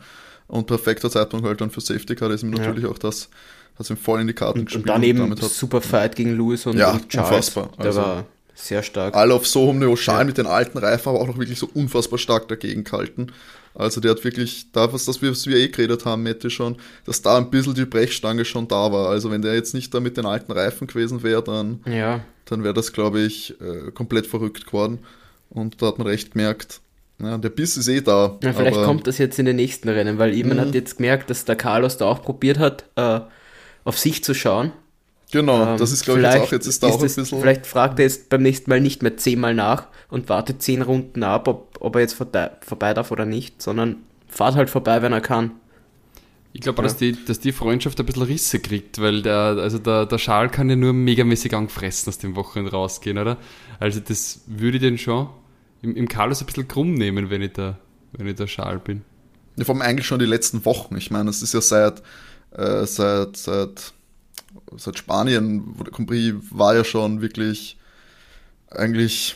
Und 0.48 0.68
perfekter 0.68 1.10
Zeitpunkt 1.10 1.46
halt 1.46 1.60
dann 1.60 1.72
für 1.72 1.82
Safety 1.82 2.16
Car, 2.16 2.30
ist 2.32 2.44
ihm 2.44 2.54
Ja. 2.54 2.60
natürlich 2.60 2.86
auch 2.86 2.98
das, 2.98 3.30
hat 3.78 3.90
ihm 3.90 3.98
voll 3.98 4.22
in 4.22 4.28
die 4.28 4.34
Karten 4.34 4.60
Und, 4.60 4.66
gespielt. 4.66 4.86
und 4.86 4.90
dann 4.90 5.04
eben 5.04 5.30
hat 5.30 5.40
super 5.40 5.82
Fight 5.82 6.16
gegen 6.16 6.38
Lewis 6.38 6.66
und, 6.68 6.78
Ja, 6.78 6.92
und 6.92 7.10
Charles. 7.10 7.30
unfassbar. 7.32 7.70
Der 7.80 7.86
Also- 7.88 8.02
war 8.02 8.26
sehr 8.54 8.82
stark. 8.84 9.14
alle 9.16 9.34
auf 9.34 9.46
so 9.46 9.62
hohem 9.68 9.80
Niveau 9.80 9.96
Schal 9.98 10.20
Ja. 10.20 10.24
mit 10.24 10.38
den 10.38 10.46
alten 10.46 10.78
Reifen, 10.78 11.10
aber 11.10 11.20
auch 11.20 11.28
noch 11.28 11.38
wirklich 11.38 11.60
so 11.60 11.68
unfassbar 11.74 12.18
stark 12.20 12.48
dagegen 12.48 12.84
gehalten. 12.86 13.28
Also 13.76 14.00
der 14.02 14.12
hat 14.12 14.24
wirklich, 14.24 14.72
da 14.72 14.92
was 14.94 15.06
das 15.06 15.22
wir, 15.22 15.32
was 15.32 15.46
wir 15.48 15.58
eh 15.58 15.68
geredet 15.68 16.06
haben, 16.06 16.24
Mette 16.24 16.50
schon, 16.50 16.78
dass 17.06 17.22
da 17.22 17.38
ein 17.38 17.50
bisschen 17.50 17.74
die 17.76 17.86
Brechstange 17.86 18.46
schon 18.46 18.68
da 18.68 18.92
war. 18.92 19.10
Also 19.10 19.30
wenn 19.32 19.42
der 19.42 19.54
jetzt 19.56 19.74
nicht 19.74 19.94
da 19.94 20.00
mit 20.00 20.16
den 20.18 20.26
alten 20.26 20.52
Reifen 20.54 20.88
gewesen 20.88 21.24
wäre, 21.24 21.44
dann, 21.44 21.82
Ja, 21.86 22.22
dann 22.46 22.64
wäre 22.64 22.74
das, 22.74 22.94
glaube 22.94 23.20
ich, 23.22 23.54
äh, 23.60 23.92
komplett 23.92 24.28
verrückt 24.28 24.66
geworden. 24.66 25.00
Und 25.50 25.82
da 25.82 25.88
hat 25.88 25.98
man 25.98 26.08
recht 26.08 26.32
gemerkt, 26.32 26.80
ja, 27.22 27.38
der 27.38 27.50
Biss 27.50 27.78
ist 27.78 27.88
eh 27.88 28.02
da. 28.02 28.38
ja 28.44 28.54
vielleicht 28.54 28.76
aber 28.76 28.86
kommt 28.86 29.08
das 29.08 29.18
jetzt 29.18 29.40
in 29.40 29.46
den 29.46 29.56
nächsten 29.58 29.88
Rennen, 29.90 30.18
weil 30.20 30.34
eben 30.34 30.50
man 30.50 30.58
Mhm. 30.58 30.62
hat 30.62 30.76
jetzt 30.76 30.98
gemerkt, 30.98 31.30
dass 31.30 31.46
der 31.46 31.56
Carlos 31.56 31.98
da 31.98 32.06
auch 32.06 32.22
probiert 32.22 32.60
hat, 32.60 32.86
äh, 32.96 33.20
auf 33.84 33.98
sich 34.00 34.24
zu 34.24 34.34
schauen. 34.34 34.72
Genau, 35.36 35.74
Ähm, 35.74 35.78
das 35.78 35.92
ist, 35.92 36.06
glaube 36.06 36.22
ich, 36.22 36.24
jetzt 36.26 36.34
vielleicht 36.34 36.48
auch, 36.48 36.52
jetzt 36.54 36.68
ist 36.68 36.82
da 36.84 36.88
auch 36.88 37.00
ein 37.00 37.06
es- 37.06 37.16
bisschen. 37.16 37.40
Vielleicht 37.42 37.66
fragt 37.68 38.00
er 38.00 38.04
jetzt 38.06 38.30
beim 38.30 38.42
nächsten 38.42 38.70
Mal 38.70 38.80
nicht 38.80 39.04
mehr 39.04 39.18
zehnmal 39.18 39.54
nach 39.54 39.88
und 40.10 40.30
wartet 40.30 40.62
zehn 40.62 40.82
Runden 40.82 41.24
ab, 41.24 41.48
ob, 41.50 41.78
ob 41.82 41.96
er 41.96 42.02
jetzt 42.02 42.14
vorbei, 42.14 42.52
vorbei 42.62 42.94
darf 42.94 43.12
oder 43.12 43.26
nicht, 43.26 43.62
sondern 43.62 43.98
fahrt 44.28 44.56
halt 44.56 44.70
vorbei, 44.70 45.02
wenn 45.02 45.12
er 45.12 45.22
kann. 45.22 45.52
Ich 46.54 46.62
glaube, 46.62 46.82
dass, 46.84 46.96
die, 46.96 47.26
dass 47.26 47.42
die 47.42 47.52
Freundschaft 47.52 48.00
ein 48.00 48.06
bisschen 48.06 48.24
Risse 48.24 48.60
kriegt, 48.60 49.02
weil 49.02 49.22
der, 49.22 49.36
also 49.60 49.78
der, 49.78 50.06
der 50.06 50.18
Schal 50.18 50.50
kann 50.50 50.70
ja 50.70 50.78
nur 50.78 50.94
megamäßig 50.94 51.54
angefressen 51.54 52.08
aus 52.10 52.18
dem 52.18 52.38
Wochenende 52.38 52.72
rausgehen, 52.72 53.18
oder? 53.18 53.36
Also 53.78 54.00
das 54.00 54.40
würde 54.48 54.78
ich 54.78 54.82
den 54.82 54.98
schon 54.98 55.28
im, 55.82 55.98
im 55.98 56.08
Carlos 56.08 56.40
ein 56.40 56.46
bisschen 56.46 56.70
krumm 56.70 56.94
nehmen, 56.94 57.30
wenn 57.30 57.42
ich 57.42 57.52
der, 57.52 57.78
wenn 58.14 58.26
ich 58.28 58.36
der 58.36 58.48
Schal 58.48 58.80
bin. 58.80 59.02
Ja, 59.58 59.66
vor 59.66 59.76
allem 59.76 59.82
eigentlich 59.82 60.08
schon 60.08 60.20
die 60.20 60.26
letzten 60.26 60.64
Wochen. 60.64 60.96
Ich 60.96 61.12
meine, 61.12 61.30
es 61.30 61.42
ist 61.42 61.54
ja 61.54 61.60
seit, 61.60 62.02
äh, 62.52 62.86
seit, 62.86 63.36
seit, 63.36 63.92
seit 64.78 64.98
Spanien, 64.98 65.64
wo 65.78 65.84
der 65.84 65.94
Compris 65.94 66.34
war 66.52 66.76
ja 66.76 66.84
schon 66.84 67.22
wirklich 67.22 67.78
eigentlich 68.70 69.36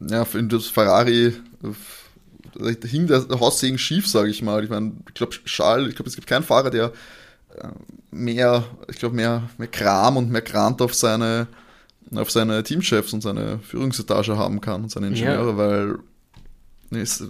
ja, 0.00 0.24
finde 0.24 0.56
das 0.56 0.66
Ferrari 0.66 1.34
äh, 1.62 2.86
hing 2.86 3.06
der 3.06 3.26
Haussegen 3.40 3.78
schief, 3.78 4.06
sage 4.06 4.30
ich 4.30 4.42
mal. 4.42 4.64
Ich 4.64 4.70
meine, 4.70 4.92
ich 5.08 5.14
glaube, 5.14 5.36
Charles, 5.44 5.88
ich 5.88 5.96
glaube, 5.96 6.08
es 6.08 6.14
gibt 6.14 6.26
keinen 6.26 6.42
Fahrer, 6.42 6.70
der 6.70 6.92
äh, 7.54 7.68
mehr, 8.10 8.64
ich 8.88 8.96
glaube, 8.96 9.14
mehr, 9.14 9.48
mehr 9.58 9.68
Kram 9.68 10.16
und 10.16 10.30
mehr 10.30 10.42
Grant 10.42 10.80
auf 10.80 10.94
seine, 10.94 11.48
auf 12.14 12.30
seine 12.30 12.62
Teamchefs 12.62 13.12
und 13.12 13.22
seine 13.22 13.58
Führungsetage 13.58 14.36
haben 14.38 14.60
kann 14.60 14.84
und 14.84 14.90
seine 14.90 15.08
Ingenieure, 15.08 15.50
ja. 15.50 15.56
weil 15.56 15.98
ist, 16.90 17.24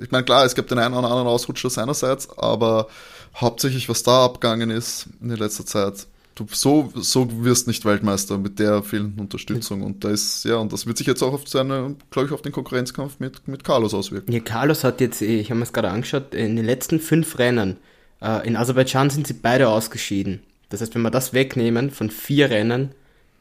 ich 0.00 0.10
meine, 0.10 0.24
klar, 0.24 0.44
es 0.44 0.54
gibt 0.54 0.70
den 0.70 0.78
einen 0.78 0.94
oder 0.94 1.08
anderen 1.08 1.28
Ausrutscher 1.28 1.70
seinerseits, 1.70 2.28
aber 2.38 2.88
hauptsächlich, 3.34 3.88
was 3.88 4.02
da 4.02 4.26
abgegangen 4.26 4.70
ist 4.70 5.08
in 5.20 5.30
der 5.30 5.38
letzter 5.38 5.64
Zeit, 5.64 6.06
du 6.38 6.46
so, 6.50 6.92
so 6.94 7.44
wirst 7.44 7.66
nicht 7.66 7.84
Weltmeister 7.84 8.38
mit 8.38 8.58
der 8.58 8.82
fehlenden 8.82 9.20
Unterstützung. 9.20 9.82
Und 9.82 10.04
da 10.04 10.10
ist, 10.10 10.44
ja, 10.44 10.56
und 10.56 10.72
das 10.72 10.86
wird 10.86 10.98
sich 10.98 11.06
jetzt 11.06 11.22
auch 11.22 11.32
auf 11.32 11.48
seine, 11.48 11.96
glaube 12.10 12.28
ich, 12.28 12.34
auf 12.34 12.42
den 12.42 12.52
Konkurrenzkampf 12.52 13.18
mit, 13.18 13.46
mit 13.48 13.64
Carlos 13.64 13.94
auswirken. 13.94 14.32
Ja, 14.32 14.40
Carlos 14.40 14.84
hat 14.84 15.00
jetzt, 15.00 15.22
eh, 15.22 15.40
ich 15.40 15.50
habe 15.50 15.58
mir 15.58 15.64
es 15.64 15.72
gerade 15.72 15.90
angeschaut, 15.90 16.34
in 16.34 16.56
den 16.56 16.64
letzten 16.64 17.00
fünf 17.00 17.38
Rennen, 17.38 17.76
äh, 18.20 18.46
in 18.46 18.56
Aserbaidschan 18.56 19.10
sind 19.10 19.26
sie 19.26 19.34
beide 19.34 19.68
ausgeschieden. 19.68 20.42
Das 20.68 20.80
heißt, 20.80 20.94
wenn 20.94 21.02
wir 21.02 21.10
das 21.10 21.32
wegnehmen 21.32 21.90
von 21.90 22.10
vier 22.10 22.50
Rennen, 22.50 22.92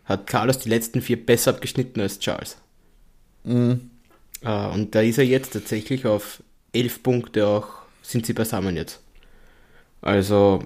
hat 0.05 0.27
Carlos 0.27 0.59
die 0.59 0.69
letzten 0.69 1.01
vier 1.01 1.23
besser 1.23 1.51
abgeschnitten 1.51 1.99
als 1.99 2.19
Charles. 2.19 2.57
Mhm. 3.43 3.91
Äh, 4.41 4.67
und 4.67 4.95
da 4.95 5.01
ist 5.01 5.17
er 5.17 5.25
jetzt 5.25 5.53
tatsächlich 5.53 6.05
auf 6.05 6.41
elf 6.73 7.03
Punkte 7.03 7.47
auch, 7.47 7.67
sind 8.01 8.25
sie 8.25 8.33
beisammen 8.33 8.75
jetzt. 8.75 9.01
Also, 10.01 10.63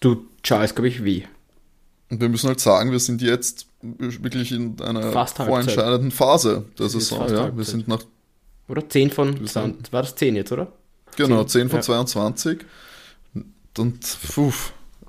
du 0.00 0.26
Charles, 0.42 0.74
glaube 0.74 0.88
ich, 0.88 1.04
wie. 1.04 1.26
Und 2.10 2.20
wir 2.20 2.28
müssen 2.28 2.48
halt 2.48 2.60
sagen, 2.60 2.92
wir 2.92 2.98
sind 2.98 3.22
jetzt 3.22 3.66
wirklich 3.80 4.52
in 4.52 4.80
einer 4.80 5.12
Fast 5.12 5.36
vorentscheidenden 5.36 6.10
Phase 6.10 6.66
der 6.78 6.88
Saison. 6.88 7.28
Ja, 7.28 7.56
wir 7.56 7.64
sind 7.64 7.88
nach. 7.88 8.02
Oder 8.68 8.88
10 8.88 9.10
von. 9.10 9.46
20, 9.46 9.92
war 9.92 10.02
das 10.02 10.14
10 10.14 10.36
jetzt, 10.36 10.52
oder? 10.52 10.72
Genau, 11.16 11.44
10, 11.44 11.68
10 11.68 11.68
von 11.68 11.78
ja. 11.78 11.82
22. 11.82 12.64
Und 13.78 14.18
puh, 14.34 14.52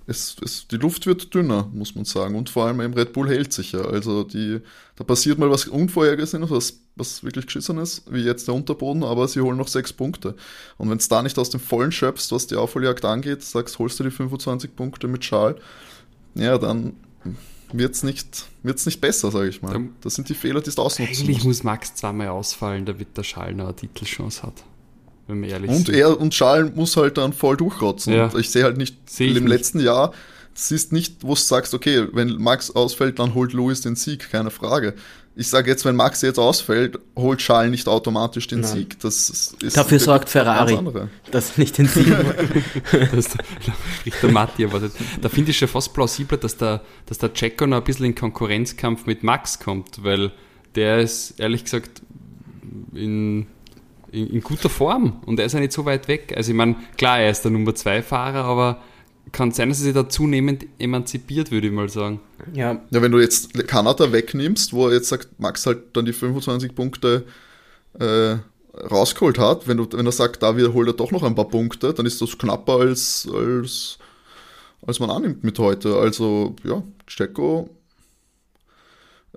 es, 0.05 0.35
es, 0.43 0.67
die 0.67 0.77
Luft 0.77 1.05
wird 1.05 1.33
dünner, 1.33 1.69
muss 1.73 1.95
man 1.95 2.05
sagen. 2.05 2.35
Und 2.35 2.49
vor 2.49 2.65
allem 2.65 2.81
im 2.81 2.93
Red 2.93 3.13
Bull 3.13 3.29
hält 3.29 3.53
sich 3.53 3.71
ja. 3.71 3.81
Also 3.81 4.23
die, 4.23 4.59
da 4.95 5.03
passiert 5.03 5.39
mal 5.39 5.49
was 5.49 5.67
Unvorhergesehenes, 5.67 6.49
was, 6.49 6.79
was 6.95 7.23
wirklich 7.23 7.45
Geschissenes, 7.45 8.03
wie 8.09 8.21
jetzt 8.21 8.47
der 8.47 8.55
Unterboden, 8.55 9.03
aber 9.03 9.27
sie 9.27 9.41
holen 9.41 9.57
noch 9.57 9.67
sechs 9.67 9.93
Punkte. 9.93 10.35
Und 10.77 10.89
wenn 10.89 10.97
es 10.97 11.07
da 11.07 11.21
nicht 11.21 11.37
aus 11.39 11.49
dem 11.49 11.59
Vollen 11.59 11.91
schöpfst, 11.91 12.31
was 12.31 12.47
die 12.47 12.55
Aufholjagd 12.55 13.05
angeht, 13.05 13.43
sagst, 13.43 13.79
holst 13.79 13.99
du 13.99 14.03
die 14.03 14.11
25 14.11 14.75
Punkte 14.75 15.07
mit 15.07 15.23
Schal, 15.23 15.55
ja, 16.35 16.57
dann 16.57 16.93
wird 17.71 17.95
es 17.95 18.03
nicht, 18.03 18.45
wird's 18.61 18.85
nicht 18.85 18.99
besser, 19.01 19.31
sage 19.31 19.47
ich 19.47 19.61
mal. 19.61 19.89
Das 20.01 20.15
sind 20.15 20.29
die 20.29 20.35
Fehler, 20.35 20.61
die 20.61 20.69
es 20.69 20.77
ausnutzen 20.77 21.13
Eigentlich 21.13 21.43
muss 21.43 21.63
Max 21.63 21.95
zweimal 21.95 22.27
ausfallen, 22.27 22.85
damit 22.85 23.15
der 23.17 23.23
Schal 23.23 23.53
noch 23.53 23.65
eine 23.65 23.75
Titelchance 23.75 24.43
hat 24.43 24.63
wenn 25.27 25.41
wir 25.41 25.49
ehrlich 25.49 25.69
und 25.69 25.85
sind. 25.87 25.89
Er 25.89 26.19
und 26.19 26.31
Charles 26.31 26.75
muss 26.75 26.97
halt 26.97 27.17
dann 27.17 27.33
voll 27.33 27.57
durchrotzen. 27.57 28.13
Ja. 28.13 28.25
Und 28.25 28.39
ich 28.39 28.49
sehe 28.49 28.63
halt 28.63 28.77
nicht, 28.77 29.09
seh 29.09 29.27
im 29.27 29.33
nicht. 29.33 29.47
letzten 29.47 29.79
Jahr, 29.79 30.13
es 30.55 30.71
ist 30.71 30.91
nicht, 30.91 31.23
wo 31.23 31.29
du 31.29 31.39
sagst, 31.39 31.73
okay, 31.73 32.07
wenn 32.11 32.37
Max 32.41 32.71
ausfällt, 32.71 33.19
dann 33.19 33.33
holt 33.33 33.53
Louis 33.53 33.81
den 33.81 33.95
Sieg, 33.95 34.29
keine 34.31 34.51
Frage. 34.51 34.93
Ich 35.35 35.47
sage 35.47 35.71
jetzt, 35.71 35.83
wenn 35.83 35.95
Max 35.95 36.21
jetzt 36.21 36.37
ausfällt, 36.37 36.99
holt 37.15 37.39
Charles 37.39 37.71
nicht 37.71 37.87
automatisch 37.87 38.45
den 38.45 38.59
Nein. 38.59 38.71
Sieg. 38.71 38.99
Das 38.99 39.31
ist 39.31 39.75
Dafür 39.75 39.99
sorgt 39.99 40.29
Ferrari, 40.29 40.77
dass 41.31 41.57
nicht 41.57 41.75
den 41.79 41.87
Sieg 41.87 42.05
das 43.11 43.29
spricht 43.97 44.21
der 44.21 44.31
Matti, 44.31 44.65
aber 44.65 44.79
das, 44.79 44.91
da 45.21 45.29
finde 45.29 45.49
ich 45.49 45.57
schon 45.57 45.69
fast 45.69 45.91
plausibler, 45.95 46.37
dass 46.37 46.57
der, 46.57 46.81
dass 47.07 47.17
der 47.17 47.33
Checo 47.33 47.65
noch 47.65 47.77
ein 47.77 47.83
bisschen 47.83 48.05
in 48.05 48.15
Konkurrenzkampf 48.15 49.07
mit 49.07 49.23
Max 49.23 49.59
kommt, 49.59 50.03
weil 50.03 50.31
der 50.75 50.99
ist, 50.99 51.39
ehrlich 51.39 51.63
gesagt, 51.63 52.03
in 52.93 53.47
in, 54.13 54.29
in, 54.29 54.41
guter 54.41 54.69
Form 54.69 55.21
und 55.25 55.39
er 55.39 55.45
ist 55.45 55.53
ja 55.53 55.59
nicht 55.59 55.73
so 55.73 55.85
weit 55.85 56.07
weg. 56.07 56.33
Also 56.35 56.51
ich 56.51 56.57
meine, 56.57 56.75
klar, 56.97 57.19
er 57.19 57.31
ist 57.31 57.41
der 57.41 57.51
Nummer 57.51 57.75
2 57.75 58.01
Fahrer, 58.01 58.45
aber 58.45 58.81
kann 59.31 59.51
sein, 59.51 59.69
dass 59.69 59.79
er 59.79 59.85
sich 59.85 59.93
da 59.93 60.07
zunehmend 60.07 60.65
emanzipiert, 60.79 61.51
würde 61.51 61.67
ich 61.67 61.73
mal 61.73 61.89
sagen. 61.89 62.19
Ja. 62.53 62.81
ja, 62.91 63.01
wenn 63.01 63.11
du 63.11 63.19
jetzt 63.19 63.53
Kanada 63.67 64.11
wegnimmst, 64.11 64.73
wo 64.73 64.87
er 64.87 64.95
jetzt 64.95 65.09
sagt, 65.09 65.39
Max 65.39 65.65
halt 65.65 65.79
dann 65.93 66.05
die 66.05 66.13
25 66.13 66.75
Punkte 66.75 67.23
äh, 67.99 68.35
rausgeholt 68.77 69.39
hat, 69.39 69.67
wenn, 69.67 69.77
du, 69.77 69.87
wenn 69.91 70.05
er 70.05 70.11
sagt, 70.11 70.43
da 70.43 70.55
holt 70.55 70.87
er 70.87 70.93
doch 70.93 71.11
noch 71.11 71.23
ein 71.23 71.35
paar 71.35 71.47
Punkte, 71.47 71.93
dann 71.93 72.05
ist 72.05 72.21
das 72.21 72.37
knapper 72.37 72.79
als, 72.79 73.27
als, 73.33 73.97
als 74.85 74.99
man 74.99 75.09
annimmt 75.09 75.43
mit 75.43 75.57
heute. 75.57 75.97
Also 75.97 76.55
ja, 76.63 76.83
Checo 77.07 77.69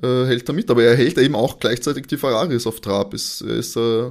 äh, 0.03 0.27
hält 0.27 0.49
da 0.49 0.53
mit, 0.53 0.71
aber 0.71 0.83
er 0.83 0.97
hält 0.97 1.17
eben 1.19 1.35
auch 1.35 1.59
gleichzeitig 1.59 2.07
die 2.07 2.17
Ferraris 2.19 2.67
auf 2.67 2.81
Trab. 2.81 3.15
Ist, 3.15 3.41
ist 3.41 3.77
äh, 3.77 4.11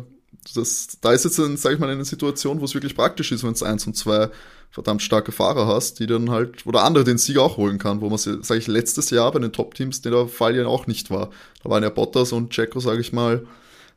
das, 0.53 0.97
da 1.01 1.11
ist 1.13 1.25
jetzt, 1.25 1.37
sag 1.37 1.73
ich 1.73 1.79
mal, 1.79 1.89
eine 1.89 2.05
Situation, 2.05 2.61
wo 2.61 2.65
es 2.65 2.73
wirklich 2.73 2.95
praktisch 2.95 3.31
ist, 3.31 3.43
wenn 3.43 3.53
du 3.53 3.65
eins 3.65 3.87
und 3.87 3.95
zwei 3.95 4.29
verdammt 4.69 5.01
starke 5.01 5.31
Fahrer 5.31 5.67
hast, 5.67 5.99
die 5.99 6.05
dann 6.05 6.29
halt, 6.29 6.65
wo 6.65 6.71
der 6.71 6.83
andere 6.83 7.05
den 7.05 7.17
Sieg 7.17 7.37
auch 7.37 7.57
holen 7.57 7.77
kann, 7.77 8.01
wo 8.01 8.09
man, 8.09 8.17
sage 8.17 8.57
ich, 8.57 8.67
letztes 8.67 9.09
Jahr 9.09 9.31
bei 9.31 9.39
den 9.39 9.53
Top-Teams, 9.53 10.01
der 10.01 10.27
Fall 10.27 10.55
ja 10.55 10.67
auch 10.67 10.85
nicht 10.85 11.09
war. 11.09 11.29
Da 11.63 11.69
waren 11.69 11.81
ja 11.81 11.89
Bottas 11.89 12.33
und 12.33 12.49
Checo, 12.49 12.79
sage 12.81 12.99
ich 12.99 13.13
mal, 13.13 13.47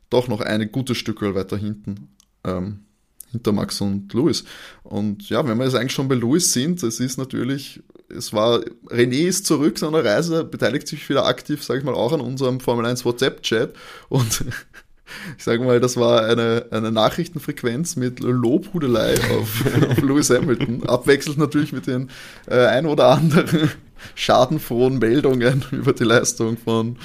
doch 0.09 0.27
noch 0.27 0.39
eine 0.39 0.67
gute 0.67 0.95
Stücke 0.95 1.35
weiter 1.35 1.57
hinten, 1.57 2.07
ähm, 2.45 2.79
hinter 3.31 3.51
Max 3.51 3.81
und 3.81 4.13
Lewis. 4.13 4.45
Und 4.83 5.29
ja, 5.29 5.45
wenn 5.45 5.57
wir 5.57 5.65
jetzt 5.65 5.75
eigentlich 5.75 5.91
schon 5.91 6.07
bei 6.07 6.15
Lewis 6.15 6.53
sind, 6.53 6.81
es 6.81 7.01
ist 7.01 7.17
natürlich, 7.17 7.83
es 8.07 8.31
war, 8.31 8.61
René 8.87 9.27
ist 9.27 9.45
zurück 9.45 9.77
seiner 9.77 10.03
Reise, 10.03 10.45
beteiligt 10.45 10.87
sich 10.87 11.07
wieder 11.09 11.25
aktiv, 11.25 11.63
sage 11.63 11.79
ich 11.79 11.85
mal, 11.85 11.93
auch 11.93 12.13
an 12.13 12.21
unserem 12.21 12.61
Formel 12.61 12.85
1 12.85 13.03
WhatsApp-Chat 13.05 13.75
und 14.07 14.45
ich 15.37 15.43
sage 15.43 15.63
mal, 15.63 15.79
das 15.79 15.97
war 15.97 16.25
eine, 16.25 16.65
eine 16.71 16.91
Nachrichtenfrequenz 16.91 17.95
mit 17.95 18.19
Lobhudelei 18.19 19.15
auf, 19.31 19.63
auf 19.89 20.01
Lewis 20.01 20.29
Hamilton, 20.29 20.87
abwechselnd 20.87 21.37
natürlich 21.37 21.73
mit 21.73 21.87
den 21.87 22.09
äh, 22.47 22.65
ein 22.65 22.85
oder 22.85 23.09
anderen 23.09 23.71
schadenfrohen 24.15 24.99
Meldungen 24.99 25.65
über 25.71 25.93
die 25.93 26.03
Leistung 26.03 26.57
von 26.57 26.97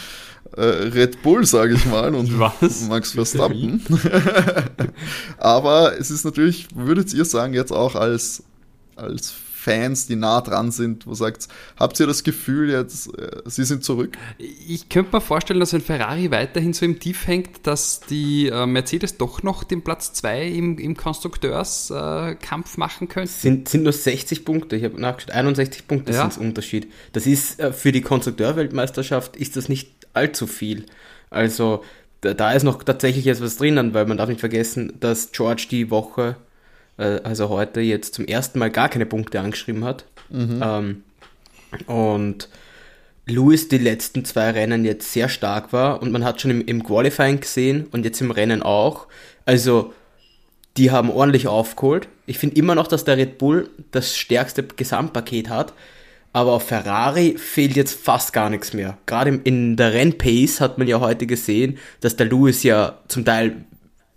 äh, 0.57 0.63
Red 0.63 1.23
Bull, 1.23 1.45
sage 1.45 1.75
ich 1.75 1.85
mal, 1.87 2.15
und 2.15 2.39
Was? 2.39 2.83
Max 2.89 3.13
Verstappen. 3.13 3.83
Aber 5.39 5.99
es 5.99 6.11
ist 6.11 6.25
natürlich, 6.25 6.69
würdet 6.75 7.13
ihr 7.13 7.25
sagen, 7.25 7.55
jetzt 7.55 7.73
auch 7.73 7.97
als, 7.97 8.45
als 8.95 9.35
Fans, 9.65 10.07
die 10.07 10.17
nah 10.17 10.43
dran 10.43 10.71
sind, 10.71 11.07
wo 11.07 11.15
sagt, 11.15 11.49
habt 11.79 11.99
ihr 11.99 12.07
das 12.07 12.23
Gefühl 12.23 12.71
jetzt, 12.71 13.19
äh, 13.19 13.41
sie 13.47 13.65
sind 13.65 13.83
zurück? 13.83 14.19
Ich 14.39 14.91
könnte 14.91 15.17
mir 15.17 15.23
vorstellen, 15.23 15.59
dass 15.59 15.73
wenn 15.73 15.81
Ferrari 15.81 16.31
weiterhin 16.31 16.75
so 16.75 16.85
im 16.85 17.01
Tief 17.01 17.27
hängt, 17.27 17.67
dass 17.67 18.01
die 18.01 18.49
äh, 18.49 18.67
Mercedes 18.67 19.17
doch 19.17 19.43
noch 19.43 19.65
den 19.65 19.83
Platz 19.83 20.13
2 20.13 20.49
im, 20.49 20.79
im 20.79 20.97
Konstrukteurskampf 20.97 22.77
äh, 22.77 22.81
machen 22.81 23.09
könnte. 23.09 23.33
Sind, 23.33 23.69
sind 23.71 23.85
nur 23.85 23.93
60 23.95 24.45
Punkte, 24.45 24.77
ich 24.77 24.85
habe 24.85 25.01
nachgeschaut, 25.01 25.31
61 25.31 25.87
Punkte 25.87 26.13
ja. 26.13 26.31
sind 26.31 26.45
Unterschied. 26.45 26.93
Das 27.13 27.27
ist 27.27 27.59
äh, 27.59 27.73
für 27.73 27.91
die 27.91 28.03
Konstrukteurweltmeisterschaft 28.03 29.37
ist 29.37 29.57
das 29.57 29.71
nicht 29.71 29.91
allzu 30.13 30.47
viel. 30.47 30.85
Also 31.31 31.83
da 32.21 32.53
ist 32.53 32.63
noch 32.65 32.83
tatsächlich 32.83 33.25
jetzt 33.25 33.43
was 33.43 33.57
drinnen, 33.57 33.95
weil 33.95 34.07
man 34.07 34.17
darf 34.17 34.29
nicht 34.29 34.41
vergessen, 34.41 34.95
dass 35.01 35.33
George 35.33 35.67
die 35.71 35.91
Woche 35.91 36.37
äh, 36.97 37.21
also 37.23 37.49
heute 37.49 37.81
jetzt 37.81 38.15
zum 38.15 38.27
ersten 38.27 38.59
Mal 38.59 38.71
gar 38.71 38.89
keine 38.89 39.07
Punkte 39.07 39.41
angeschrieben 39.41 39.85
hat. 39.85 40.05
Mhm. 40.31 40.61
Ähm, 40.63 41.03
und 41.87 42.49
Lewis 43.27 43.69
die 43.69 43.79
letzten 43.79 44.25
zwei 44.25 44.51
Rennen 44.51 44.85
jetzt 44.85 45.13
sehr 45.13 45.29
stark 45.29 45.73
war 45.73 46.03
und 46.03 46.13
man 46.13 46.25
hat 46.25 46.41
schon 46.41 46.51
im, 46.51 46.67
im 46.67 46.85
Qualifying 46.85 47.41
gesehen 47.41 47.87
und 47.91 48.05
jetzt 48.05 48.21
im 48.21 48.31
Rennen 48.31 48.63
auch. 48.63 49.07
Also 49.47 49.93
die 50.77 50.91
haben 50.91 51.11
ordentlich 51.11 51.47
aufgeholt. 51.47 52.09
Ich 52.27 52.39
finde 52.39 52.57
immer 52.57 52.75
noch, 52.75 52.87
dass 52.87 53.05
der 53.05 53.17
Red 53.17 53.39
Bull 53.39 53.71
das 53.93 54.17
stärkste 54.17 54.63
Gesamtpaket 54.63 55.49
hat. 55.49 55.73
Aber 56.33 56.53
auf 56.53 56.65
Ferrari 56.65 57.37
fehlt 57.39 57.77
jetzt 57.77 57.95
fast 57.95 58.33
gar 58.33 58.51
nichts 58.51 58.73
mehr. 58.73 58.99
Gerade 59.07 59.41
in 59.45 59.77
der 59.77 59.93
Rennpace 59.93 60.61
hat 60.61 60.79
man 60.79 60.89
ja 60.89 60.99
heute 60.99 61.29
gesehen, 61.29 61.79
dass 62.01 62.17
der 62.17 62.27
Lewis 62.27 62.65
ja 62.65 62.99
zum 63.07 63.25
Teil 63.25 63.65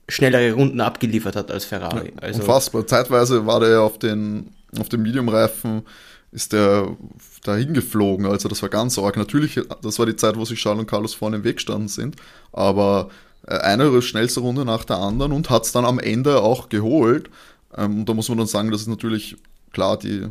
schnellere 0.09 0.53
Runden 0.53 0.81
abgeliefert 0.81 1.35
hat 1.35 1.51
als 1.51 1.65
Ferrari. 1.65 2.13
Ja, 2.15 2.21
also 2.21 2.41
unfassbar. 2.41 2.87
Zeitweise 2.87 3.45
war 3.45 3.59
der 3.59 3.81
auf 3.81 3.99
den, 3.99 4.51
auf 4.79 4.89
dem 4.89 5.01
Medium-Reifen, 5.01 5.83
ist 6.31 6.53
der 6.53 6.95
dahin 7.43 7.73
geflogen. 7.73 8.25
Also 8.25 8.49
das 8.49 8.61
war 8.61 8.69
ganz 8.69 8.97
arg. 8.97 9.17
Natürlich, 9.17 9.59
das 9.81 9.99
war 9.99 10.05
die 10.05 10.15
Zeit, 10.15 10.35
wo 10.37 10.45
sich 10.45 10.59
Charles 10.59 10.81
und 10.81 10.89
Carlos 10.89 11.13
vorne 11.13 11.37
im 11.37 11.43
Weg 11.43 11.57
gestanden 11.57 11.87
sind. 11.87 12.15
Aber 12.51 13.09
äh, 13.47 13.57
eine 13.57 14.01
schnellste 14.01 14.41
Runde 14.41 14.65
nach 14.65 14.85
der 14.85 14.97
anderen 14.97 15.31
und 15.31 15.49
hat 15.49 15.65
es 15.65 15.71
dann 15.71 15.85
am 15.85 15.99
Ende 15.99 16.41
auch 16.41 16.69
geholt. 16.69 17.29
Ähm, 17.75 18.05
da 18.05 18.13
muss 18.13 18.29
man 18.29 18.37
dann 18.37 18.47
sagen, 18.47 18.71
das 18.71 18.81
ist 18.81 18.87
natürlich 18.87 19.37
klar 19.73 19.97
die 19.97 20.27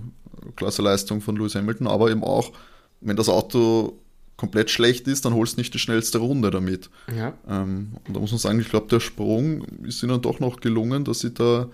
klasse 0.56 0.82
Leistung 0.82 1.20
von 1.20 1.36
Lewis 1.36 1.54
Hamilton, 1.54 1.86
aber 1.86 2.10
eben 2.10 2.24
auch, 2.24 2.52
wenn 3.00 3.16
das 3.16 3.28
Auto 3.28 3.98
komplett 4.36 4.70
schlecht 4.70 5.08
ist, 5.08 5.24
dann 5.24 5.34
holst 5.34 5.56
du 5.56 5.60
nicht 5.60 5.72
die 5.72 5.78
schnellste 5.78 6.18
Runde 6.18 6.50
damit. 6.50 6.90
Ja. 7.16 7.32
Ähm, 7.48 7.92
und 8.06 8.14
da 8.14 8.20
muss 8.20 8.32
man 8.32 8.38
sagen, 8.38 8.60
ich 8.60 8.68
glaube, 8.68 8.88
der 8.88 9.00
Sprung 9.00 9.64
ist 9.84 10.02
ihnen 10.02 10.20
doch 10.20 10.40
noch 10.40 10.60
gelungen, 10.60 11.04
dass 11.04 11.20
sie 11.20 11.32
da 11.32 11.68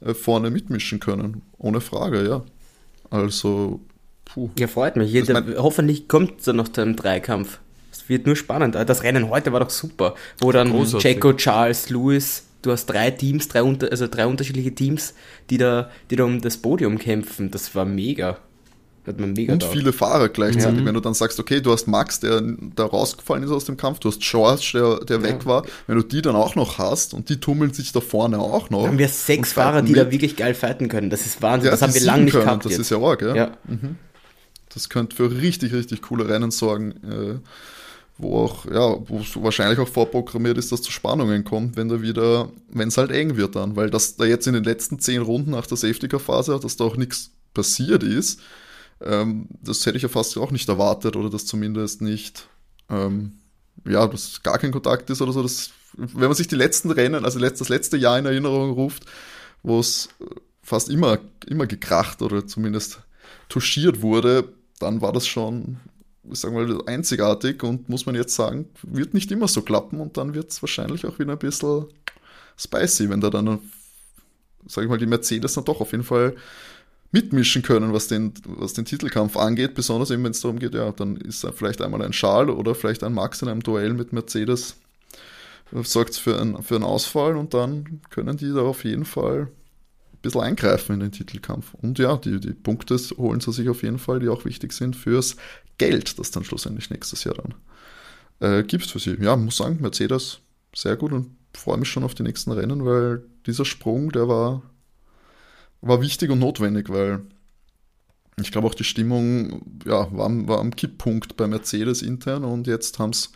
äh, 0.00 0.14
vorne 0.14 0.50
mitmischen 0.50 1.00
können. 1.00 1.42
Ohne 1.58 1.80
Frage, 1.80 2.26
ja. 2.26 2.42
Also, 3.10 3.80
puh. 4.24 4.50
Ja, 4.58 4.66
freut 4.66 4.96
mich. 4.96 5.12
Jeder, 5.12 5.34
mein, 5.34 5.56
hoffentlich 5.56 6.08
kommt 6.08 6.40
es 6.40 6.46
dann 6.46 6.56
noch 6.56 6.68
zu 6.68 6.80
einem 6.80 6.96
Dreikampf. 6.96 7.60
Es 7.92 8.08
wird 8.08 8.26
nur 8.26 8.36
spannend. 8.36 8.74
Das 8.74 9.02
Rennen 9.02 9.28
heute 9.28 9.52
war 9.52 9.60
doch 9.60 9.70
super, 9.70 10.14
wo 10.40 10.50
dann. 10.50 10.72
Checo, 10.98 11.34
Charles, 11.34 11.90
Lewis, 11.90 12.44
du 12.62 12.72
hast 12.72 12.86
drei 12.86 13.10
Teams, 13.10 13.48
drei 13.48 13.62
unter, 13.62 13.90
also 13.90 14.08
drei 14.08 14.26
unterschiedliche 14.26 14.74
Teams, 14.74 15.14
die 15.50 15.58
da, 15.58 15.90
die 16.10 16.16
da 16.16 16.24
um 16.24 16.40
das 16.40 16.56
Podium 16.56 16.98
kämpfen. 16.98 17.50
Das 17.50 17.74
war 17.74 17.84
mega. 17.84 18.38
Hat 19.06 19.18
man 19.18 19.32
mega 19.32 19.52
Und 19.52 19.64
viele 19.64 19.92
Fahrer 19.92 20.28
gleichzeitig. 20.28 20.80
Ja. 20.80 20.86
Wenn 20.86 20.94
du 20.94 21.00
dann 21.00 21.14
sagst, 21.14 21.40
okay, 21.40 21.60
du 21.60 21.72
hast 21.72 21.88
Max, 21.88 22.20
der 22.20 22.40
da 22.76 22.84
rausgefallen 22.84 23.42
ist 23.42 23.50
aus 23.50 23.64
dem 23.64 23.76
Kampf, 23.76 23.98
du 23.98 24.08
hast 24.08 24.20
George, 24.20 24.70
der, 24.74 25.04
der 25.04 25.22
weg 25.22 25.44
war. 25.44 25.64
Wenn 25.88 25.96
du 25.96 26.02
die 26.02 26.22
dann 26.22 26.36
auch 26.36 26.54
noch 26.54 26.78
hast 26.78 27.12
und 27.12 27.28
die 27.28 27.40
tummeln 27.40 27.72
sich 27.72 27.90
da 27.90 28.00
vorne 28.00 28.38
auch 28.38 28.70
noch. 28.70 28.82
Da 28.82 28.88
haben 28.88 28.98
wir 28.98 29.08
sechs 29.08 29.52
Fahrer, 29.52 29.82
die 29.82 29.92
da 29.92 30.04
mit. 30.04 30.12
wirklich 30.12 30.36
geil 30.36 30.54
fighten 30.54 30.88
können. 30.88 31.10
Das 31.10 31.26
ist 31.26 31.42
Wahnsinn. 31.42 31.66
Ja, 31.66 31.70
das 31.72 31.82
haben 31.82 31.94
wir 31.94 32.00
lange 32.00 32.24
nicht 32.24 32.32
können. 32.32 32.44
gehabt. 32.44 32.64
Das 32.64 32.72
jetzt. 32.72 32.80
ist 32.82 32.90
ja 32.90 32.98
arg, 32.98 33.22
ja. 33.22 33.34
ja. 33.34 33.56
Das 34.72 34.88
könnte 34.88 35.16
für 35.16 35.30
richtig, 35.30 35.72
richtig 35.72 36.02
coole 36.02 36.28
Rennen 36.28 36.50
sorgen, 36.50 36.92
äh, 37.02 37.38
wo 38.18 38.38
auch, 38.38 38.66
ja, 38.66 38.96
wo 39.08 39.18
es 39.18 39.42
wahrscheinlich 39.42 39.78
auch 39.78 39.88
vorprogrammiert 39.88 40.58
ist, 40.58 40.70
dass 40.70 40.82
zu 40.82 40.92
Spannungen 40.92 41.44
kommt, 41.44 41.76
wenn 41.76 41.88
da 41.88 42.00
wieder, 42.00 42.50
wenn 42.68 42.88
es 42.88 42.96
halt 42.96 43.10
eng 43.10 43.36
wird 43.36 43.56
dann, 43.56 43.74
weil 43.76 43.90
das 43.90 44.16
da 44.16 44.24
jetzt 44.24 44.46
in 44.46 44.54
den 44.54 44.64
letzten 44.64 44.98
zehn 44.98 45.22
Runden 45.22 45.50
nach 45.50 45.66
der 45.66 45.76
Safety-Car-Phase, 45.76 46.58
dass 46.62 46.76
da 46.76 46.84
auch 46.84 46.96
nichts 46.96 47.30
passiert 47.52 48.02
ist, 48.02 48.40
ähm, 49.04 49.48
das 49.62 49.84
hätte 49.84 49.96
ich 49.96 50.02
ja 50.02 50.08
fast 50.08 50.36
auch 50.38 50.50
nicht 50.50 50.68
erwartet 50.68 51.16
oder 51.16 51.30
dass 51.30 51.46
zumindest 51.46 52.02
nicht, 52.02 52.48
ähm, 52.88 53.38
ja, 53.86 54.06
dass 54.06 54.42
gar 54.42 54.58
kein 54.58 54.72
Kontakt 54.72 55.10
ist 55.10 55.22
oder 55.22 55.32
so. 55.32 55.42
Das, 55.42 55.70
wenn 55.94 56.28
man 56.28 56.34
sich 56.34 56.48
die 56.48 56.56
letzten 56.56 56.90
Rennen, 56.90 57.24
also 57.24 57.38
das 57.38 57.68
letzte 57.68 57.96
Jahr 57.96 58.18
in 58.18 58.26
Erinnerung 58.26 58.72
ruft, 58.72 59.04
wo 59.62 59.78
es 59.80 60.08
fast 60.62 60.88
immer, 60.88 61.18
immer 61.46 61.66
gekracht 61.66 62.22
oder 62.22 62.46
zumindest 62.46 63.00
touchiert 63.48 64.02
wurde, 64.02 64.52
dann 64.78 65.00
war 65.00 65.12
das 65.12 65.26
schon, 65.26 65.78
ich 66.30 66.38
sag 66.38 66.52
mal, 66.52 66.82
einzigartig 66.86 67.62
und 67.62 67.88
muss 67.88 68.06
man 68.06 68.14
jetzt 68.14 68.34
sagen, 68.34 68.68
wird 68.82 69.14
nicht 69.14 69.30
immer 69.30 69.48
so 69.48 69.62
klappen 69.62 70.00
und 70.00 70.16
dann 70.16 70.34
wird 70.34 70.50
es 70.50 70.62
wahrscheinlich 70.62 71.06
auch 71.06 71.18
wieder 71.18 71.32
ein 71.32 71.38
bisschen 71.38 71.86
spicy, 72.56 73.10
wenn 73.10 73.20
da 73.20 73.30
dann, 73.30 73.58
sag 74.66 74.84
ich 74.84 74.90
mal, 74.90 74.98
die 74.98 75.06
Mercedes 75.06 75.54
dann 75.54 75.64
doch 75.64 75.80
auf 75.80 75.92
jeden 75.92 76.04
Fall 76.04 76.36
mitmischen 77.12 77.62
können, 77.62 77.92
was 77.92 78.08
den, 78.08 78.32
was 78.44 78.72
den 78.72 78.86
Titelkampf 78.86 79.36
angeht, 79.36 79.74
besonders 79.74 80.10
eben, 80.10 80.24
wenn 80.24 80.32
es 80.32 80.40
darum 80.40 80.58
geht, 80.58 80.74
ja, 80.74 80.90
dann 80.92 81.16
ist 81.16 81.46
vielleicht 81.54 81.82
einmal 81.82 82.02
ein 82.02 82.12
Charles 82.12 82.54
oder 82.54 82.74
vielleicht 82.74 83.04
ein 83.04 83.12
Max 83.12 83.42
in 83.42 83.48
einem 83.48 83.62
Duell 83.62 83.92
mit 83.92 84.12
Mercedes, 84.12 84.76
sorgt 85.70 86.16
für, 86.16 86.40
ein, 86.40 86.62
für 86.62 86.76
einen 86.76 86.84
Ausfall 86.84 87.36
und 87.36 87.54
dann 87.54 88.00
können 88.10 88.36
die 88.36 88.52
da 88.52 88.62
auf 88.62 88.84
jeden 88.84 89.04
Fall 89.04 89.42
ein 89.42 90.18
bisschen 90.22 90.40
eingreifen 90.40 90.94
in 90.94 91.00
den 91.00 91.12
Titelkampf. 91.12 91.74
Und 91.74 91.98
ja, 91.98 92.16
die, 92.16 92.40
die 92.40 92.52
Punkte 92.52 92.96
holen 93.16 93.40
sie 93.40 93.52
sich 93.52 93.68
auf 93.68 93.82
jeden 93.82 93.98
Fall, 93.98 94.20
die 94.20 94.28
auch 94.28 94.44
wichtig 94.44 94.72
sind 94.72 94.96
fürs 94.96 95.36
Geld, 95.78 96.18
das 96.18 96.30
dann 96.30 96.44
schlussendlich 96.44 96.90
nächstes 96.90 97.24
Jahr 97.24 97.34
dann 97.34 97.54
äh, 98.40 98.62
gibt 98.64 98.86
für 98.86 98.98
sie. 98.98 99.16
Ja, 99.20 99.36
muss 99.36 99.56
sagen, 99.58 99.78
Mercedes 99.80 100.40
sehr 100.74 100.96
gut 100.96 101.12
und 101.12 101.30
freue 101.54 101.78
mich 101.78 101.88
schon 101.88 102.04
auf 102.04 102.14
die 102.14 102.22
nächsten 102.22 102.52
Rennen, 102.52 102.84
weil 102.84 103.22
dieser 103.46 103.64
Sprung, 103.64 104.12
der 104.12 104.28
war, 104.28 104.62
war 105.82 106.00
wichtig 106.00 106.30
und 106.30 106.38
notwendig, 106.38 106.88
weil 106.88 107.20
ich 108.40 108.50
glaube 108.50 108.66
auch 108.66 108.74
die 108.74 108.84
Stimmung 108.84 109.62
ja, 109.84 110.10
war, 110.16 110.26
am- 110.26 110.48
war 110.48 110.58
am 110.60 110.74
Kipppunkt 110.74 111.36
bei 111.36 111.46
Mercedes 111.46 112.02
intern 112.02 112.44
und 112.44 112.66
jetzt 112.66 112.98
haben 112.98 113.10
es 113.10 113.30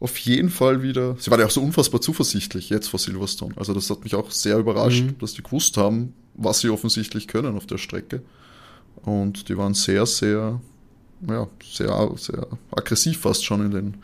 auf 0.00 0.16
jeden 0.18 0.50
Fall 0.50 0.82
wieder. 0.82 1.16
Sie 1.18 1.30
waren 1.30 1.40
ja 1.40 1.46
auch 1.46 1.50
so 1.50 1.62
unfassbar 1.62 2.00
zuversichtlich 2.00 2.68
jetzt 2.70 2.88
vor 2.88 2.98
Silverstone. 3.00 3.54
Also 3.56 3.72
das 3.74 3.88
hat 3.90 4.04
mich 4.04 4.14
auch 4.14 4.30
sehr 4.30 4.58
überrascht, 4.58 5.04
Mhm. 5.04 5.18
dass 5.18 5.34
die 5.34 5.42
gewusst 5.42 5.76
haben, 5.76 6.14
was 6.34 6.60
sie 6.60 6.68
offensichtlich 6.70 7.28
können 7.28 7.56
auf 7.56 7.66
der 7.66 7.78
Strecke. 7.78 8.22
Und 9.02 9.48
die 9.48 9.56
waren 9.56 9.74
sehr, 9.74 10.04
sehr, 10.06 10.60
ja, 11.28 11.48
sehr, 11.62 12.10
sehr 12.16 12.46
aggressiv 12.72 13.20
fast 13.20 13.44
schon 13.44 13.64
in 13.66 13.70
den, 13.70 13.96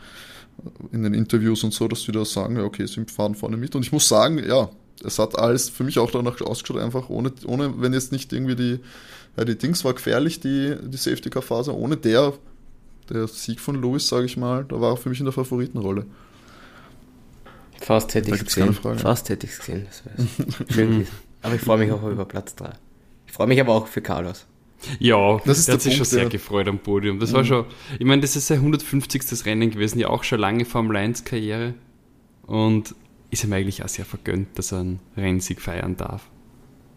in 0.91 1.03
den 1.03 1.13
Interviews 1.13 1.63
und 1.63 1.73
so, 1.73 1.87
dass 1.87 2.03
die 2.03 2.11
da 2.11 2.25
sagen, 2.25 2.55
ja, 2.57 2.63
okay, 2.63 2.87
sie 2.87 3.05
fahren 3.05 3.35
vorne 3.35 3.57
mit. 3.57 3.75
Und 3.75 3.83
ich 3.85 3.91
muss 3.91 4.07
sagen, 4.07 4.39
ja, 4.43 4.69
es 5.03 5.19
hat 5.19 5.37
alles 5.37 5.69
für 5.69 5.83
mich 5.83 5.99
auch 5.99 6.11
danach 6.11 6.39
ausgeschaut, 6.41 6.81
einfach 6.81 7.09
ohne, 7.09 7.31
ohne 7.45 7.81
wenn 7.81 7.93
jetzt 7.93 8.11
nicht 8.11 8.31
irgendwie 8.33 8.55
die, 8.55 8.79
ja, 9.37 9.45
die 9.45 9.57
Dings 9.57 9.83
war 9.83 9.93
gefährlich, 9.93 10.39
die, 10.39 10.75
die 10.81 10.97
Safety-Car-Phase, 10.97 11.75
ohne 11.75 11.97
der, 11.97 12.33
der 13.09 13.27
Sieg 13.27 13.59
von 13.59 13.81
Lewis, 13.81 14.07
sage 14.07 14.25
ich 14.25 14.37
mal, 14.37 14.65
da 14.65 14.79
war 14.79 14.91
er 14.91 14.97
für 14.97 15.09
mich 15.09 15.19
in 15.19 15.25
der 15.25 15.33
Favoritenrolle. 15.33 16.05
Fast 17.81 18.13
hätte 18.15 18.29
ich 18.33 18.41
es 18.41 18.45
gesehen. 18.45 18.73
Fast 18.73 19.29
hätte 19.29 19.45
ich 19.45 19.53
es 19.53 19.59
gesehen. 19.59 19.87
Schön. 20.69 21.07
Aber 21.41 21.55
ich 21.55 21.61
freue 21.61 21.79
mich 21.79 21.91
auch 21.91 22.03
über 22.03 22.23
Platz 22.23 22.55
3. 22.55 22.71
Ich 23.27 23.33
freue 23.33 23.47
mich 23.47 23.59
aber 23.59 23.73
auch 23.73 23.87
für 23.87 24.01
Carlos. 24.01 24.45
Ja, 24.99 25.39
Das 25.45 25.59
ist 25.59 25.67
der 25.67 25.75
hat 25.75 25.81
sich 25.81 25.93
Punkt, 25.93 26.07
schon 26.07 26.17
sehr 26.17 26.23
ja. 26.23 26.29
gefreut 26.29 26.67
am 26.67 26.79
Podium. 26.79 27.19
Das 27.19 27.33
war 27.33 27.43
schon, 27.43 27.65
ich 27.99 28.05
meine, 28.05 28.21
das 28.21 28.35
ist 28.35 28.47
sein 28.47 28.59
150. 28.59 29.45
Rennen 29.45 29.69
gewesen, 29.71 29.99
ja 29.99 30.07
auch 30.07 30.23
schon 30.23 30.39
lange 30.39 30.65
Formel 30.65 30.95
1 30.95 31.25
Karriere. 31.25 31.73
Und 32.45 32.95
ist 33.33 33.43
ihm 33.43 33.53
eigentlich 33.53 33.83
auch 33.83 33.89
sehr 33.89 34.05
vergönnt, 34.05 34.47
dass 34.57 34.71
er 34.71 34.79
einen 34.79 34.99
Rennsieg 35.17 35.59
feiern 35.59 35.97
darf. 35.97 36.29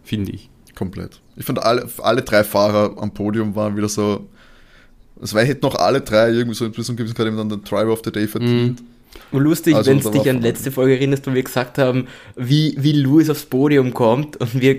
Finde 0.05 0.33
ich. 0.33 0.51
Komplett. 0.75 1.21
Ich 1.37 1.45
fand 1.47 1.59
alle, 1.59 1.89
alle 2.03 2.23
drei 2.23 2.45
Fahrer 2.45 2.95
am 2.99 3.13
Podium 3.13 3.57
waren 3.57 3.77
wieder 3.77 3.89
so. 3.89 4.29
Es 5.21 5.33
war, 5.33 5.43
hätten 5.43 5.65
noch 5.65 5.77
alle 5.77 6.03
drei 6.03 6.29
irgendwie 6.29 6.55
so 6.55 6.69
zu 6.69 6.83
einem 6.93 6.97
gewissen 6.97 7.15
Grad 7.15 7.27
eben 7.27 7.39
dann 7.39 7.49
den 7.49 7.65
Driver 7.65 7.93
of 7.93 8.03
the 8.05 8.13
Day 8.13 8.29
verdient. 8.29 8.83
Und 9.33 9.43
lustig, 9.43 9.75
Also, 9.75 9.91
wenn 9.91 10.01
du 10.01 10.11
dich 10.11 10.29
an 10.29 10.43
letzte 10.43 10.71
Folge 10.71 10.95
erinnerst, 10.95 11.27
wo 11.27 11.33
wir 11.33 11.43
gesagt 11.43 11.79
haben, 11.79 12.07
wie, 12.37 12.77
wie 12.79 12.93
Louis 12.93 13.31
aufs 13.31 13.47
Podium 13.47 13.95
kommt 13.95 14.37
und 14.37 14.61
wir 14.61 14.79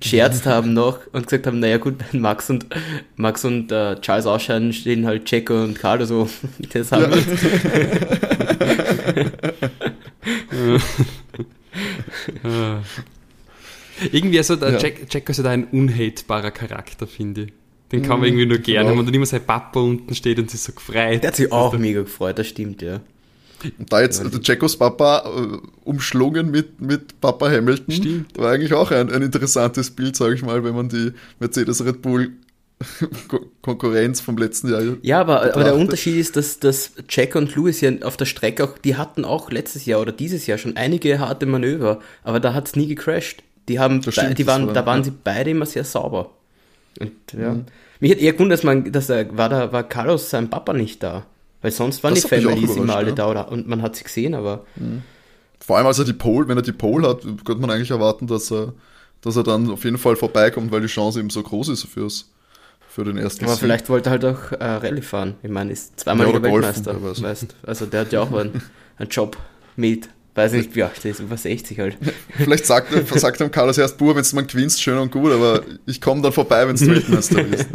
gescherzt 0.00 0.46
haben 0.46 0.72
noch 0.72 0.98
und 1.12 1.26
gesagt 1.26 1.46
haben, 1.46 1.60
naja 1.60 1.78
gut, 1.78 1.94
wenn 2.10 2.20
Max 2.22 2.50
und 2.50 2.66
Max 3.14 3.44
und 3.44 3.70
äh, 3.70 4.00
Charles 4.00 4.26
ausscheiden, 4.26 4.72
stehen 4.72 5.06
halt 5.06 5.26
Checo 5.26 5.62
und 5.62 5.78
Carlos 5.78 6.08
so. 6.08 6.28
Das 6.72 6.90
haben 6.90 7.12
wir. 7.12 7.22
Ah. 12.42 12.80
Irgendwie 14.12 14.38
also 14.38 14.56
der 14.56 14.72
Ja. 14.72 14.78
Jack, 14.78 15.06
Jack 15.10 15.28
ist 15.30 15.38
ja 15.38 15.44
da 15.44 15.50
ein 15.50 15.64
unhatebarer 15.68 16.50
Charakter, 16.50 17.06
finde 17.06 17.42
ich. 17.44 17.52
Den 17.92 18.02
kann 18.02 18.16
Mhm, 18.16 18.20
man 18.20 18.28
irgendwie 18.28 18.46
nur 18.46 18.58
gerne, 18.58 18.88
wenn 18.90 18.96
man 18.96 19.06
dann 19.06 19.14
immer 19.14 19.26
sein 19.26 19.44
Papa 19.46 19.78
unten 19.80 20.14
steht 20.14 20.38
und 20.38 20.50
sich 20.50 20.60
so 20.60 20.72
gefreut. 20.72 21.22
Der 21.22 21.28
hat 21.28 21.36
sich 21.36 21.50
auch 21.52 21.76
mega 21.78 22.02
gefreut, 22.02 22.38
das 22.38 22.48
stimmt, 22.48 22.82
ja. 22.82 23.00
Und 23.78 23.90
da 23.92 24.02
jetzt 24.02 24.22
der 24.22 24.40
Jacos 24.42 24.76
Papa 24.76 25.24
äh, 25.24 25.58
umschlungen 25.84 26.50
mit, 26.50 26.80
mit 26.80 27.20
Papa 27.20 27.48
Hamilton, 27.50 27.94
Stimmt. 27.94 28.36
war 28.38 28.52
eigentlich 28.52 28.74
auch 28.74 28.90
ein, 28.90 29.10
ein 29.10 29.22
interessantes 29.22 29.90
Bild, 29.92 30.14
sage 30.16 30.34
ich 30.34 30.42
mal, 30.42 30.62
wenn 30.62 30.74
man 30.74 30.88
die 30.90 31.12
Mercedes 31.38 31.82
Red 31.84 32.02
Bull 32.02 32.32
Konkurrenz 33.62 34.20
vom 34.20 34.36
letzten 34.36 34.70
Jahr. 34.70 34.82
Ja, 35.02 35.20
aber, 35.20 35.42
aber 35.54 35.64
der. 35.64 35.76
Unterschied 35.76 36.16
ist, 36.16 36.36
dass, 36.36 36.60
dass 36.60 36.92
Jack 37.08 37.34
und 37.34 37.54
Lewis 37.56 37.80
ja 37.80 37.90
auf 38.02 38.16
der 38.16 38.26
Strecke 38.26 38.64
auch, 38.64 38.78
die 38.78 38.96
hatten 38.96 39.24
auch 39.24 39.50
letztes 39.50 39.86
Jahr 39.86 40.00
oder 40.00 40.12
dieses 40.12 40.46
Jahr 40.46 40.58
schon 40.58 40.76
einige 40.76 41.18
harte 41.18 41.46
Manöver, 41.46 42.00
aber 42.22 42.38
da 42.40 42.52
hat 42.54 42.68
es 42.68 42.76
nie 42.76 42.86
gecrashed. 42.86 43.42
Die 43.68 43.78
haben, 43.80 44.02
stimmt, 44.02 44.38
die 44.38 44.46
waren, 44.46 44.66
war- 44.66 44.74
da 44.74 44.86
waren 44.86 44.98
ja. 44.98 45.04
sie 45.04 45.12
beide 45.24 45.50
immer 45.50 45.66
sehr 45.66 45.84
sauber. 45.84 46.30
Und 47.00 47.12
ja. 47.32 47.54
Mhm. 47.54 47.64
Mich 47.98 48.10
hat 48.12 48.18
eher 48.18 48.32
gewundert, 48.34 48.58
dass 48.58 48.64
man, 48.64 48.92
dass 48.92 49.08
er, 49.08 49.36
war 49.36 49.48
da, 49.48 49.72
war 49.72 49.82
Carlos 49.82 50.28
sein 50.28 50.50
Papa 50.50 50.72
nicht 50.74 51.02
da. 51.02 51.26
Weil 51.62 51.70
sonst 51.72 52.04
waren 52.04 52.14
Das 52.14 52.24
die 52.24 52.28
Families 52.28 52.76
immer 52.76 52.96
alle 52.96 53.08
ja. 53.08 53.14
da 53.14 53.30
oder, 53.30 53.50
und 53.50 53.66
man 53.66 53.80
hat 53.82 53.96
sie 53.96 54.04
gesehen, 54.04 54.34
aber 54.34 54.66
Vor 55.58 55.78
allem 55.78 55.86
als 55.86 55.98
er 55.98 56.04
die 56.04 56.12
Pole, 56.12 56.46
wenn 56.46 56.58
er 56.58 56.62
die 56.62 56.72
Pole 56.72 57.08
hat, 57.08 57.22
könnte 57.22 57.56
man 57.56 57.70
eigentlich 57.70 57.90
erwarten, 57.90 58.26
dass 58.26 58.52
er, 58.52 58.74
dass 59.22 59.34
er 59.36 59.42
dann 59.42 59.70
auf 59.70 59.82
jeden 59.84 59.98
Fall 59.98 60.14
vorbeikommt, 60.14 60.70
weil 60.70 60.82
die 60.82 60.86
Chance 60.86 61.18
eben 61.18 61.30
so 61.30 61.42
groß 61.42 61.70
ist 61.70 61.84
fürs, 61.86 62.30
für 62.96 63.04
den 63.04 63.18
ersten 63.18 63.44
Aber 63.44 63.52
Sieg. 63.52 63.60
vielleicht 63.60 63.88
wollte 63.90 64.08
er 64.08 64.12
halt 64.12 64.24
auch 64.24 64.52
äh, 64.52 64.64
Rallye 64.64 65.02
fahren. 65.02 65.34
Ich 65.42 65.50
meine, 65.50 65.70
ist 65.70 66.00
zweimaliger 66.00 66.40
Ja, 66.42 66.48
golfen, 66.48 66.86
Weltmeister. 66.86 67.22
Weißt, 67.22 67.54
also 67.66 67.84
der 67.84 68.00
hat 68.00 68.12
ja 68.12 68.22
auch 68.22 68.32
einen, 68.32 68.62
einen 68.96 69.10
Job 69.10 69.36
mit, 69.76 70.08
weiß 70.34 70.52
nicht 70.52 70.74
wie 70.74 70.82
alt 70.82 71.04
der 71.04 71.10
ist, 71.10 71.20
über 71.20 71.36
60 71.36 71.78
halt. 71.78 71.98
Vielleicht 72.38 72.64
sagt, 72.64 72.94
er- 72.94 73.18
sagt 73.18 73.38
ihm 73.42 73.50
Carlos 73.50 73.76
erst, 73.76 73.98
Bur, 73.98 74.16
wenn 74.16 74.24
du 74.24 74.34
mal 74.34 74.46
gewinnst, 74.46 74.80
schön 74.82 74.96
und 74.96 75.12
gut, 75.12 75.30
aber 75.30 75.60
ich 75.84 76.00
komme 76.00 76.22
dann 76.22 76.32
vorbei, 76.32 76.66
wenn 76.66 76.76
du 76.76 76.86
Weltmeister 76.86 77.42
bist. 77.44 77.68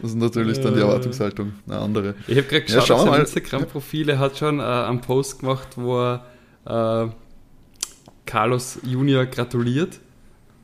Das 0.00 0.10
ist 0.10 0.16
natürlich 0.16 0.60
dann 0.60 0.74
die 0.74 0.80
Erwartungshaltung 0.80 1.52
eine 1.66 1.78
andere. 1.78 2.14
Ich 2.26 2.36
habe 2.36 2.46
gerade 2.46 2.66
Ja, 2.70 2.80
geschaut 2.80 3.06
wir 3.06 3.12
sein. 3.12 3.20
Instagram-Profil, 3.22 4.08
er 4.10 4.18
hat 4.18 4.36
schon 4.36 4.58
äh, 4.60 4.62
einen 4.62 5.00
Post 5.00 5.40
gemacht, 5.40 5.68
wo 5.76 5.98
er 6.66 7.06
äh, 7.06 7.10
Carlos 8.26 8.78
Junior 8.84 9.26
gratuliert, 9.26 10.00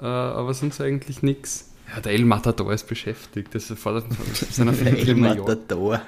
äh, 0.00 0.04
aber 0.04 0.54
sonst 0.54 0.80
eigentlich 0.80 1.22
nichts. 1.22 1.70
Ja, 1.94 2.00
der 2.00 2.12
El 2.12 2.24
Matador 2.24 2.72
ist 2.72 2.86
beschäftigt, 2.86 3.54
das 3.54 3.70
ist 3.70 3.78
vor 3.80 4.02
seiner 4.50 4.72
El. 4.78 5.14
Matador. 5.14 6.02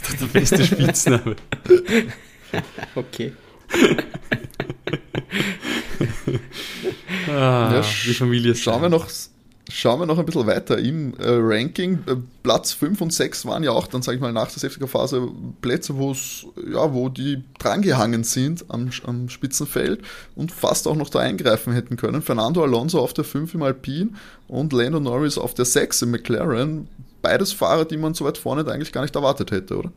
Das 0.00 0.10
ist 0.10 0.20
der 0.20 0.26
beste 0.26 0.64
Spitzname. 0.64 1.36
Okay. 2.96 3.32
Ah, 7.28 7.74
Ja, 7.74 7.84
die 8.06 8.14
Familie 8.14 8.52
ist 8.52 8.62
Schauen 8.62 8.82
wir 8.82 8.88
noch, 8.88 9.06
schauen 9.70 10.00
wir 10.00 10.06
noch 10.06 10.18
ein 10.18 10.26
bisschen 10.26 10.46
weiter 10.46 10.78
im 10.78 11.14
äh, 11.14 11.24
Ranking. 11.28 12.00
Äh, 12.06 12.16
Platz 12.42 12.72
5 12.72 13.00
und 13.00 13.12
6 13.12 13.46
waren 13.46 13.62
ja 13.62 13.70
auch 13.70 13.86
dann, 13.86 14.02
sage 14.02 14.16
ich 14.16 14.20
mal, 14.20 14.32
nach 14.32 14.50
der 14.50 14.58
Safety-Phase 14.58 15.28
Plätze, 15.62 15.96
wo's, 15.96 16.46
ja, 16.70 16.92
wo 16.92 17.08
die 17.08 17.42
drangehangen 17.58 18.24
sind 18.24 18.64
am, 18.68 18.90
am 19.06 19.28
Spitzenfeld 19.28 20.02
und 20.34 20.52
fast 20.52 20.86
auch 20.86 20.96
noch 20.96 21.08
da 21.08 21.20
eingreifen 21.20 21.72
hätten 21.72 21.96
können. 21.96 22.22
Fernando 22.22 22.62
Alonso 22.62 22.98
auf 22.98 23.14
der 23.14 23.24
5 23.24 23.54
im 23.54 23.62
Alpine 23.62 24.10
und 24.48 24.72
Lando 24.72 25.00
Norris 25.00 25.38
auf 25.38 25.54
der 25.54 25.64
6 25.64 26.02
im 26.02 26.10
McLaren. 26.10 26.88
beides 27.22 27.52
Fahrer, 27.52 27.84
die 27.84 27.96
man 27.96 28.14
so 28.14 28.24
weit 28.24 28.38
vorne 28.38 28.70
eigentlich 28.70 28.92
gar 28.92 29.02
nicht 29.02 29.14
erwartet 29.14 29.50
hätte, 29.50 29.78
oder? 29.78 29.92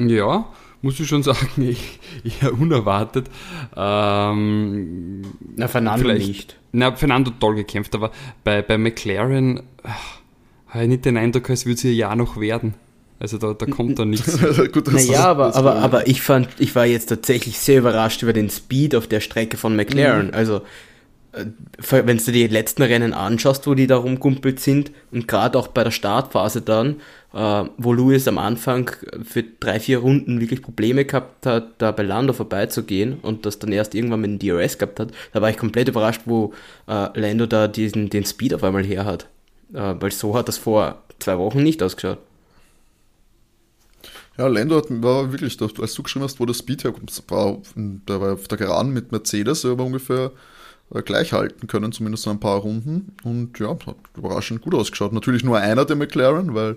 Ja, 0.00 0.46
muss 0.84 1.00
ich 1.00 1.08
schon 1.08 1.22
sagen, 1.22 1.48
eher 2.42 2.52
unerwartet. 2.52 3.28
Ähm, 3.74 5.22
na, 5.56 5.66
Fernando 5.66 6.12
nicht. 6.12 6.56
Na, 6.72 6.94
Fernando 6.94 7.32
toll 7.40 7.56
gekämpft, 7.56 7.94
aber 7.94 8.12
bei, 8.44 8.60
bei 8.60 8.76
McLaren 8.76 9.62
habe 10.68 10.84
ich 10.84 10.88
nicht 10.90 11.06
den 11.06 11.16
Eindruck, 11.16 11.48
als 11.48 11.64
würde 11.64 11.76
es 11.76 11.84
ihr 11.84 11.94
ja 11.94 12.14
noch 12.14 12.38
werden. 12.38 12.74
Also 13.18 13.38
da, 13.38 13.54
da 13.54 13.64
kommt 13.64 13.98
da 13.98 14.04
nichts. 14.04 14.38
Gut, 14.72 14.92
naja, 14.92 15.24
aber, 15.24 15.56
aber, 15.56 15.76
aber 15.76 16.06
ich 16.06 16.20
fand, 16.20 16.48
ich 16.58 16.74
war 16.74 16.84
jetzt 16.84 17.06
tatsächlich 17.06 17.58
sehr 17.58 17.78
überrascht 17.78 18.22
über 18.22 18.34
den 18.34 18.50
Speed 18.50 18.94
auf 18.94 19.06
der 19.06 19.20
Strecke 19.20 19.56
von 19.56 19.76
McLaren. 19.76 20.26
Mhm. 20.26 20.34
Also 20.34 20.60
äh, 21.32 21.46
wenn 22.04 22.18
du 22.18 22.30
die 22.30 22.46
letzten 22.46 22.82
Rennen 22.82 23.14
anschaust, 23.14 23.66
wo 23.66 23.74
die 23.74 23.86
da 23.86 23.96
rumgumpelt 23.96 24.60
sind 24.60 24.90
und 25.12 25.28
gerade 25.28 25.58
auch 25.58 25.68
bei 25.68 25.82
der 25.82 25.92
Startphase 25.92 26.60
dann, 26.60 26.96
äh, 27.34 27.64
wo 27.76 27.92
Lewis 27.92 28.28
am 28.28 28.38
Anfang 28.38 28.90
für 29.24 29.42
drei, 29.42 29.80
vier 29.80 29.98
Runden 29.98 30.40
wirklich 30.40 30.62
Probleme 30.62 31.04
gehabt 31.04 31.46
hat, 31.46 31.72
da 31.78 31.90
bei 31.90 32.04
Lando 32.04 32.32
vorbeizugehen 32.32 33.18
und 33.20 33.44
das 33.44 33.58
dann 33.58 33.72
erst 33.72 33.94
irgendwann 33.94 34.20
mit 34.20 34.30
dem 34.30 34.38
DRS 34.38 34.78
gehabt 34.78 35.00
hat, 35.00 35.12
da 35.32 35.42
war 35.42 35.50
ich 35.50 35.56
komplett 35.56 35.88
überrascht, 35.88 36.22
wo 36.26 36.54
äh, 36.86 37.18
Lando 37.18 37.46
da 37.46 37.66
diesen, 37.68 38.08
den 38.08 38.24
Speed 38.24 38.54
auf 38.54 38.62
einmal 38.62 38.84
her 38.84 39.04
hat. 39.04 39.26
Äh, 39.72 39.94
weil 39.98 40.12
so 40.12 40.36
hat 40.36 40.48
das 40.48 40.58
vor 40.58 41.02
zwei 41.18 41.36
Wochen 41.38 41.62
nicht 41.62 41.82
ausgeschaut. 41.82 42.18
Ja, 44.38 44.46
Lando 44.46 44.76
hat, 44.76 44.86
war 44.88 45.32
wirklich, 45.32 45.60
als 45.60 45.94
du 45.94 46.02
geschrieben 46.02 46.24
hast, 46.24 46.40
wo 46.40 46.46
der 46.46 46.54
Speed 46.54 46.84
herkommt, 46.84 47.22
war, 47.28 47.58
der 47.76 48.20
war 48.20 48.32
auf 48.34 48.48
der 48.48 48.58
Geraden 48.58 48.92
mit 48.92 49.12
Mercedes, 49.12 49.64
aber 49.64 49.84
ungefähr 49.84 50.32
äh, 50.92 51.02
gleich 51.02 51.32
halten 51.32 51.66
können, 51.66 51.92
zumindest 51.92 52.26
ein 52.28 52.40
paar 52.40 52.58
Runden. 52.58 53.12
Und 53.22 53.58
ja, 53.58 53.70
hat 53.70 53.96
überraschend 54.16 54.62
gut 54.62 54.74
ausgeschaut. 54.74 55.12
Natürlich 55.12 55.44
nur 55.44 55.58
einer 55.58 55.84
der 55.84 55.96
McLaren, 55.96 56.54
weil 56.54 56.76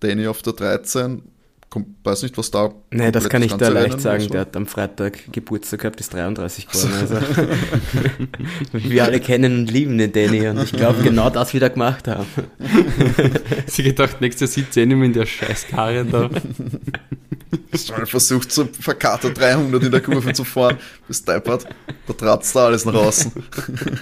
Danny 0.00 0.26
auf 0.26 0.42
der 0.42 0.52
13 0.52 1.22
Komm, 1.68 1.96
weiß 2.04 2.22
nicht, 2.22 2.38
was 2.38 2.52
da. 2.52 2.72
Nee, 2.90 3.10
das 3.10 3.28
kann 3.28 3.42
ich 3.42 3.52
da 3.52 3.68
leicht 3.68 4.00
sagen. 4.00 4.28
Der 4.28 4.42
hat 4.42 4.56
am 4.56 4.66
Freitag 4.66 5.32
Geburtstag 5.32 5.80
gehabt, 5.80 6.00
ist 6.00 6.14
33 6.14 6.68
geworden. 6.68 6.94
Also. 7.00 7.16
wir 8.72 9.04
alle 9.04 9.18
kennen 9.18 9.58
und 9.58 9.70
lieben 9.70 9.98
den 9.98 10.12
Danny 10.12 10.46
und 10.46 10.62
ich 10.62 10.72
glaube, 10.72 11.02
genau 11.02 11.28
das 11.28 11.54
wieder 11.54 11.68
gemacht 11.68 12.06
haben. 12.06 12.26
Sie 13.66 13.82
gedacht, 13.82 14.20
nächstes 14.20 14.54
Jahr 14.54 14.64
sitzt 14.64 14.76
eh 14.76 14.86
nicht 14.86 14.96
mehr 14.96 15.06
in 15.06 15.12
der 15.12 15.26
Scheißkarre 15.26 16.04
da. 16.04 16.30
versucht, 18.06 18.52
so 18.52 18.68
verkater 18.80 19.30
300 19.30 19.82
in 19.82 19.90
der 19.90 20.00
Kurve 20.00 20.32
zu 20.34 20.44
fahren, 20.44 20.78
bis 21.08 21.24
deppert. 21.24 21.66
Da 22.06 22.12
tratzt 22.12 22.54
da 22.54 22.66
alles 22.66 22.84
nach 22.84 22.94
außen. 22.94 23.32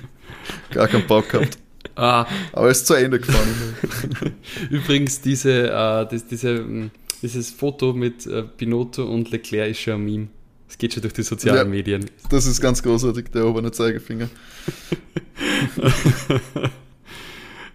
Gar 0.70 0.88
keinen 0.88 1.06
Bock 1.06 1.30
gehabt. 1.30 1.56
Ah. 1.96 2.26
Aber 2.52 2.66
er 2.66 2.72
ist 2.72 2.86
zu 2.86 2.94
Ende 2.94 3.20
gefahren. 3.20 3.48
Übrigens, 4.70 5.20
diese, 5.20 5.68
äh, 5.68 6.06
das, 6.08 6.26
diese 6.26 6.58
hm, 6.58 6.90
dieses 7.24 7.50
Foto 7.50 7.94
mit 7.94 8.26
äh, 8.26 8.44
und 8.66 9.30
Leclerc 9.30 9.70
ist 9.70 9.80
schon 9.80 9.94
ein 9.94 10.04
Meme. 10.04 10.28
Es 10.68 10.76
geht 10.76 10.92
schon 10.92 11.02
durch 11.02 11.14
die 11.14 11.22
sozialen 11.22 11.56
ja, 11.56 11.64
Medien. 11.64 12.04
Das 12.28 12.46
ist 12.46 12.60
ganz 12.60 12.82
großartig, 12.82 13.30
der 13.32 13.46
obere 13.46 13.72
Zeigefinger. 13.72 14.28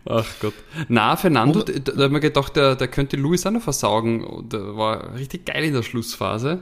Ach 0.06 0.28
Gott. 0.40 0.54
Na, 0.88 1.16
Fernando, 1.16 1.64
da, 1.64 1.74
da 1.80 2.04
hat 2.04 2.12
man 2.12 2.22
gedacht, 2.22 2.56
der, 2.56 2.76
der 2.76 2.88
könnte 2.88 3.18
Luis 3.18 3.46
auch 3.46 3.52
noch 3.52 3.62
versaugen. 3.62 4.50
Der 4.50 4.76
war 4.76 5.16
richtig 5.16 5.46
geil 5.46 5.64
in 5.64 5.74
der 5.74 5.84
Schlussphase. 5.84 6.62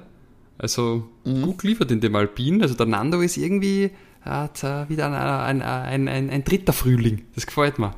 Also 0.57 1.07
mhm. 1.23 1.41
gut 1.41 1.59
geliefert 1.59 1.91
in 1.91 1.99
dem 1.99 2.15
Alpin. 2.15 2.61
Also 2.61 2.75
der 2.75 2.85
Nando 2.85 3.21
ist 3.21 3.37
irgendwie 3.37 3.91
hat, 4.29 4.63
äh, 4.63 4.89
wieder 4.89 5.07
ein, 5.07 5.61
ein, 5.61 6.07
ein, 6.07 6.29
ein, 6.29 6.43
dritter 6.43 6.73
Frühling. 6.73 7.23
Das 7.35 7.45
gefällt 7.45 7.79
mir. 7.79 7.93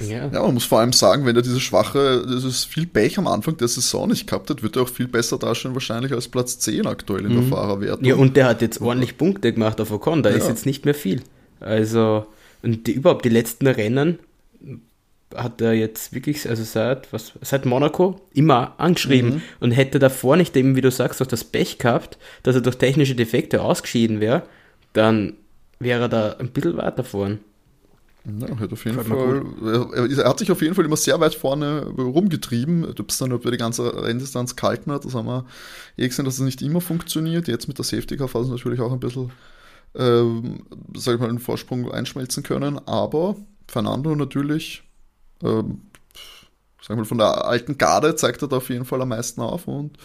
Ja. 0.00 0.28
ja, 0.28 0.42
man 0.42 0.54
muss 0.54 0.64
vor 0.64 0.80
allem 0.80 0.92
sagen, 0.92 1.26
wenn 1.26 1.34
er 1.34 1.42
diese 1.42 1.60
schwache, 1.60 2.24
dieses 2.26 2.64
viel 2.64 2.86
Pech 2.86 3.18
am 3.18 3.26
Anfang 3.26 3.56
der 3.56 3.68
Saison 3.68 4.08
nicht 4.08 4.28
gehabt 4.28 4.48
hat, 4.48 4.62
wird 4.62 4.76
er 4.76 4.82
auch 4.82 4.88
viel 4.88 5.08
besser 5.08 5.38
dastehen 5.38 5.74
wahrscheinlich 5.74 6.12
als 6.12 6.28
Platz 6.28 6.58
10 6.60 6.86
aktuell 6.86 7.24
in 7.24 7.32
mhm. 7.32 7.40
der 7.40 7.42
Fahrerwertung. 7.44 8.04
Ja, 8.04 8.14
und 8.14 8.36
der 8.36 8.46
hat 8.46 8.62
jetzt 8.62 8.80
ordentlich 8.80 9.18
Punkte 9.18 9.52
gemacht 9.52 9.80
auf 9.80 9.90
Ocon, 9.90 10.22
da 10.22 10.30
ja. 10.30 10.36
ist 10.36 10.48
jetzt 10.48 10.66
nicht 10.66 10.84
mehr 10.84 10.94
viel. 10.94 11.22
Also, 11.58 12.26
und 12.62 12.86
die, 12.86 12.92
überhaupt 12.92 13.24
die 13.24 13.30
letzten 13.30 13.66
Rennen 13.66 14.20
hat 15.34 15.60
er 15.60 15.74
jetzt 15.74 16.14
wirklich, 16.14 16.48
also 16.48 16.64
seit, 16.64 17.12
was, 17.12 17.32
seit 17.42 17.66
Monaco 17.66 18.20
immer 18.32 18.74
angeschrieben 18.78 19.34
mhm. 19.34 19.42
und 19.60 19.72
hätte 19.72 19.98
davor 19.98 20.36
nicht 20.36 20.56
eben, 20.56 20.76
wie 20.76 20.80
du 20.80 20.90
sagst, 20.90 21.20
auch 21.20 21.26
das 21.26 21.44
Pech 21.44 21.78
gehabt, 21.78 22.18
dass 22.42 22.54
er 22.54 22.62
durch 22.62 22.76
technische 22.76 23.14
Defekte 23.14 23.62
ausgeschieden 23.62 24.20
wäre, 24.20 24.44
dann 24.92 25.34
wäre 25.78 26.02
er 26.02 26.08
da 26.08 26.32
ein 26.34 26.50
bisschen 26.50 26.76
weiter 26.76 27.04
vorn. 27.04 27.40
Ja, 28.24 28.58
hat 28.58 28.72
auf 28.72 28.84
jeden 28.84 29.02
Fall, 29.02 29.42
er, 29.94 30.18
er, 30.18 30.28
hat 30.28 30.38
sich 30.38 30.50
auf 30.50 30.60
jeden 30.60 30.74
Fall 30.74 30.84
immer 30.84 30.96
sehr 30.98 31.18
weit 31.18 31.34
vorne 31.34 31.86
rumgetrieben. 31.86 32.94
Du 32.94 33.02
bist 33.02 33.20
dann, 33.20 33.32
ob 33.32 33.44
er 33.44 33.52
die 33.52 33.56
ganze 33.56 34.04
Renndistanz 34.04 34.54
gehalten 34.54 34.92
hat, 34.92 35.06
das 35.06 35.14
haben 35.14 35.26
wir 35.26 35.46
eh 35.96 36.06
gesehen, 36.06 36.26
dass 36.26 36.34
es 36.34 36.40
nicht 36.40 36.60
immer 36.60 36.82
funktioniert. 36.82 37.48
Jetzt 37.48 37.68
mit 37.68 37.78
der 37.78 37.86
Safety 37.86 38.18
Car 38.18 38.28
Phase 38.28 38.50
natürlich 38.50 38.80
auch 38.80 38.92
ein 38.92 39.00
bisschen, 39.00 39.30
ähm, 39.94 40.66
sag 40.94 41.14
ich 41.14 41.20
mal, 41.20 41.30
einen 41.30 41.38
Vorsprung 41.38 41.90
einschmelzen 41.90 42.42
können. 42.42 42.78
Aber 42.86 43.36
Fernando 43.66 44.14
natürlich, 44.14 44.82
ähm, 45.42 45.82
sag 46.82 46.90
ich 46.90 46.96
mal, 46.96 47.04
von 47.06 47.18
der 47.18 47.46
alten 47.46 47.78
Garde 47.78 48.14
zeigt 48.16 48.42
er 48.42 48.48
da 48.48 48.58
auf 48.58 48.68
jeden 48.68 48.84
Fall 48.84 49.00
am 49.00 49.08
meisten 49.08 49.40
auf 49.40 49.66
und 49.68 49.96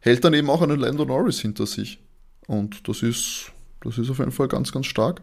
hält 0.00 0.22
dann 0.22 0.34
eben 0.34 0.50
auch 0.50 0.60
einen 0.60 0.78
Lando 0.78 1.06
Norris 1.06 1.40
hinter 1.40 1.66
sich. 1.66 1.98
Und 2.46 2.88
das 2.88 3.02
ist, 3.02 3.52
das 3.84 3.98
ist 3.98 4.10
auf 4.10 4.18
jeden 4.18 4.32
Fall 4.32 4.48
ganz, 4.48 4.72
ganz 4.72 4.86
stark. 4.86 5.22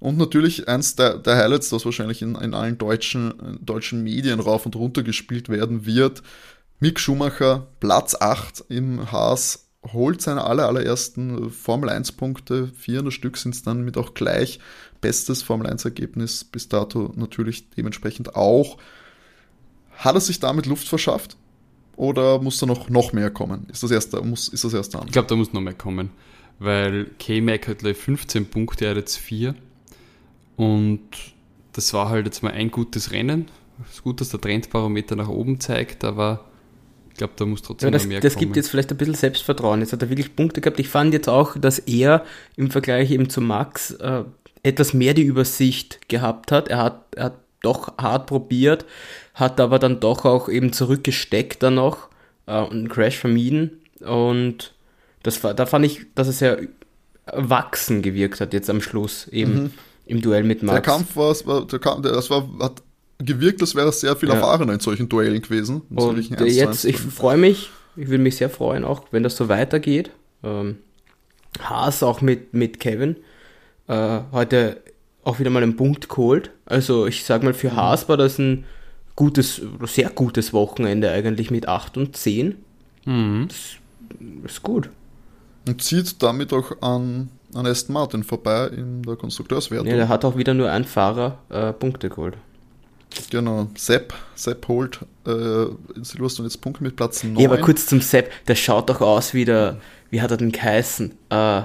Und 0.00 0.18
natürlich 0.18 0.68
eins 0.68 0.96
der, 0.96 1.18
der 1.18 1.36
Highlights, 1.36 1.70
das 1.70 1.84
wahrscheinlich 1.84 2.20
in, 2.20 2.34
in 2.34 2.54
allen 2.54 2.78
deutschen, 2.78 3.58
deutschen 3.60 4.02
Medien 4.02 4.40
rauf 4.40 4.66
und 4.66 4.76
runter 4.76 5.02
gespielt 5.02 5.48
werden 5.48 5.86
wird. 5.86 6.22
Mick 6.80 7.00
Schumacher, 7.00 7.68
Platz 7.80 8.14
8 8.18 8.64
im 8.68 9.10
Haas, 9.12 9.68
holt 9.92 10.20
seine 10.20 10.44
aller, 10.44 10.66
allerersten 10.66 11.50
Formel 11.50 11.88
1 11.88 12.12
Punkte. 12.12 12.68
400 12.76 13.12
Stück 13.12 13.36
sind 13.36 13.54
es 13.54 13.62
dann 13.62 13.84
mit 13.84 13.96
auch 13.96 14.14
gleich. 14.14 14.58
Bestes 15.00 15.42
Formel 15.42 15.66
1 15.66 15.84
Ergebnis 15.84 16.44
bis 16.44 16.68
dato 16.68 17.12
natürlich 17.16 17.70
dementsprechend 17.70 18.36
auch. 18.36 18.78
Hat 19.96 20.14
er 20.14 20.20
sich 20.20 20.40
damit 20.40 20.66
Luft 20.66 20.88
verschafft? 20.88 21.36
Oder 21.96 22.40
muss 22.40 22.58
da 22.58 22.66
noch, 22.66 22.88
noch 22.88 23.12
mehr 23.12 23.30
kommen? 23.30 23.66
Ist 23.70 23.82
das 23.82 23.90
erste, 23.90 24.20
muss, 24.22 24.48
ist 24.48 24.64
das 24.64 24.74
erste? 24.74 25.00
Ich 25.06 25.12
glaube, 25.12 25.28
da 25.28 25.36
muss 25.36 25.52
noch 25.52 25.60
mehr 25.60 25.74
kommen. 25.74 26.10
Weil 26.58 27.06
K-Mac 27.18 27.68
hat 27.68 27.82
15 27.82 28.46
Punkte, 28.46 28.84
er 28.84 28.92
hat 28.92 28.98
jetzt 28.98 29.18
4. 29.18 29.54
Und 30.56 31.00
das 31.72 31.92
war 31.92 32.08
halt 32.08 32.26
jetzt 32.26 32.42
mal 32.42 32.52
ein 32.52 32.70
gutes 32.70 33.10
Rennen. 33.10 33.48
Es 33.84 33.96
ist 33.96 34.02
gut, 34.04 34.20
dass 34.20 34.28
der 34.28 34.40
Trendbarometer 34.40 35.16
nach 35.16 35.28
oben 35.28 35.58
zeigt, 35.60 36.04
aber 36.04 36.44
ich 37.10 37.18
glaube, 37.18 37.34
da 37.36 37.44
muss 37.44 37.62
trotzdem 37.62 37.88
ja, 37.88 37.92
das, 37.92 38.06
mehr 38.06 38.20
das 38.20 38.34
kommen. 38.34 38.40
Das 38.40 38.40
gibt 38.40 38.56
jetzt 38.56 38.68
vielleicht 38.70 38.90
ein 38.90 38.96
bisschen 38.96 39.14
Selbstvertrauen. 39.14 39.80
Jetzt 39.80 39.92
hat 39.92 40.02
er 40.02 40.10
wirklich 40.10 40.34
Punkte 40.34 40.60
gehabt. 40.60 40.80
Ich 40.80 40.88
fand 40.88 41.12
jetzt 41.12 41.28
auch, 41.28 41.56
dass 41.56 41.78
er 41.80 42.24
im 42.56 42.70
Vergleich 42.70 43.10
eben 43.10 43.28
zu 43.28 43.40
Max 43.40 43.92
äh, 43.92 44.24
etwas 44.62 44.94
mehr 44.94 45.14
die 45.14 45.22
Übersicht 45.22 46.08
gehabt 46.08 46.50
hat. 46.50 46.68
Er 46.68 46.78
hat, 46.78 47.14
er 47.14 47.24
hat 47.24 47.38
doch 47.62 47.96
hart 47.98 48.26
probiert, 48.26 48.84
hat 49.34 49.60
aber 49.60 49.78
dann 49.78 50.00
doch 50.00 50.24
auch 50.24 50.48
eben 50.48 50.72
zurückgesteckt 50.72 51.62
dann 51.62 51.76
noch 51.76 52.08
äh, 52.46 52.60
und 52.60 52.72
einen 52.72 52.88
Crash 52.88 53.18
vermieden. 53.18 53.80
Und 54.00 54.73
das 55.24 55.42
war, 55.42 55.54
da 55.54 55.66
fand 55.66 55.84
ich, 55.84 56.06
dass 56.14 56.28
es 56.28 56.38
sehr 56.38 56.60
erwachsen 57.26 58.02
gewirkt 58.02 58.40
hat 58.40 58.52
jetzt 58.52 58.70
am 58.70 58.80
Schluss 58.80 59.26
eben. 59.28 59.64
Mhm 59.64 59.70
im 60.06 60.20
Duell 60.20 60.44
mit 60.44 60.62
Max. 60.62 60.74
Der 60.74 60.82
Kampf 60.82 61.16
war, 61.16 61.66
der 61.66 61.78
Kampf, 61.78 62.02
das 62.02 62.30
war, 62.30 62.48
hat 62.60 62.82
gewirkt, 63.18 63.60
als 63.60 63.74
wäre 63.74 63.88
es 63.88 64.00
sehr 64.00 64.16
viel 64.16 64.28
ja. 64.28 64.34
erfahrener 64.36 64.74
in 64.74 64.80
solchen 64.80 65.08
Duellen 65.08 65.40
gewesen. 65.40 65.82
Und 65.94 66.28
jetzt, 66.28 66.84
ich 66.84 66.98
freue 66.98 67.36
mich, 67.36 67.70
ich 67.96 68.08
würde 68.08 68.22
mich 68.22 68.36
sehr 68.36 68.50
freuen, 68.50 68.84
auch 68.84 69.04
wenn 69.10 69.22
das 69.22 69.36
so 69.36 69.48
weitergeht. 69.48 70.10
Ähm, 70.42 70.78
Haas 71.60 72.02
auch 72.02 72.20
mit, 72.20 72.52
mit 72.52 72.80
Kevin 72.80 73.16
äh, 73.86 74.20
heute 74.32 74.82
auch 75.22 75.38
wieder 75.38 75.50
mal 75.50 75.62
einen 75.62 75.76
Punkt 75.76 76.08
geholt. 76.08 76.50
Also 76.66 77.06
ich 77.06 77.24
sag 77.24 77.42
mal, 77.42 77.54
für 77.54 77.70
mhm. 77.70 77.76
Haas 77.76 78.08
war 78.08 78.16
das 78.16 78.38
ein 78.38 78.64
gutes, 79.16 79.62
sehr 79.84 80.10
gutes 80.10 80.52
Wochenende 80.52 81.10
eigentlich 81.10 81.50
mit 81.50 81.68
8 81.68 81.96
und 81.96 82.16
10. 82.16 82.56
Mhm. 83.06 83.48
Das 83.48 84.50
ist 84.52 84.62
gut. 84.62 84.90
Und 85.66 85.82
zieht 85.82 86.22
damit 86.22 86.52
auch 86.52 86.82
an 86.82 87.30
an 87.54 87.66
Aston 87.66 87.94
Martin 87.94 88.24
vorbei 88.24 88.66
in 88.68 89.02
der 89.02 89.16
Konstrukteurswertung. 89.16 89.86
Ja, 89.86 89.96
der 89.96 90.08
hat 90.08 90.24
auch 90.24 90.36
wieder 90.36 90.54
nur 90.54 90.70
ein 90.70 90.84
Fahrer 90.84 91.38
äh, 91.50 91.72
Punkte 91.72 92.08
geholt. 92.08 92.36
Genau, 93.30 93.68
Sepp, 93.76 94.12
Sepp 94.34 94.66
holt 94.66 94.98
äh, 95.26 95.30
in 95.30 96.02
Silverstone 96.02 96.48
jetzt 96.48 96.60
Punkte 96.60 96.82
mit 96.82 96.96
Platz 96.96 97.22
9. 97.22 97.36
Ja, 97.36 97.48
aber 97.48 97.58
kurz 97.58 97.86
zum 97.86 98.00
Sepp, 98.00 98.32
der 98.48 98.56
schaut 98.56 98.90
doch 98.90 99.00
aus 99.00 99.34
wie 99.34 99.44
der, 99.44 99.76
wie 100.10 100.20
hat 100.20 100.32
er 100.32 100.36
denn 100.36 100.50
geheißen? 100.50 101.12
Äh, 101.30 101.62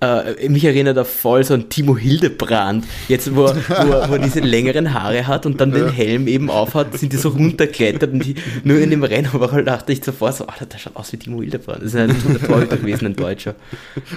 äh, 0.00 0.48
mich 0.48 0.64
erinnert 0.64 0.96
er 0.96 1.04
voll 1.04 1.42
so 1.44 1.54
an 1.54 1.68
Timo 1.68 1.96
Hildebrand, 1.96 2.84
jetzt 3.08 3.34
wo, 3.34 3.46
wo, 3.46 4.08
wo 4.08 4.14
er 4.14 4.18
diese 4.18 4.40
längeren 4.40 4.92
Haare 4.92 5.26
hat 5.26 5.46
und 5.46 5.60
dann 5.60 5.70
den 5.70 5.88
Helm 5.88 6.28
eben 6.28 6.50
aufhat, 6.50 6.98
sind 6.98 7.12
die 7.12 7.16
so 7.16 7.30
runterklettert 7.30 8.12
und 8.12 8.24
die, 8.24 8.34
nur 8.64 8.78
in 8.78 8.90
dem 8.90 9.02
Rennen 9.02 9.30
aber 9.32 9.62
dachte 9.62 9.92
ich 9.92 10.02
zuvor 10.02 10.32
so, 10.32 10.46
Alter, 10.46 10.66
der 10.66 10.78
schaut 10.78 10.96
aus 10.96 11.12
wie 11.12 11.16
Timo 11.16 11.40
Hildebrand. 11.40 11.82
Das 11.82 11.94
ist 11.94 11.96
ein 11.96 12.40
Torhüter 12.46 12.76
gewesen, 12.76 13.06
ein 13.06 13.16
Deutscher. 13.16 13.54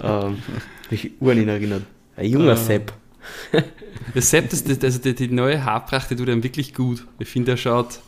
Ähm, 0.04 0.38
mich 0.90 1.12
Uhren 1.20 1.48
erinnert. 1.48 1.84
Ein 2.16 2.26
junger 2.26 2.54
uh, 2.54 2.58
Sepp. 2.58 2.94
Sepp, 4.16 4.50
das, 4.50 4.64
das, 4.64 4.84
also 4.84 5.00
die, 5.00 5.14
die 5.14 5.28
neue 5.30 5.64
Haarpracht, 5.64 6.10
die 6.12 6.16
tut 6.16 6.30
einem 6.30 6.44
wirklich 6.44 6.74
gut. 6.74 7.06
Ich 7.20 7.28
finde, 7.28 7.52
er 7.52 7.58
schaut, 7.58 8.00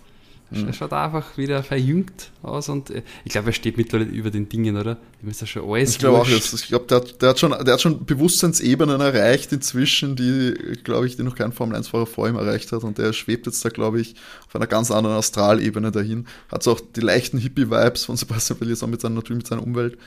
Mhm. 0.51 0.67
Er 0.67 0.73
schaut 0.73 0.91
einfach 0.91 1.37
wieder 1.37 1.63
verjüngt 1.63 2.29
aus 2.43 2.67
und 2.67 2.89
äh, 2.89 3.03
ich 3.23 3.31
glaube, 3.31 3.49
er 3.49 3.53
steht 3.53 3.77
mittlerweile 3.77 4.09
über 4.09 4.31
den 4.31 4.49
Dingen, 4.49 4.75
oder? 4.75 4.97
Dem 5.21 5.29
ist 5.29 5.39
ja 5.39 5.47
schon 5.47 5.69
alles 5.69 5.91
Ich 5.91 5.99
glaube 5.99 6.19
auch, 6.19 6.27
ich 6.27 6.67
glaube, 6.67 6.85
der, 6.87 6.99
der, 6.99 7.29
hat 7.29 7.39
schon, 7.39 7.51
der 7.51 7.73
hat 7.73 7.81
schon 7.81 8.05
Bewusstseinsebenen 8.05 8.99
erreicht 8.99 9.53
inzwischen, 9.53 10.17
die, 10.17 10.53
glaube 10.83 11.07
ich, 11.07 11.15
die 11.15 11.23
noch 11.23 11.35
kein 11.35 11.53
Formel-1-Fahrer 11.53 12.05
vor 12.05 12.27
ihm 12.27 12.35
erreicht 12.35 12.71
hat 12.73 12.83
und 12.83 12.97
der 12.97 13.13
schwebt 13.13 13.45
jetzt 13.45 13.63
da, 13.63 13.69
glaube 13.69 14.01
ich, 14.01 14.15
auf 14.47 14.55
einer 14.55 14.67
ganz 14.67 14.91
anderen 14.91 15.15
Astralebene 15.15 15.91
dahin. 15.91 16.27
Hat 16.51 16.63
so 16.63 16.73
auch 16.73 16.81
die 16.81 17.01
leichten 17.01 17.37
Hippie-Vibes 17.37 18.05
von 18.05 18.17
Sebastian 18.17 18.59
Vettel, 18.59 18.75
auch 18.75 18.87
mit 18.87 18.99
seiner, 18.99 19.15
natürlich 19.15 19.37
mit 19.37 19.47
seiner 19.47 19.63
Umwelt 19.63 19.97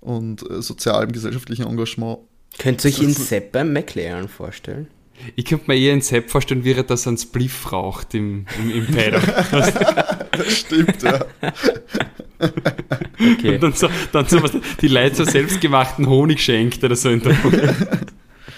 und 0.00 0.48
äh, 0.50 0.60
sozialem, 0.60 1.12
gesellschaftlichen 1.12 1.66
Engagement. 1.66 2.18
Könnt 2.58 2.84
ihr 2.84 2.90
euch 2.90 3.00
in 3.00 3.12
Sepp 3.12 3.52
beim 3.52 3.72
McLaren 3.72 4.28
vorstellen? 4.28 4.88
Ich 5.36 5.44
könnte 5.44 5.64
mir 5.68 5.76
eher 5.76 5.92
einen 5.92 6.02
Sepp 6.02 6.30
vorstellen, 6.30 6.64
wie 6.64 6.72
er 6.72 6.82
das 6.82 7.06
einen 7.06 7.16
Spliff 7.16 7.72
raucht 7.72 8.14
im, 8.14 8.46
im, 8.58 8.70
im 8.70 8.86
Paddock. 8.86 9.22
das 10.32 10.52
stimmt, 10.58 11.02
ja. 11.02 11.24
Okay. 12.38 13.54
Und 13.54 13.62
dann 13.62 13.72
so, 13.72 13.88
dann 14.12 14.26
so 14.26 14.42
was, 14.42 14.52
die 14.80 14.88
Leute 14.88 15.16
so 15.16 15.24
selbstgemachten 15.24 16.08
Honig 16.08 16.42
schenkt 16.42 16.82
oder 16.84 16.96
so 16.96 17.10
in 17.10 17.22
der 17.22 17.36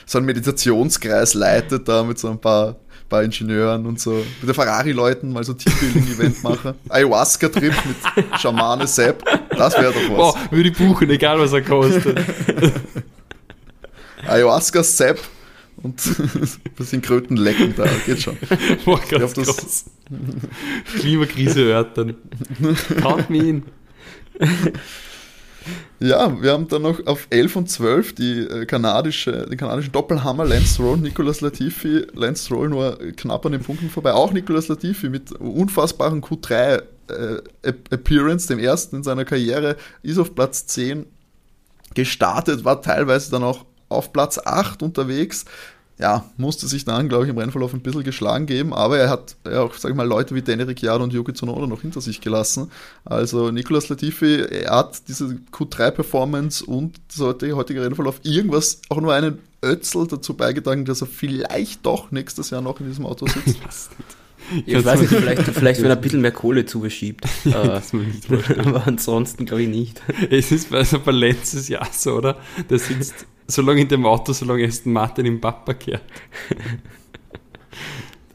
So 0.07 0.19
ein 0.19 0.25
Meditationskreis 0.25 1.35
leitet 1.35 1.89
da 1.89 2.05
mit 2.05 2.19
so 2.19 2.31
ein 2.31 2.41
paar, 2.41 2.77
paar 3.09 3.25
Ingenieuren 3.25 3.87
und 3.87 4.01
so. 4.01 4.13
Mit 4.41 4.49
den 4.49 4.55
Ferrari-Leuten 4.55 5.33
mal 5.33 5.43
so 5.43 5.53
Teambuilding-Event 5.53 6.45
machen. 6.45 6.75
Ayahuasca-Trip 6.89 7.75
mit 7.85 8.41
Schamane 8.41 8.87
Sepp. 8.87 9.25
Das 9.51 9.75
wäre 9.75 9.93
doch 9.93 10.11
was. 10.11 10.17
Boah, 10.17 10.37
würde 10.51 10.69
ich 10.69 10.77
buchen, 10.77 11.11
egal 11.11 11.41
was 11.41 11.53
er 11.53 11.63
kostet. 11.63 12.19
Ayahuasca 14.29 14.83
Sepp 14.85 15.21
und 15.83 16.01
ein 16.19 16.73
bisschen 16.77 17.03
Kröten 17.03 17.37
lecken 17.37 17.75
da, 17.77 17.87
geht 18.05 18.23
schon. 18.23 18.37
Boah, 18.85 19.01
ganz 19.09 19.37
ich 19.37 19.47
das 19.47 19.85
Klimakrise 20.99 21.65
hört 21.65 21.99
dann. 21.99 22.15
Count 23.01 23.31
me 23.31 23.39
in. 23.39 23.63
Ja, 25.99 26.43
wir 26.43 26.53
haben 26.53 26.69
dann 26.69 26.83
noch 26.83 27.07
auf 27.07 27.27
11 27.31 27.57
und 27.57 27.71
12 27.71 28.15
die 28.15 28.41
äh, 28.41 28.67
kanadische, 28.67 29.47
den 29.47 29.57
kanadischen 29.57 29.93
Doppelhammer 29.93 30.45
Lance 30.45 30.75
Stroll, 30.75 30.99
Nicolas 30.99 31.41
Latifi, 31.41 32.07
Lance 32.15 32.45
Stroll 32.45 32.69
nur 32.69 32.99
knapp 33.17 33.47
an 33.47 33.53
den 33.53 33.63
Punkten 33.63 33.89
vorbei. 33.89 34.13
Auch 34.13 34.33
Nicolas 34.33 34.69
Latifi 34.69 35.09
mit 35.09 35.33
unfassbaren 35.33 36.23
Q3 36.23 36.83
äh, 37.09 37.43
Appearance, 37.91 38.47
dem 38.49 38.59
ersten 38.59 38.97
in 38.97 39.03
seiner 39.03 39.25
Karriere, 39.25 39.77
ist 40.03 40.19
auf 40.19 40.35
Platz 40.35 40.67
10 40.67 41.07
gestartet, 41.95 42.65
war 42.65 42.83
teilweise 42.83 43.31
dann 43.31 43.43
auch 43.43 43.65
auf 43.89 44.13
Platz 44.13 44.39
8 44.39 44.83
unterwegs. 44.83 45.45
Ja, 45.99 46.27
musste 46.37 46.67
sich 46.67 46.85
dann, 46.85 47.09
glaube 47.09 47.25
ich, 47.25 47.31
im 47.31 47.39
Rennverlauf 47.39 47.73
ein 47.73 47.81
bisschen 47.81 48.05
geschlagen 48.05 48.45
geben, 48.45 48.75
aber 48.75 48.99
er 48.99 49.09
hat 49.09 49.37
ja 49.47 49.63
auch, 49.63 49.75
sag 49.75 49.91
ich 49.91 49.97
mal, 49.97 50.07
Leute 50.07 50.35
wie 50.35 50.43
Danny 50.43 50.65
Ricciardo 50.65 51.03
und 51.03 51.13
Yuki 51.15 51.33
Tsunoda 51.33 51.67
noch 51.67 51.81
hinter 51.81 52.03
sich 52.03 52.21
gelassen. 52.21 52.71
Also 53.07 53.51
Nicolas 53.51 53.89
Latifi, 53.89 54.43
er 54.43 54.77
hat 54.77 55.09
diese 55.09 55.39
Q3-Performance 55.51 56.67
und 56.67 57.01
sollte 57.11 57.51
heutige 57.57 57.83
Rennverlauf 57.83 58.21
irgendwas, 58.25 58.83
auch 58.91 59.01
nur 59.01 59.15
einen 59.15 59.39
Ötzel 59.65 60.07
dazu 60.07 60.35
beigetragen, 60.35 60.85
dass 60.85 61.01
er 61.01 61.07
vielleicht 61.07 61.87
doch 61.87 62.11
nächstes 62.11 62.51
Jahr 62.51 62.61
noch 62.61 62.79
in 62.81 62.89
diesem 62.89 63.07
Auto 63.07 63.27
sitzt. 63.27 63.91
Ich 64.65 64.85
weiß 64.85 65.01
nicht, 65.01 65.13
vielleicht, 65.13 65.43
vielleicht 65.43 65.83
wenn 65.83 65.91
er 65.91 65.97
ein 65.97 66.01
bisschen 66.01 66.21
mehr 66.21 66.31
Kohle 66.31 66.67
zubeschiebt. 66.67 67.25
aber 68.59 68.87
ansonsten 68.87 69.45
glaube 69.45 69.65
ich 69.65 69.69
nicht. 69.69 70.01
Es 70.31 70.53
ist 70.53 70.71
bei, 70.71 70.79
also 70.79 71.01
bei 71.01 71.11
letztes 71.11 71.67
Jahr 71.67 71.89
so, 71.91 72.13
oder? 72.13 72.37
Der 72.71 72.79
sitzt 72.79 73.27
so 73.49 73.63
lange 73.63 73.83
in 73.83 73.89
dem 73.89 74.07
Auto, 74.07 74.33
solange 74.33 74.67
Aston 74.67 74.93
Martin 74.93 75.27
im 75.27 75.41
Papa 75.41 75.75
kehrt. 75.75 76.03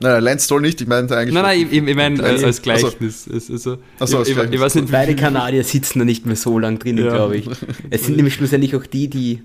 Nein, 0.01 0.23
Lance 0.23 0.45
Stroll 0.45 0.61
nicht, 0.61 0.81
ich 0.81 0.87
meinte 0.87 1.15
eigentlich. 1.15 1.35
Nein, 1.35 1.43
nein, 1.43 1.67
ich, 1.71 1.87
ich 1.87 1.95
meine 1.95 2.19
äh, 2.21 2.43
als 2.43 2.61
Gleichnis. 2.61 3.29
Also, 3.31 3.53
also, 3.53 3.77
also 3.99 4.17
als 4.17 4.29
ich, 4.29 4.33
Gleichnis. 4.33 4.55
Ich, 4.55 4.61
weiß 4.61 4.75
nicht, 4.75 4.91
Beide 4.91 5.15
Kanadier 5.15 5.63
sitzen 5.63 5.99
da 5.99 6.05
nicht 6.05 6.25
mehr 6.25 6.35
so 6.35 6.57
lang 6.57 6.79
drinnen, 6.79 7.05
ja. 7.05 7.13
glaube 7.13 7.37
ich. 7.37 7.47
Es 7.91 8.05
sind 8.05 8.15
nämlich 8.15 8.33
schlussendlich 8.33 8.75
auch 8.75 8.85
die, 8.85 9.09
die, 9.09 9.43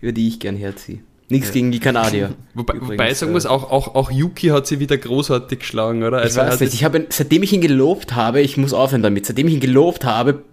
über 0.00 0.12
die 0.12 0.28
ich 0.28 0.38
gern 0.38 0.56
herziehe. 0.56 1.00
Nichts 1.28 1.48
ja. 1.48 1.54
gegen 1.54 1.72
die 1.72 1.80
Kanadier. 1.80 2.34
Wobei, 2.54 2.74
wobei 2.80 3.12
sagen 3.14 3.32
muss, 3.32 3.46
auch, 3.46 3.68
auch, 3.72 3.96
auch 3.96 4.12
Yuki 4.12 4.48
hat 4.48 4.68
sie 4.68 4.78
wieder 4.78 4.96
großartig 4.96 5.58
geschlagen, 5.58 6.04
oder? 6.04 6.18
Also 6.18 6.40
ich 6.40 6.46
weiß 6.46 6.60
nicht, 6.60 6.74
ich 6.74 6.84
habe, 6.84 7.06
seitdem 7.08 7.42
ich 7.42 7.52
ihn 7.52 7.60
gelobt 7.60 8.14
habe, 8.14 8.40
ich 8.40 8.56
muss 8.56 8.72
aufhören 8.72 9.02
damit, 9.02 9.26
seitdem 9.26 9.48
ich 9.48 9.54
ihn 9.54 9.60
gelobt 9.60 10.04
habe, 10.04 10.44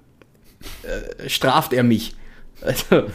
äh, 0.82 1.30
straft 1.30 1.74
er 1.74 1.84
mich. 1.84 2.16
Also. 2.64 3.04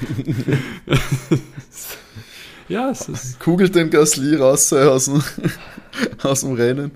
ja, 2.68 2.90
es 2.90 3.09
ist. 3.09 3.40
Kugelt 3.40 3.74
den 3.74 3.90
Gasly 3.90 4.36
raus 4.36 4.72
äh, 4.72 4.82
aus 4.82 5.07
dem, 5.07 5.22
aus 6.22 6.40
dem 6.40 6.53
Rennen. 6.53 6.90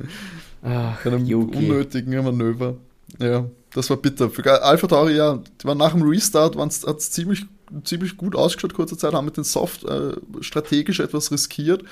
Ach, 0.62 1.04
einem 1.06 1.24
Yuki. 1.24 1.58
unnötigen 1.58 2.22
Manöver. 2.22 2.76
Ja, 3.18 3.46
das 3.74 3.90
war 3.90 3.96
bitter. 3.96 4.30
Für 4.30 4.62
Alpha 4.62 4.86
Tauri, 4.86 5.16
ja, 5.16 5.42
die 5.60 5.64
waren 5.64 5.78
nach 5.78 5.92
dem 5.92 6.02
Restart, 6.02 6.56
hat 6.56 6.98
es 6.98 7.10
ziemlich, 7.10 7.46
ziemlich 7.84 8.16
gut 8.16 8.36
ausgeschaut, 8.36 8.74
kurze 8.74 8.96
Zeit, 8.96 9.14
haben 9.14 9.24
mit 9.24 9.36
den 9.36 9.44
Soft 9.44 9.84
äh, 9.84 10.12
strategisch 10.40 11.00
etwas 11.00 11.32
riskiert 11.32 11.82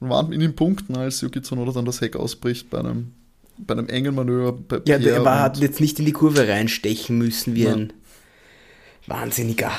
und 0.00 0.10
waren 0.10 0.32
in 0.32 0.40
den 0.40 0.54
Punkten, 0.54 0.96
als 0.96 1.20
Yuki 1.20 1.42
Tsunoda 1.42 1.72
dann 1.72 1.84
das 1.84 2.00
Heck 2.00 2.16
ausbricht 2.16 2.70
bei 2.70 2.78
einem, 2.78 3.12
bei 3.58 3.72
einem 3.72 3.88
engen 3.88 4.14
Manöver. 4.14 4.58
ja, 4.86 4.98
der 4.98 5.24
war, 5.24 5.40
hat 5.40 5.58
jetzt 5.58 5.80
nicht 5.80 5.98
in 5.98 6.04
die 6.04 6.12
Kurve 6.12 6.46
reinstechen 6.46 7.18
müssen 7.18 7.54
wie 7.54 7.64
ja. 7.64 7.72
ein 7.72 7.92
Wahnsinniger. 9.06 9.72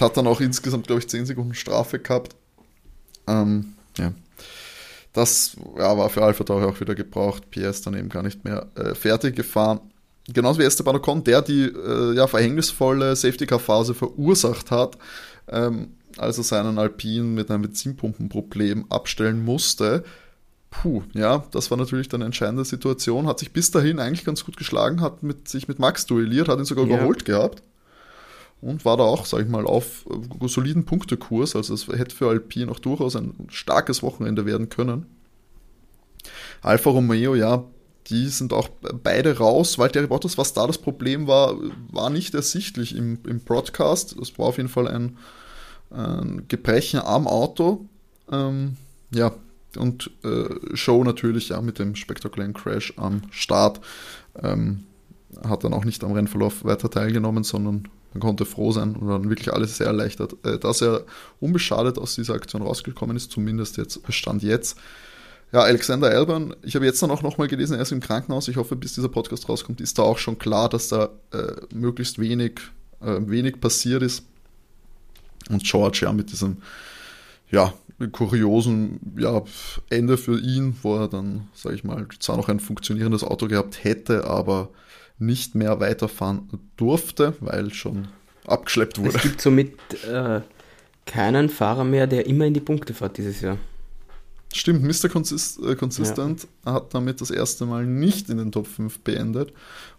Hat 0.00 0.16
dann 0.16 0.26
auch 0.26 0.40
insgesamt, 0.40 0.86
glaube 0.86 1.00
ich, 1.00 1.08
10 1.08 1.26
Sekunden 1.26 1.54
Strafe 1.54 1.98
gehabt. 1.98 2.36
Ähm, 3.26 3.74
ja. 3.98 4.12
Das 5.12 5.56
ja, 5.78 5.96
war 5.96 6.10
für 6.10 6.22
Alpha 6.22 6.44
Tauri 6.44 6.64
auch 6.64 6.80
wieder 6.80 6.94
gebraucht. 6.94 7.50
PS 7.50 7.82
dann 7.82 7.94
eben 7.94 8.08
gar 8.08 8.22
nicht 8.22 8.44
mehr 8.44 8.66
äh, 8.74 8.94
fertig 8.94 9.34
gefahren. 9.34 9.80
Genauso 10.28 10.58
wie 10.58 10.64
Esteban 10.64 10.96
Ocon, 10.96 11.24
der 11.24 11.40
die 11.40 11.64
äh, 11.64 12.14
ja, 12.14 12.26
verhängnisvolle 12.26 13.14
Safety-Car-Phase 13.14 13.94
verursacht 13.94 14.70
hat, 14.70 14.98
ähm, 15.48 15.92
als 16.18 16.38
er 16.38 16.44
seinen 16.44 16.78
Alpin 16.78 17.34
mit 17.34 17.50
einem 17.50 17.62
Benzinpumpenproblem 17.62 18.90
abstellen 18.90 19.44
musste. 19.44 20.04
Puh, 20.70 21.02
ja, 21.14 21.46
das 21.52 21.70
war 21.70 21.78
natürlich 21.78 22.08
dann 22.08 22.20
eine 22.20 22.26
entscheidende 22.26 22.64
Situation. 22.64 23.26
Hat 23.26 23.38
sich 23.38 23.52
bis 23.52 23.70
dahin 23.70 24.00
eigentlich 24.00 24.24
ganz 24.24 24.44
gut 24.44 24.56
geschlagen, 24.56 25.00
hat 25.00 25.22
mit, 25.22 25.48
sich 25.48 25.68
mit 25.68 25.78
Max 25.78 26.06
duelliert, 26.06 26.48
hat 26.48 26.58
ihn 26.58 26.64
sogar 26.64 26.86
ja. 26.86 26.96
überholt 26.96 27.24
gehabt 27.24 27.62
und 28.60 28.84
war 28.84 28.96
da 28.96 29.04
auch, 29.04 29.26
sag 29.26 29.42
ich 29.42 29.48
mal, 29.48 29.66
auf 29.66 30.06
soliden 30.42 30.84
Punktekurs. 30.84 31.56
Also 31.56 31.74
es 31.74 31.86
hätte 31.88 32.14
für 32.14 32.28
Alpine 32.28 32.70
auch 32.70 32.78
durchaus 32.78 33.16
ein 33.16 33.34
starkes 33.48 34.02
Wochenende 34.02 34.46
werden 34.46 34.68
können. 34.68 35.06
Alfa 36.62 36.90
Romeo, 36.90 37.34
ja, 37.34 37.64
die 38.08 38.28
sind 38.28 38.52
auch 38.52 38.68
beide 39.02 39.38
raus. 39.38 39.78
Valtteri 39.78 40.06
Bottas, 40.06 40.38
was 40.38 40.52
da 40.52 40.66
das 40.66 40.78
Problem 40.78 41.26
war, 41.26 41.56
war 41.90 42.10
nicht 42.10 42.34
ersichtlich 42.34 42.96
im, 42.96 43.18
im 43.26 43.40
Broadcast. 43.40 44.16
Es 44.20 44.38
war 44.38 44.46
auf 44.46 44.56
jeden 44.56 44.68
Fall 44.68 44.88
ein, 44.88 45.18
ein 45.90 46.44
Gebrechen 46.48 47.00
am 47.00 47.26
Auto. 47.26 47.86
Ähm, 48.30 48.76
ja, 49.12 49.32
und 49.76 50.10
äh, 50.24 50.76
Show 50.76 51.04
natürlich 51.04 51.50
ja 51.50 51.60
mit 51.60 51.78
dem 51.78 51.96
spektakulären 51.96 52.54
Crash 52.54 52.94
am 52.96 53.22
Start. 53.30 53.80
Ähm, 54.42 54.84
hat 55.46 55.64
dann 55.64 55.74
auch 55.74 55.84
nicht 55.84 56.02
am 56.02 56.12
Rennverlauf 56.12 56.64
weiter 56.64 56.90
teilgenommen, 56.90 57.44
sondern 57.44 57.88
man 58.12 58.20
konnte 58.20 58.44
froh 58.44 58.72
sein 58.72 58.96
und 58.96 59.08
dann 59.08 59.28
wirklich 59.28 59.52
alles 59.52 59.76
sehr 59.76 59.86
erleichtert, 59.86 60.36
äh, 60.44 60.58
dass 60.58 60.82
er 60.82 61.04
unbeschadet 61.40 61.98
aus 61.98 62.14
dieser 62.14 62.34
Aktion 62.34 62.62
rausgekommen 62.62 63.16
ist, 63.16 63.30
zumindest 63.30 63.76
jetzt 63.76 64.00
Stand 64.08 64.42
jetzt. 64.42 64.78
Ja, 65.52 65.60
Alexander 65.60 66.08
Albon, 66.08 66.56
ich 66.62 66.74
habe 66.74 66.84
jetzt 66.84 67.00
dann 67.02 67.10
auch 67.10 67.22
nochmal 67.22 67.46
gelesen, 67.46 67.74
er 67.74 67.82
ist 67.82 67.92
im 67.92 68.00
Krankenhaus. 68.00 68.48
Ich 68.48 68.56
hoffe, 68.56 68.74
bis 68.74 68.94
dieser 68.94 69.08
Podcast 69.08 69.48
rauskommt, 69.48 69.80
ist 69.80 69.98
da 69.98 70.02
auch 70.02 70.18
schon 70.18 70.38
klar, 70.38 70.68
dass 70.68 70.88
da 70.88 71.10
äh, 71.32 71.52
möglichst 71.72 72.18
wenig, 72.18 72.60
äh, 73.00 73.20
wenig 73.20 73.60
passiert 73.60 74.02
ist. 74.02 74.24
Und 75.48 75.62
George 75.62 76.00
ja 76.02 76.12
mit 76.12 76.32
diesem, 76.32 76.58
ja, 77.50 77.72
kuriosen 78.12 79.00
ja, 79.16 79.42
Ende 79.88 80.18
für 80.18 80.38
ihn, 80.38 80.76
wo 80.82 80.96
er 80.96 81.08
dann, 81.08 81.48
sage 81.54 81.76
ich 81.76 81.84
mal, 81.84 82.06
zwar 82.18 82.36
noch 82.36 82.48
ein 82.48 82.60
funktionierendes 82.60 83.22
Auto 83.22 83.46
gehabt 83.46 83.84
hätte, 83.84 84.24
aber 84.24 84.70
nicht 85.18 85.54
mehr 85.54 85.80
weiterfahren 85.80 86.48
durfte, 86.76 87.34
weil 87.40 87.72
schon 87.72 88.08
abgeschleppt 88.46 88.98
wurde. 88.98 89.16
Es 89.16 89.22
gibt 89.22 89.40
somit 89.40 89.74
äh, 90.04 90.40
keinen 91.06 91.48
Fahrer 91.48 91.84
mehr, 91.84 92.06
der 92.06 92.26
immer 92.26 92.44
in 92.44 92.54
die 92.54 92.60
Punkte 92.60 92.94
fährt 92.94 93.16
dieses 93.16 93.40
Jahr. 93.40 93.58
Stimmt, 94.52 94.82
Mr. 94.84 95.08
Consist 95.08 95.60
äh, 95.62 95.74
Consistent 95.74 96.46
ja. 96.64 96.74
hat 96.74 96.94
damit 96.94 97.20
das 97.20 97.30
erste 97.30 97.66
Mal 97.66 97.84
nicht 97.84 98.30
in 98.30 98.38
den 98.38 98.52
Top 98.52 98.66
5 98.66 99.00
beendet 99.00 99.52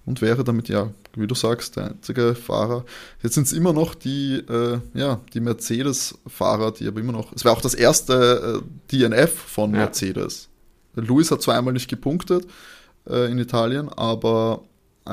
und 0.05 0.21
wäre 0.21 0.43
damit, 0.43 0.69
ja, 0.69 0.89
wie 1.15 1.27
du 1.27 1.35
sagst, 1.35 1.75
der 1.75 1.91
einzige 1.91 2.33
Fahrer. 2.33 2.85
Jetzt 3.21 3.35
sind 3.35 3.45
es 3.45 3.53
immer 3.53 3.73
noch 3.73 3.93
die, 3.93 4.37
äh, 4.49 4.79
ja, 4.93 5.19
die 5.33 5.41
Mercedes-Fahrer, 5.41 6.71
die 6.71 6.87
aber 6.87 6.99
immer 7.01 7.11
noch, 7.11 7.33
es 7.33 7.43
wäre 7.43 7.55
auch 7.55 7.61
das 7.61 7.73
erste 7.73 8.63
äh, 8.63 8.95
DNF 8.95 9.33
von 9.33 9.71
ja. 9.73 9.79
Mercedes. 9.79 10.47
Lewis 10.95 11.29
hat 11.29 11.41
zweimal 11.41 11.73
nicht 11.73 11.89
gepunktet 11.89 12.47
äh, 13.07 13.29
in 13.29 13.37
Italien, 13.37 13.89
aber 13.89 14.63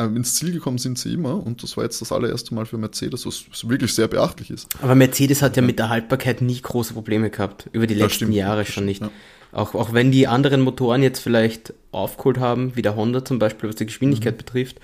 ins 0.03 0.35
Ziel 0.37 0.53
gekommen 0.53 0.79
sind 0.79 0.99
sie 0.99 1.13
immer 1.15 1.45
und 1.45 1.63
das 1.63 1.77
war 1.77 1.85
jetzt 1.85 2.01
das 2.01 2.13
allererste 2.13 2.55
Mal 2.55 2.67
für 2.67 2.79
Mercedes, 2.79 3.27
was 3.27 3.69
wirklich 3.69 3.93
sehr 3.95 4.09
beachtlich 4.09 4.51
ist. 4.51 4.69
Aber 4.83 4.95
Mercedes 4.95 5.43
hat 5.43 5.57
ja 5.57 5.63
mit 5.63 5.79
der 5.79 5.89
Haltbarkeit 5.89 6.41
nie 6.43 6.61
große 6.61 6.95
Probleme 6.95 7.31
gehabt, 7.31 7.69
über 7.73 7.87
die 7.87 7.95
Das 7.95 8.03
letzten 8.03 8.17
stimmt, 8.17 8.35
Jahre 8.35 8.65
das 8.65 8.73
schon 8.73 8.85
nicht. 8.85 8.97
stimmt, 8.99 9.13
Auch, 9.53 9.75
auch 9.75 9.93
wenn 9.93 10.11
die 10.11 10.27
anderen 10.27 10.61
Motoren 10.63 11.03
jetzt 11.03 11.21
vielleicht 11.21 11.73
aufgeholt 11.93 12.39
haben, 12.39 12.75
wie 12.77 12.83
der 12.83 12.97
Honda 12.97 13.25
zum 13.25 13.39
Beispiel, 13.39 13.69
was 13.69 13.77
die 13.77 13.85
Mhm. 13.85 13.89
Geschwindigkeit 13.89 14.37
betrifft, 14.37 14.81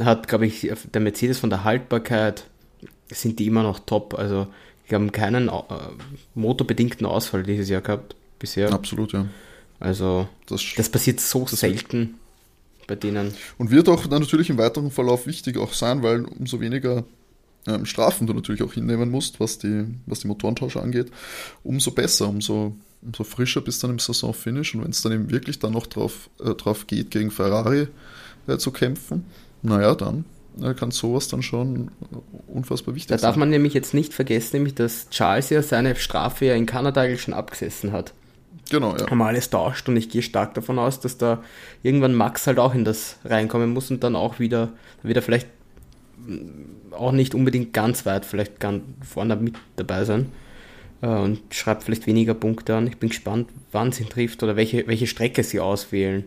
hat, 0.00 0.28
glaube 0.28 0.46
ich, 0.46 0.70
der 0.92 1.00
Mercedes 1.00 1.38
von 1.38 1.50
der 1.50 1.64
Haltbarkeit 1.64 2.44
sind 3.12 3.38
die 3.38 3.46
immer 3.46 3.62
noch 3.62 3.78
top. 3.80 4.14
Also 4.18 4.46
die 4.90 4.94
haben 4.94 5.12
keinen 5.12 5.48
äh, 5.48 5.52
motorbedingten 6.34 7.06
Ausfall 7.06 7.42
dieses 7.42 7.68
Jahr 7.68 7.80
gehabt 7.80 8.16
bisher. 8.38 8.72
Absolut, 8.72 9.12
ja. 9.12 9.26
Also 9.80 10.28
Das, 10.46 10.62
das 10.76 10.88
passiert 10.88 11.20
so 11.20 11.46
selten 11.46 12.14
bei 12.86 12.94
denen. 12.94 13.34
und 13.58 13.70
wird 13.70 13.88
auch 13.88 14.06
dann 14.06 14.22
natürlich 14.22 14.50
im 14.50 14.58
weiteren 14.58 14.90
Verlauf 14.90 15.26
wichtig 15.26 15.56
auch 15.58 15.72
sein, 15.72 16.02
weil 16.02 16.24
umso 16.24 16.60
weniger 16.60 17.04
ähm, 17.66 17.86
Strafen 17.86 18.26
du 18.26 18.34
natürlich 18.34 18.62
auch 18.62 18.72
hinnehmen 18.72 19.10
musst, 19.10 19.40
was 19.40 19.58
die, 19.58 19.86
was 20.06 20.20
die 20.20 20.28
Motorentausche 20.28 20.80
angeht, 20.82 21.10
umso 21.62 21.90
besser, 21.92 22.28
umso, 22.28 22.76
umso 23.02 23.24
frischer 23.24 23.60
bist 23.60 23.82
du 23.82 23.86
dann 23.86 23.96
im 23.96 23.98
Saisonfinish 23.98 24.74
und 24.74 24.84
wenn 24.84 24.90
es 24.90 25.02
dann 25.02 25.12
eben 25.12 25.30
wirklich 25.30 25.58
dann 25.58 25.72
noch 25.72 25.86
drauf, 25.86 26.30
äh, 26.44 26.54
drauf 26.54 26.86
geht, 26.86 27.10
gegen 27.10 27.30
Ferrari 27.30 27.88
äh, 28.46 28.58
zu 28.58 28.70
kämpfen, 28.70 29.24
naja, 29.62 29.94
dann 29.94 30.24
äh, 30.62 30.74
kann 30.74 30.90
sowas 30.90 31.28
dann 31.28 31.42
schon 31.42 31.90
unfassbar 32.46 32.94
wichtig 32.94 33.08
Da 33.08 33.18
sein. 33.18 33.28
darf 33.28 33.36
man 33.36 33.50
nämlich 33.50 33.74
jetzt 33.74 33.94
nicht 33.94 34.12
vergessen, 34.12 34.56
nämlich 34.56 34.74
dass 34.74 35.08
Charles 35.10 35.50
ja 35.50 35.62
seine 35.62 35.96
Strafe 35.96 36.46
ja 36.46 36.54
in 36.54 36.66
Kanada 36.66 37.16
schon 37.16 37.34
abgesessen 37.34 37.92
hat. 37.92 38.12
Genau, 38.74 38.96
ja. 38.96 39.08
haben 39.08 39.22
alles 39.22 39.50
tauscht 39.50 39.88
und 39.88 39.96
ich 39.96 40.08
gehe 40.08 40.20
stark 40.20 40.54
davon 40.54 40.80
aus, 40.80 40.98
dass 40.98 41.16
da 41.16 41.44
irgendwann 41.84 42.12
Max 42.12 42.48
halt 42.48 42.58
auch 42.58 42.74
in 42.74 42.84
das 42.84 43.18
reinkommen 43.24 43.72
muss 43.72 43.88
und 43.92 44.02
dann 44.02 44.16
auch 44.16 44.40
wieder, 44.40 44.70
wieder 45.04 45.22
vielleicht 45.22 45.46
mm, 46.26 46.92
auch 46.92 47.12
nicht 47.12 47.36
unbedingt 47.36 47.72
ganz 47.72 48.04
weit, 48.04 48.26
vielleicht 48.26 48.58
ganz 48.58 48.82
vorne 49.08 49.36
mit 49.36 49.54
dabei 49.76 50.04
sein 50.04 50.26
äh, 51.02 51.06
und 51.06 51.40
schreibt 51.54 51.84
vielleicht 51.84 52.08
weniger 52.08 52.34
Punkte 52.34 52.74
an. 52.74 52.88
Ich 52.88 52.96
bin 52.96 53.10
gespannt, 53.10 53.48
wann 53.70 53.92
sie 53.92 54.02
ihn 54.02 54.08
trifft 54.08 54.42
oder 54.42 54.56
welche, 54.56 54.88
welche 54.88 55.06
Strecke 55.06 55.44
sie 55.44 55.60
auswählen. 55.60 56.24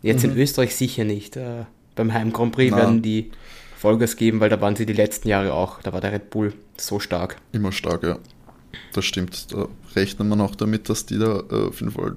Jetzt 0.00 0.24
in 0.24 0.34
Österreich 0.36 0.74
sicher 0.74 1.04
nicht. 1.04 1.36
Äh, 1.36 1.66
beim 1.94 2.14
Heim 2.14 2.32
Grand 2.32 2.52
Prix 2.52 2.70
Na. 2.70 2.78
werden 2.78 3.02
die 3.02 3.30
Vollgas 3.76 4.16
geben, 4.16 4.40
weil 4.40 4.48
da 4.48 4.60
waren 4.62 4.76
sie 4.76 4.86
die 4.86 4.94
letzten 4.94 5.28
Jahre 5.28 5.52
auch. 5.52 5.82
Da 5.82 5.92
war 5.92 6.00
der 6.00 6.12
Red 6.12 6.30
Bull 6.30 6.54
so 6.78 6.98
stark. 7.00 7.36
Immer 7.52 7.70
stark, 7.70 8.02
ja. 8.02 8.18
Das 8.94 9.04
stimmt. 9.04 9.52
Da 9.52 9.68
rechnet 9.96 10.28
man 10.28 10.40
auch 10.40 10.54
damit, 10.54 10.88
dass 10.88 11.06
die 11.06 11.18
da 11.18 11.42
äh, 11.50 11.68
auf 11.68 11.80
jeden 11.80 11.92
Fall 11.92 12.16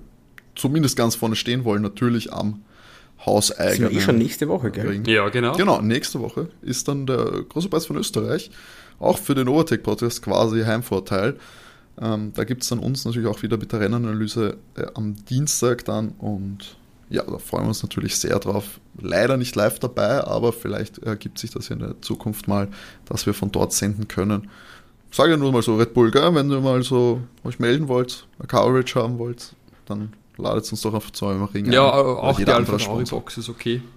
zumindest 0.55 0.95
ganz 0.95 1.15
vorne 1.15 1.36
stehen 1.36 1.63
wollen. 1.63 1.82
Natürlich 1.82 2.32
am 2.34 2.61
Das 3.17 3.26
hauseigenen 3.26 3.91
ist 3.91 3.97
eh 3.97 4.01
schon 4.01 4.17
nächste 4.17 4.47
Woche, 4.47 4.71
gell? 4.71 4.88
Ring. 4.88 5.05
Ja, 5.05 5.30
genau. 5.30 5.55
Genau, 5.55 5.82
nächste 5.82 6.19
Woche 6.19 6.49
ist 6.61 6.88
dann 6.88 7.05
der 7.05 7.43
große 7.49 7.69
Preis 7.69 7.86
von 7.86 7.97
Österreich. 7.97 8.51
Auch 8.99 9.17
für 9.17 9.36
den 9.36 9.47
Overtake-Podcast 9.47 10.21
quasi 10.21 10.63
Heimvorteil. 10.63 11.36
Ähm, 12.01 12.34
da 12.34 12.43
gibt 12.43 12.63
es 12.63 12.69
dann 12.69 12.80
uns 12.80 13.05
natürlich 13.05 13.28
auch 13.30 13.41
wieder 13.41 13.57
mit 13.57 13.71
der 13.71 13.80
Rennanalyse 13.80 14.57
äh, 14.76 14.86
am 14.95 15.15
Dienstag 15.26 15.86
dann 15.86 16.09
und 16.17 16.78
ja, 17.09 17.23
da 17.23 17.38
freuen 17.38 17.65
wir 17.65 17.69
uns 17.69 17.84
natürlich 17.84 18.17
sehr 18.17 18.39
drauf. 18.39 18.80
Leider 18.99 19.38
nicht 19.38 19.55
live 19.55 19.80
dabei, 19.80 20.23
aber 20.23 20.51
vielleicht 20.51 20.97
ergibt 20.99 21.38
sich 21.38 21.51
das 21.51 21.69
ja 21.69 21.76
in 21.76 21.82
der 21.82 22.01
Zukunft 22.01 22.47
mal, 22.47 22.67
dass 23.05 23.26
wir 23.26 23.34
von 23.34 23.51
dort 23.51 23.73
senden 23.73 24.07
können. 24.07 24.49
Sage 25.16 25.32
ja 25.32 25.38
nur 25.38 25.53
mal 25.53 25.61
so, 25.61 25.78
Red 25.78 25.93
Bull, 25.93 26.11
gell? 26.11 26.36
wenn 26.36 26.51
ihr 26.51 26.59
mal 26.59 26.84
so 26.84 27.22
euch 27.45 27.57
melden 27.57 27.88
wollt, 27.88 28.28
eine 28.38 28.49
Coverage 28.49 28.99
haben 28.99 29.18
wollt, 29.18 29.55
dann 29.86 30.11
ladet 30.36 30.70
uns 30.70 30.82
doch 30.82 30.93
auf 30.93 31.13
zu 31.13 31.28
eurem 31.28 31.45
Ring 31.45 31.72
Ja, 31.72 31.89
ein. 31.89 31.99
Oder 32.01 32.18
auch 32.22 32.38
die 32.38 32.45
Alpha. 32.45 32.76
Box 33.09 33.38
ist 33.38 33.47
okay. 33.47 33.82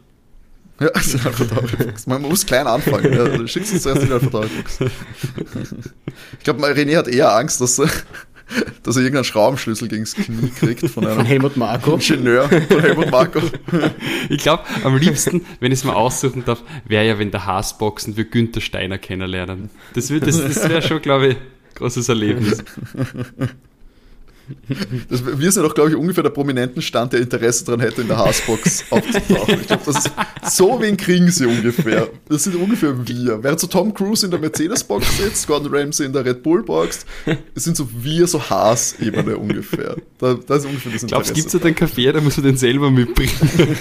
Ja, 0.81 0.87
also 0.91 1.19
Alpha 1.19 1.45
Tauri 1.45 1.87
Box. 1.87 2.07
Man 2.07 2.23
muss 2.23 2.47
klein 2.47 2.69
anfangen. 2.69 3.13
Ja. 3.13 3.25
Du 3.27 3.49
Schickst 3.49 3.73
uns 3.73 3.83
zuerst 3.83 4.07
die 4.07 4.13
Alpha 4.13 4.31
Tauri 4.31 4.47
Box. 4.47 4.79
Ich 6.39 6.45
glaube, 6.45 6.65
René 6.65 6.97
hat 6.97 7.09
eher 7.09 7.35
Angst, 7.35 7.61
dass 7.61 7.81
er, 7.81 7.91
dass 8.83 8.97
er 8.97 9.03
irgendeinen 9.03 9.25
Schraubenschlüssel 9.25 9.89
gegen 9.89 10.05
das 10.05 10.15
Knie 10.15 10.51
kriegt 10.51 10.81
von 10.81 11.05
Von 11.05 11.07
einem 11.07 11.25
Helmut 11.27 11.57
Marko. 11.57 11.95
Ingenieur, 11.95 12.49
von 12.49 12.81
Helmut 12.81 13.11
Marko. 13.11 13.41
Ich 14.31 14.39
glaube, 14.43 14.65
am 14.85 14.97
liebsten, 14.97 15.45
wenn 15.61 15.73
ich 15.73 15.79
es 15.81 15.85
mal 15.85 15.95
aussuchen 15.95 16.45
darf, 16.45 16.63
wäre 16.87 17.07
ja, 17.07 17.19
wenn 17.19 17.31
der 17.31 17.47
Haasboxen 17.47 18.17
wir 18.17 18.25
Günther 18.25 18.61
Steiner 18.61 18.99
kennenlernen. 18.99 19.71
Das, 19.95 20.11
wird- 20.11 20.27
das, 20.27 20.41
das 20.43 20.69
wäre 20.69 20.83
schon, 20.83 21.01
glaube 21.03 21.29
ich, 21.29 21.37
großes 21.77 22.09
Erlebnis. 22.09 22.63
Das, 25.09 25.25
wir 25.25 25.53
sind 25.53 25.65
auch, 25.65 25.75
glaube 25.75 25.91
ich, 25.91 25.97
ungefähr 25.97 26.23
der 26.23 26.31
prominenten 26.31 26.83
Stand, 26.83 27.13
der 27.13 27.21
Interesse 27.21 27.65
daran 27.65 27.81
hätte, 27.81 28.03
in 28.03 28.09
der 28.09 28.19
Haasbox 28.19 28.85
aufzutauchen. 28.91 29.61
Ich 29.61 29.67
glaube, 29.67 29.83
das 29.87 30.07
ist 30.07 30.13
so 30.51 30.81
wen 30.81 30.97
kriegen 30.97 31.31
sie 31.31 31.47
ungefähr. 31.47 32.09
Das 32.29 32.45
sind 32.45 32.57
ungefähr 32.57 32.95
wir. 33.07 33.43
Während 33.43 33.61
so 33.61 33.67
Tom 33.67 33.93
Cruise 33.95 34.25
in 34.25 34.31
der 34.31 34.41
Mercedes-Box 34.41 35.19
sitzt, 35.19 35.47
Gordon 35.47 35.75
Ramsay 35.75 36.07
in 36.07 36.13
der 36.13 36.25
Red 36.25 36.43
Bull-Box, 36.43 37.07
es 37.55 37.65
sind 37.65 37.77
so 37.77 37.89
wir, 37.93 38.27
so 38.27 38.41
Haas-Ebene 38.41 39.37
ungefähr. 39.37 39.97
Da, 40.19 40.35
da 40.35 40.57
ist 40.57 40.67
ungefähr 40.67 40.93
das 40.93 41.07
Glaubst 41.07 41.31
du, 41.31 41.35
gibt 41.35 41.49
es 41.49 41.55
Interesse. 41.55 41.59
da 41.59 41.67
einen 41.67 41.77
Kaffee, 41.77 42.13
da 42.13 42.21
musst 42.21 42.39
du 42.39 42.43
den 42.43 42.57
selber 42.57 42.91
mitbringen? 42.91 43.33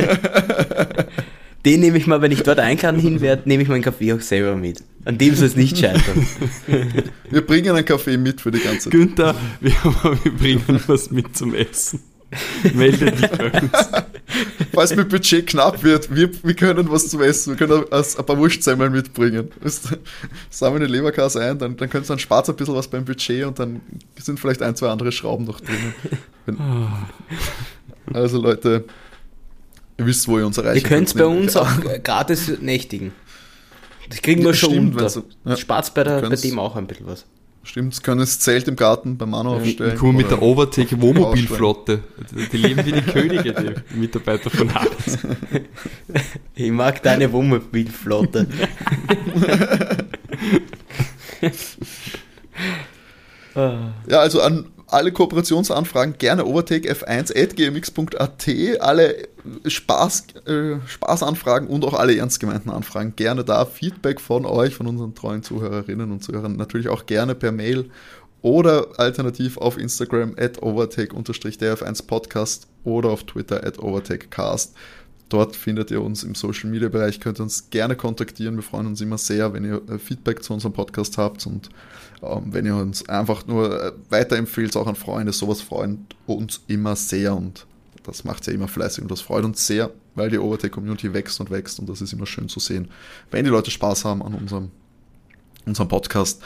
Den 1.65 1.79
nehme 1.81 1.97
ich 1.97 2.07
mal, 2.07 2.21
wenn 2.21 2.31
ich 2.31 2.43
dort 2.43 2.59
eingeladen 2.59 2.99
hin 2.99 3.21
werde, 3.21 3.43
nehme 3.45 3.63
ich 3.63 3.69
meinen 3.69 3.81
Kaffee 3.81 4.13
auch 4.13 4.21
selber 4.21 4.55
mit. 4.55 4.83
An 5.05 5.17
dem 5.17 5.35
soll 5.35 5.47
es 5.47 5.55
nicht 5.55 5.77
scheitern. 5.77 6.27
Wir 7.29 7.45
bringen 7.45 7.75
einen 7.75 7.85
Kaffee 7.85 8.17
mit 8.17 8.41
für 8.41 8.51
die 8.51 8.59
ganze 8.59 8.89
Günther, 8.89 9.35
wir, 9.59 9.71
wir 10.23 10.31
bringen 10.33 10.79
was 10.87 11.11
mit 11.11 11.35
zum 11.35 11.53
Essen. 11.53 11.99
Melde 12.73 13.11
dich 13.11 13.29
bei 13.29 13.51
uns. 13.51 13.71
Falls 14.73 14.95
mit 14.95 15.09
Budget 15.09 15.47
knapp 15.47 15.81
wird, 15.83 16.13
wir, 16.13 16.29
wir 16.43 16.53
können 16.53 16.89
was 16.91 17.07
zum 17.07 17.21
Essen, 17.21 17.57
wir 17.57 17.67
können 17.67 17.85
ein 17.89 18.03
ein 18.17 18.25
paar 18.25 18.37
Wurstsemmeln 18.37 18.91
mitbringen. 18.91 19.49
Sammeln 20.49 20.83
eine 20.83 20.91
Leberkasse 20.91 21.41
ein, 21.41 21.57
dann, 21.57 21.77
dann 21.77 21.89
könnt 21.89 22.05
ihr 22.05 22.09
dann 22.09 22.19
spart 22.19 22.49
ein 22.49 22.55
bisschen 22.55 22.75
was 22.75 22.87
beim 22.87 23.05
Budget 23.05 23.45
und 23.45 23.59
dann 23.59 23.81
sind 24.17 24.39
vielleicht 24.39 24.61
ein, 24.61 24.75
zwei 24.75 24.89
andere 24.89 25.11
Schrauben 25.11 25.45
noch 25.45 25.61
drinnen. 25.61 25.95
Wenn, 26.45 26.57
also 28.13 28.41
Leute, 28.41 28.83
ihr 29.97 30.05
wisst, 30.05 30.27
wo 30.27 30.37
ihr 30.39 30.45
uns 30.45 30.57
erreichen 30.57 30.77
Ihr 30.77 30.83
könnt 30.89 31.13
bei 31.15 31.21
nämlich 31.23 31.43
uns 31.45 31.55
auch 31.57 31.69
gratis 32.03 32.51
nächtigen. 32.61 33.13
Das 34.09 34.21
kriegen 34.21 34.41
wir 34.41 34.49
Ja, 34.51 34.53
schon 34.55 34.69
stimmt, 34.71 34.93
unter. 34.95 35.09
so- 35.09 35.19
ja. 35.21 35.25
Das 35.51 35.59
spart 35.59 35.93
bei, 35.93 36.03
der, 36.03 36.21
bei 36.21 36.35
dem 36.35 36.59
auch 36.59 36.75
ein 36.75 36.87
bisschen 36.87 37.07
was. 37.07 37.25
Stimmt, 37.63 38.01
können 38.01 38.21
das 38.21 38.39
Zelt 38.39 38.65
im 38.69 38.77
Garten 38.77 39.17
beim 39.17 39.31
Mann 39.31 39.45
aufstellen. 39.45 39.91
Ich 39.93 39.99
komme 39.99 40.13
mit 40.19 40.31
der 40.31 40.41
Overtake 40.41 41.01
Wohnmobilflotte. 41.01 41.99
Die 42.53 42.57
leben 42.57 42.85
wie 42.85 42.93
die 42.93 43.01
Könige, 43.11 43.53
die 43.91 43.97
Mitarbeiter 43.97 44.49
von 44.49 44.73
Haas. 44.73 45.17
Ich 46.55 46.71
mag 46.71 47.03
deine 47.03 47.29
Wohnmobilflotte. 47.33 48.47
Ja, 53.55 54.19
also 54.19 54.41
an 54.41 54.65
alle 54.87 55.11
Kooperationsanfragen 55.11 56.17
gerne 56.17 56.43
overtakef1.gmx.at, 56.43 58.81
alle 58.81 59.27
Spaß, 59.65 60.25
äh, 60.47 60.77
Spaßanfragen 60.87 61.67
und 61.67 61.83
auch 61.85 61.93
alle 61.93 62.17
ernst 62.17 62.39
gemeinten 62.39 62.69
Anfragen 62.69 63.13
gerne 63.15 63.43
da. 63.43 63.65
Feedback 63.65 64.21
von 64.21 64.45
euch, 64.45 64.75
von 64.75 64.87
unseren 64.87 65.13
treuen 65.13 65.43
Zuhörerinnen 65.43 66.09
und 66.11 66.23
Zuhörern 66.23 66.55
natürlich 66.55 66.87
auch 66.87 67.05
gerne 67.05 67.35
per 67.35 67.51
Mail 67.51 67.91
oder 68.41 68.87
alternativ 68.97 69.57
auf 69.57 69.77
Instagram 69.77 70.35
at 70.37 70.61
overtake-df1podcast 70.61 72.67
oder 72.83 73.09
auf 73.09 73.25
Twitter 73.25 73.65
at 73.65 73.79
overtakecast. 73.79 74.75
Dort 75.29 75.55
findet 75.55 75.91
ihr 75.91 76.01
uns 76.01 76.23
im 76.23 76.35
Social 76.35 76.69
Media 76.69 76.87
Bereich, 76.87 77.19
könnt 77.19 77.39
ihr 77.39 77.43
uns 77.43 77.69
gerne 77.69 77.95
kontaktieren. 77.95 78.55
Wir 78.55 78.63
freuen 78.63 78.87
uns 78.87 79.01
immer 79.01 79.17
sehr, 79.17 79.53
wenn 79.53 79.65
ihr 79.65 79.81
äh, 79.89 79.99
Feedback 79.99 80.43
zu 80.43 80.53
unserem 80.53 80.73
Podcast 80.73 81.17
habt 81.17 81.45
und 81.45 81.69
ähm, 82.21 82.53
wenn 82.53 82.65
ihr 82.65 82.75
uns 82.75 83.07
einfach 83.09 83.45
nur 83.45 83.83
äh, 83.83 83.91
weiterempfehlt, 84.09 84.75
auch 84.77 84.87
an 84.87 84.95
Freunde. 84.95 85.33
Sowas 85.33 85.61
freut 85.61 85.97
uns 86.27 86.61
immer 86.67 86.95
sehr 86.95 87.35
und 87.35 87.65
das 88.03 88.23
macht 88.23 88.47
ja 88.47 88.53
immer 88.53 88.69
fleißig 88.69 89.01
und 89.01 89.11
das 89.11 89.19
freut 89.19 89.43
uns 89.43 89.67
sehr, 89.67 89.91
weil 90.15 90.29
die 90.29 90.39
Overtake-Community 90.39 91.13
wächst 91.13 91.41
und 91.41 91.51
wächst 91.51 91.79
und 91.79 91.89
das 91.89 92.01
ist 92.01 92.13
immer 92.13 92.25
schön 92.25 92.47
zu 92.47 92.61
sehen, 92.61 92.87
wenn 93.29 93.43
die 93.43 93.51
Leute 93.51 93.69
Spaß 93.69 94.05
haben 94.05 94.23
an 94.23 94.33
unserem, 94.33 94.71
unserem 95.65 95.89
Podcast. 95.89 96.41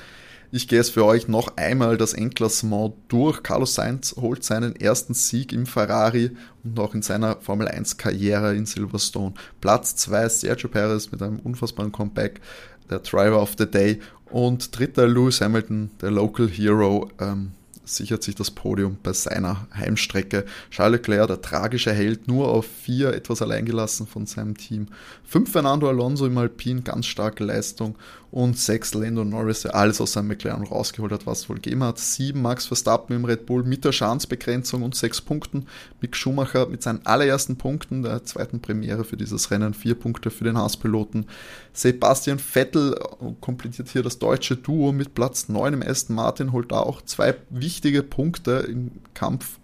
Ich 0.54 0.68
gehe 0.68 0.80
jetzt 0.80 0.92
für 0.92 1.06
euch 1.06 1.30
noch 1.30 1.56
einmal 1.56 1.96
das 1.96 2.14
Endklassement 2.14 2.94
durch. 3.08 3.42
Carlos 3.42 3.76
Sainz 3.76 4.16
holt 4.20 4.44
seinen 4.44 4.76
ersten 4.76 5.14
Sieg 5.14 5.54
im 5.54 5.66
Ferrari 5.66 6.32
und 6.66 6.78
auch 6.78 6.94
in 6.94 7.02
seiner 7.02 7.38
Formel 7.40 7.70
1 7.70 7.96
Karriere 7.96 8.54
in 8.54 8.66
Silverstone. 8.66 9.34
Platz 9.62 9.96
2 9.96 10.28
Sergio 10.28 10.68
Perez 10.68 11.10
mit 11.10 11.22
einem 11.22 11.40
unfassbaren 11.40 11.94
Comeback, 11.94 12.42
der 12.90 13.00
Driver 13.00 13.42
of 13.42 13.54
the 13.58 13.66
Day. 13.66 14.02
Und 14.26 14.78
dritter 14.78 15.08
Lewis 15.08 15.40
Hamilton, 15.40 15.92
der 16.02 16.12
Local 16.12 16.50
Hero, 16.50 17.10
ähm, 17.22 17.52
sichert 17.86 18.24
sich 18.24 18.36
das 18.36 18.52
Podium 18.52 18.98
bei 19.02 19.14
seiner 19.14 19.68
Heimstrecke. 19.74 20.46
Charles 20.70 21.00
Leclerc, 21.00 21.28
der 21.28 21.42
tragische 21.42 21.94
Held, 21.94 22.28
nur 22.28 22.50
auf 22.50 22.66
vier, 22.66 23.14
etwas 23.14 23.42
alleingelassen 23.42 24.08
von 24.08 24.26
seinem 24.26 24.58
Team. 24.58 24.88
Fünf 25.24 25.52
Fernando 25.52 25.88
Alonso 25.88 26.26
im 26.26 26.38
Alpin, 26.38 26.84
ganz 26.84 27.06
starke 27.06 27.44
Leistung. 27.44 27.96
Und 28.32 28.58
sechs 28.58 28.94
Lando 28.94 29.26
Norris, 29.26 29.62
der 29.62 29.76
alles 29.76 30.00
aus 30.00 30.14
seinem 30.14 30.30
McLaren 30.30 30.64
rausgeholt 30.64 31.12
hat, 31.12 31.28
was 31.28 31.42
es 31.42 31.50
wohl 31.50 31.58
gegeben 31.58 31.84
hat. 31.84 32.00
Sieben 32.00 32.42
Max 32.42 32.66
Verstappen 32.66 33.16
im 33.16 33.26
Red 33.26 33.46
Bull 33.46 33.64
mit 33.64 33.84
der 33.84 33.92
Schadensbegrenzung 33.92 34.84
und 34.84 34.96
sechs 34.96 35.20
Punkten. 35.20 35.68
Mick 36.00 36.16
Schumacher 36.16 36.68
mit 36.68 36.82
seinen 36.82 37.06
allerersten 37.06 37.58
Punkten 37.58 38.04
der 38.04 38.24
zweiten 38.24 38.62
Premiere 38.62 39.04
für 39.04 39.18
dieses 39.18 39.52
Rennen, 39.52 39.74
vier 39.74 39.96
Punkte 39.96 40.32
für 40.32 40.46
den 40.46 40.58
Haas-Piloten. 40.58 41.26
Sebastian 41.74 42.40
Vettel 42.40 42.98
komplettiert 43.42 43.90
hier 43.90 44.04
das 44.04 44.18
deutsche 44.18 44.56
Duo 44.56 44.94
mit 44.94 45.14
Platz 45.14 45.50
9 45.50 45.74
im 45.74 45.84
Aston 45.84 46.16
Martin, 46.16 46.54
holt 46.54 46.72
da 46.72 46.80
auch 46.80 47.02
zwei 47.02 47.36
wichtige 47.50 48.02
Punkte 48.02 48.66
im 48.70 48.92
Kampf 49.14 49.60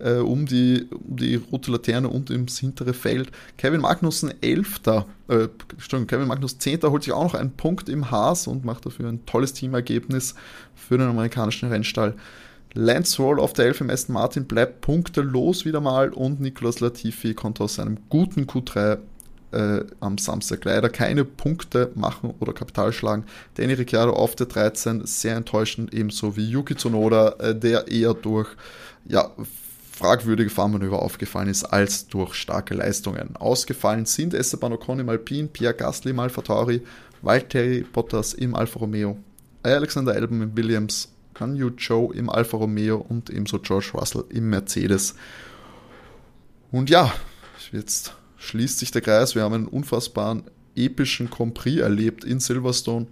äh, 0.00 0.14
um, 0.14 0.46
die, 0.46 0.88
um 0.90 1.16
die 1.16 1.36
rote 1.36 1.70
Laterne 1.70 2.08
und 2.08 2.30
ins 2.30 2.58
hintere 2.58 2.94
Feld. 2.94 3.30
Kevin 3.56 3.80
Magnussen 3.80 4.32
11. 4.40 4.80
Äh, 5.30 5.48
Kevin 6.06 6.26
Magnus 6.26 6.58
10. 6.58 6.82
holt 6.82 7.04
sich 7.04 7.12
auch 7.12 7.22
noch 7.22 7.34
einen 7.34 7.52
Punkt 7.52 7.88
im 7.88 8.10
Haas 8.10 8.46
und 8.46 8.64
macht 8.64 8.84
dafür 8.84 9.08
ein 9.08 9.24
tolles 9.26 9.52
Teamergebnis 9.52 10.34
für 10.74 10.98
den 10.98 11.08
amerikanischen 11.08 11.68
Rennstall. 11.68 12.14
Lance 12.74 13.20
Roll 13.20 13.40
auf 13.40 13.52
der 13.52 13.66
11 13.66 13.82
im 13.82 13.90
Aston 13.90 14.14
Martin 14.14 14.44
bleibt 14.46 14.80
punktelos 14.80 15.64
wieder 15.64 15.80
mal 15.80 16.10
und 16.10 16.40
Nicolas 16.40 16.80
Latifi 16.80 17.34
konnte 17.34 17.64
aus 17.64 17.76
seinem 17.76 17.98
guten 18.08 18.44
Q3 18.44 18.98
äh, 19.52 19.84
am 19.98 20.18
Samstag 20.18 20.64
leider 20.64 20.88
keine 20.88 21.24
Punkte 21.24 21.90
machen 21.94 22.34
oder 22.38 22.52
Kapital 22.52 22.92
schlagen. 22.92 23.24
Danny 23.54 23.72
Ricciardo 23.72 24.12
auf 24.12 24.36
der 24.36 24.46
13 24.46 25.04
sehr 25.04 25.36
enttäuschend, 25.36 25.92
ebenso 25.92 26.36
wie 26.36 26.48
Yuki 26.48 26.76
Tsunoda, 26.76 27.34
äh, 27.38 27.54
der 27.54 27.88
eher 27.88 28.14
durch 28.14 28.48
ja, 29.04 29.30
fragwürdige 30.00 30.48
Fahrmanöver 30.48 31.02
aufgefallen 31.02 31.50
ist 31.50 31.62
als 31.62 32.06
durch 32.06 32.32
starke 32.32 32.72
Leistungen. 32.72 33.36
Ausgefallen 33.36 34.06
sind 34.06 34.32
Esteban 34.32 34.72
Ocon 34.72 34.98
im 34.98 35.10
Alpine, 35.10 35.48
Pierre 35.48 35.74
Gasly 35.74 36.12
im 36.12 36.20
Alpha 36.20 36.40
Tauri, 36.40 36.80
Valtteri 37.20 37.84
Bottas 37.92 38.32
im 38.32 38.54
Alfa 38.54 38.78
Romeo, 38.78 39.18
Alexander 39.62 40.12
Albon 40.12 40.40
im 40.40 40.56
Williams, 40.56 41.12
Ganyu 41.34 41.68
Joe 41.76 42.14
im 42.14 42.30
Alfa 42.30 42.56
Romeo 42.56 42.96
und 42.96 43.28
ebenso 43.28 43.58
George 43.58 43.90
Russell 43.92 44.24
im 44.30 44.48
Mercedes. 44.48 45.16
Und 46.72 46.88
ja, 46.88 47.12
jetzt 47.70 48.14
schließt 48.38 48.78
sich 48.78 48.90
der 48.92 49.02
Kreis. 49.02 49.34
Wir 49.34 49.42
haben 49.42 49.54
einen 49.54 49.66
unfassbaren 49.66 50.44
epischen 50.74 51.28
Grand 51.28 51.52
Prix 51.52 51.78
erlebt 51.78 52.24
in 52.24 52.40
Silverstone 52.40 53.06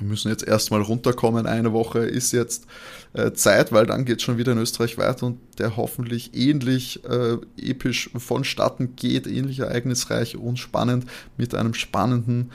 wir 0.00 0.08
müssen 0.08 0.30
jetzt 0.30 0.46
erstmal 0.46 0.80
runterkommen. 0.80 1.46
Eine 1.46 1.72
Woche 1.72 2.00
ist 2.00 2.32
jetzt 2.32 2.66
äh, 3.12 3.32
Zeit, 3.32 3.72
weil 3.72 3.86
dann 3.86 4.04
geht 4.04 4.18
es 4.18 4.22
schon 4.22 4.38
wieder 4.38 4.52
in 4.52 4.58
Österreich 4.58 4.98
weiter 4.98 5.26
und 5.26 5.38
der 5.58 5.76
hoffentlich 5.76 6.34
ähnlich 6.34 7.04
äh, 7.04 7.38
episch 7.56 8.10
vonstatten 8.16 8.94
geht, 8.96 9.26
ähnlich 9.26 9.58
ereignisreich 9.60 10.36
und 10.36 10.58
spannend 10.58 11.06
mit 11.36 11.54
einem 11.54 11.74
spannenden 11.74 12.50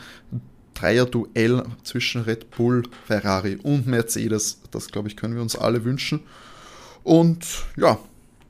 Dreier-Duell 0.75 1.63
zwischen 1.83 2.21
Red 2.21 2.51
Bull, 2.51 2.83
Ferrari 3.05 3.57
und 3.61 3.87
Mercedes. 3.87 4.59
Das, 4.71 4.87
glaube 4.87 5.07
ich, 5.07 5.17
können 5.17 5.35
wir 5.35 5.41
uns 5.41 5.55
alle 5.55 5.83
wünschen. 5.83 6.21
Und 7.03 7.45
ja, 7.77 7.97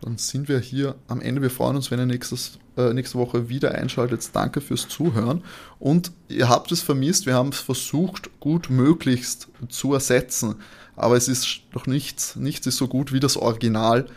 dann 0.02 0.18
sind 0.18 0.48
wir 0.48 0.60
hier 0.60 0.96
am 1.08 1.22
Ende. 1.22 1.42
Wir 1.42 1.50
freuen 1.50 1.76
uns, 1.76 1.90
wenn 1.92 2.00
ihr 2.00 2.06
nächstes, 2.06 2.60
äh, 2.78 2.94
nächste 2.94 3.18
Woche 3.18 3.50
wieder 3.50 3.74
einschaltet. 3.74 4.30
Danke 4.34 4.62
fürs 4.62 4.88
Zuhören. 4.88 5.44
Und 5.80 6.12
ihr 6.28 6.50
habt 6.50 6.72
es 6.72 6.82
vermisst, 6.82 7.26
wir 7.26 7.34
haben 7.34 7.50
es 7.50 7.60
versucht, 7.60 8.40
gut 8.40 8.70
möglichst 8.70 9.48
zu 9.70 9.94
ersetzen. 9.94 10.56
Aber 10.96 11.18
es 11.18 11.28
ist 11.28 11.62
noch 11.74 11.88
nichts, 11.88 12.36
nichts 12.36 12.68
ist 12.68 12.78
so 12.78 12.88
gut 12.88 13.12
wie 13.12 13.20
das 13.20 13.38
Original. 13.38 14.08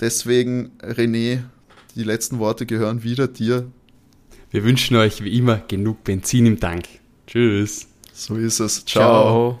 Deswegen, 0.00 0.72
René, 0.82 1.42
die 1.94 2.02
letzten 2.02 2.38
Worte 2.38 2.66
gehören 2.66 3.02
wieder 3.02 3.28
dir. 3.28 3.70
Wir 4.50 4.64
wünschen 4.64 4.96
euch 4.96 5.22
wie 5.22 5.36
immer 5.36 5.58
genug 5.58 6.04
Benzin 6.04 6.46
im 6.46 6.60
Tank. 6.60 6.84
Tschüss. 7.26 7.86
So 8.12 8.36
ist 8.36 8.60
es. 8.60 8.84
Ciao. 8.84 9.56
Ciao. 9.56 9.58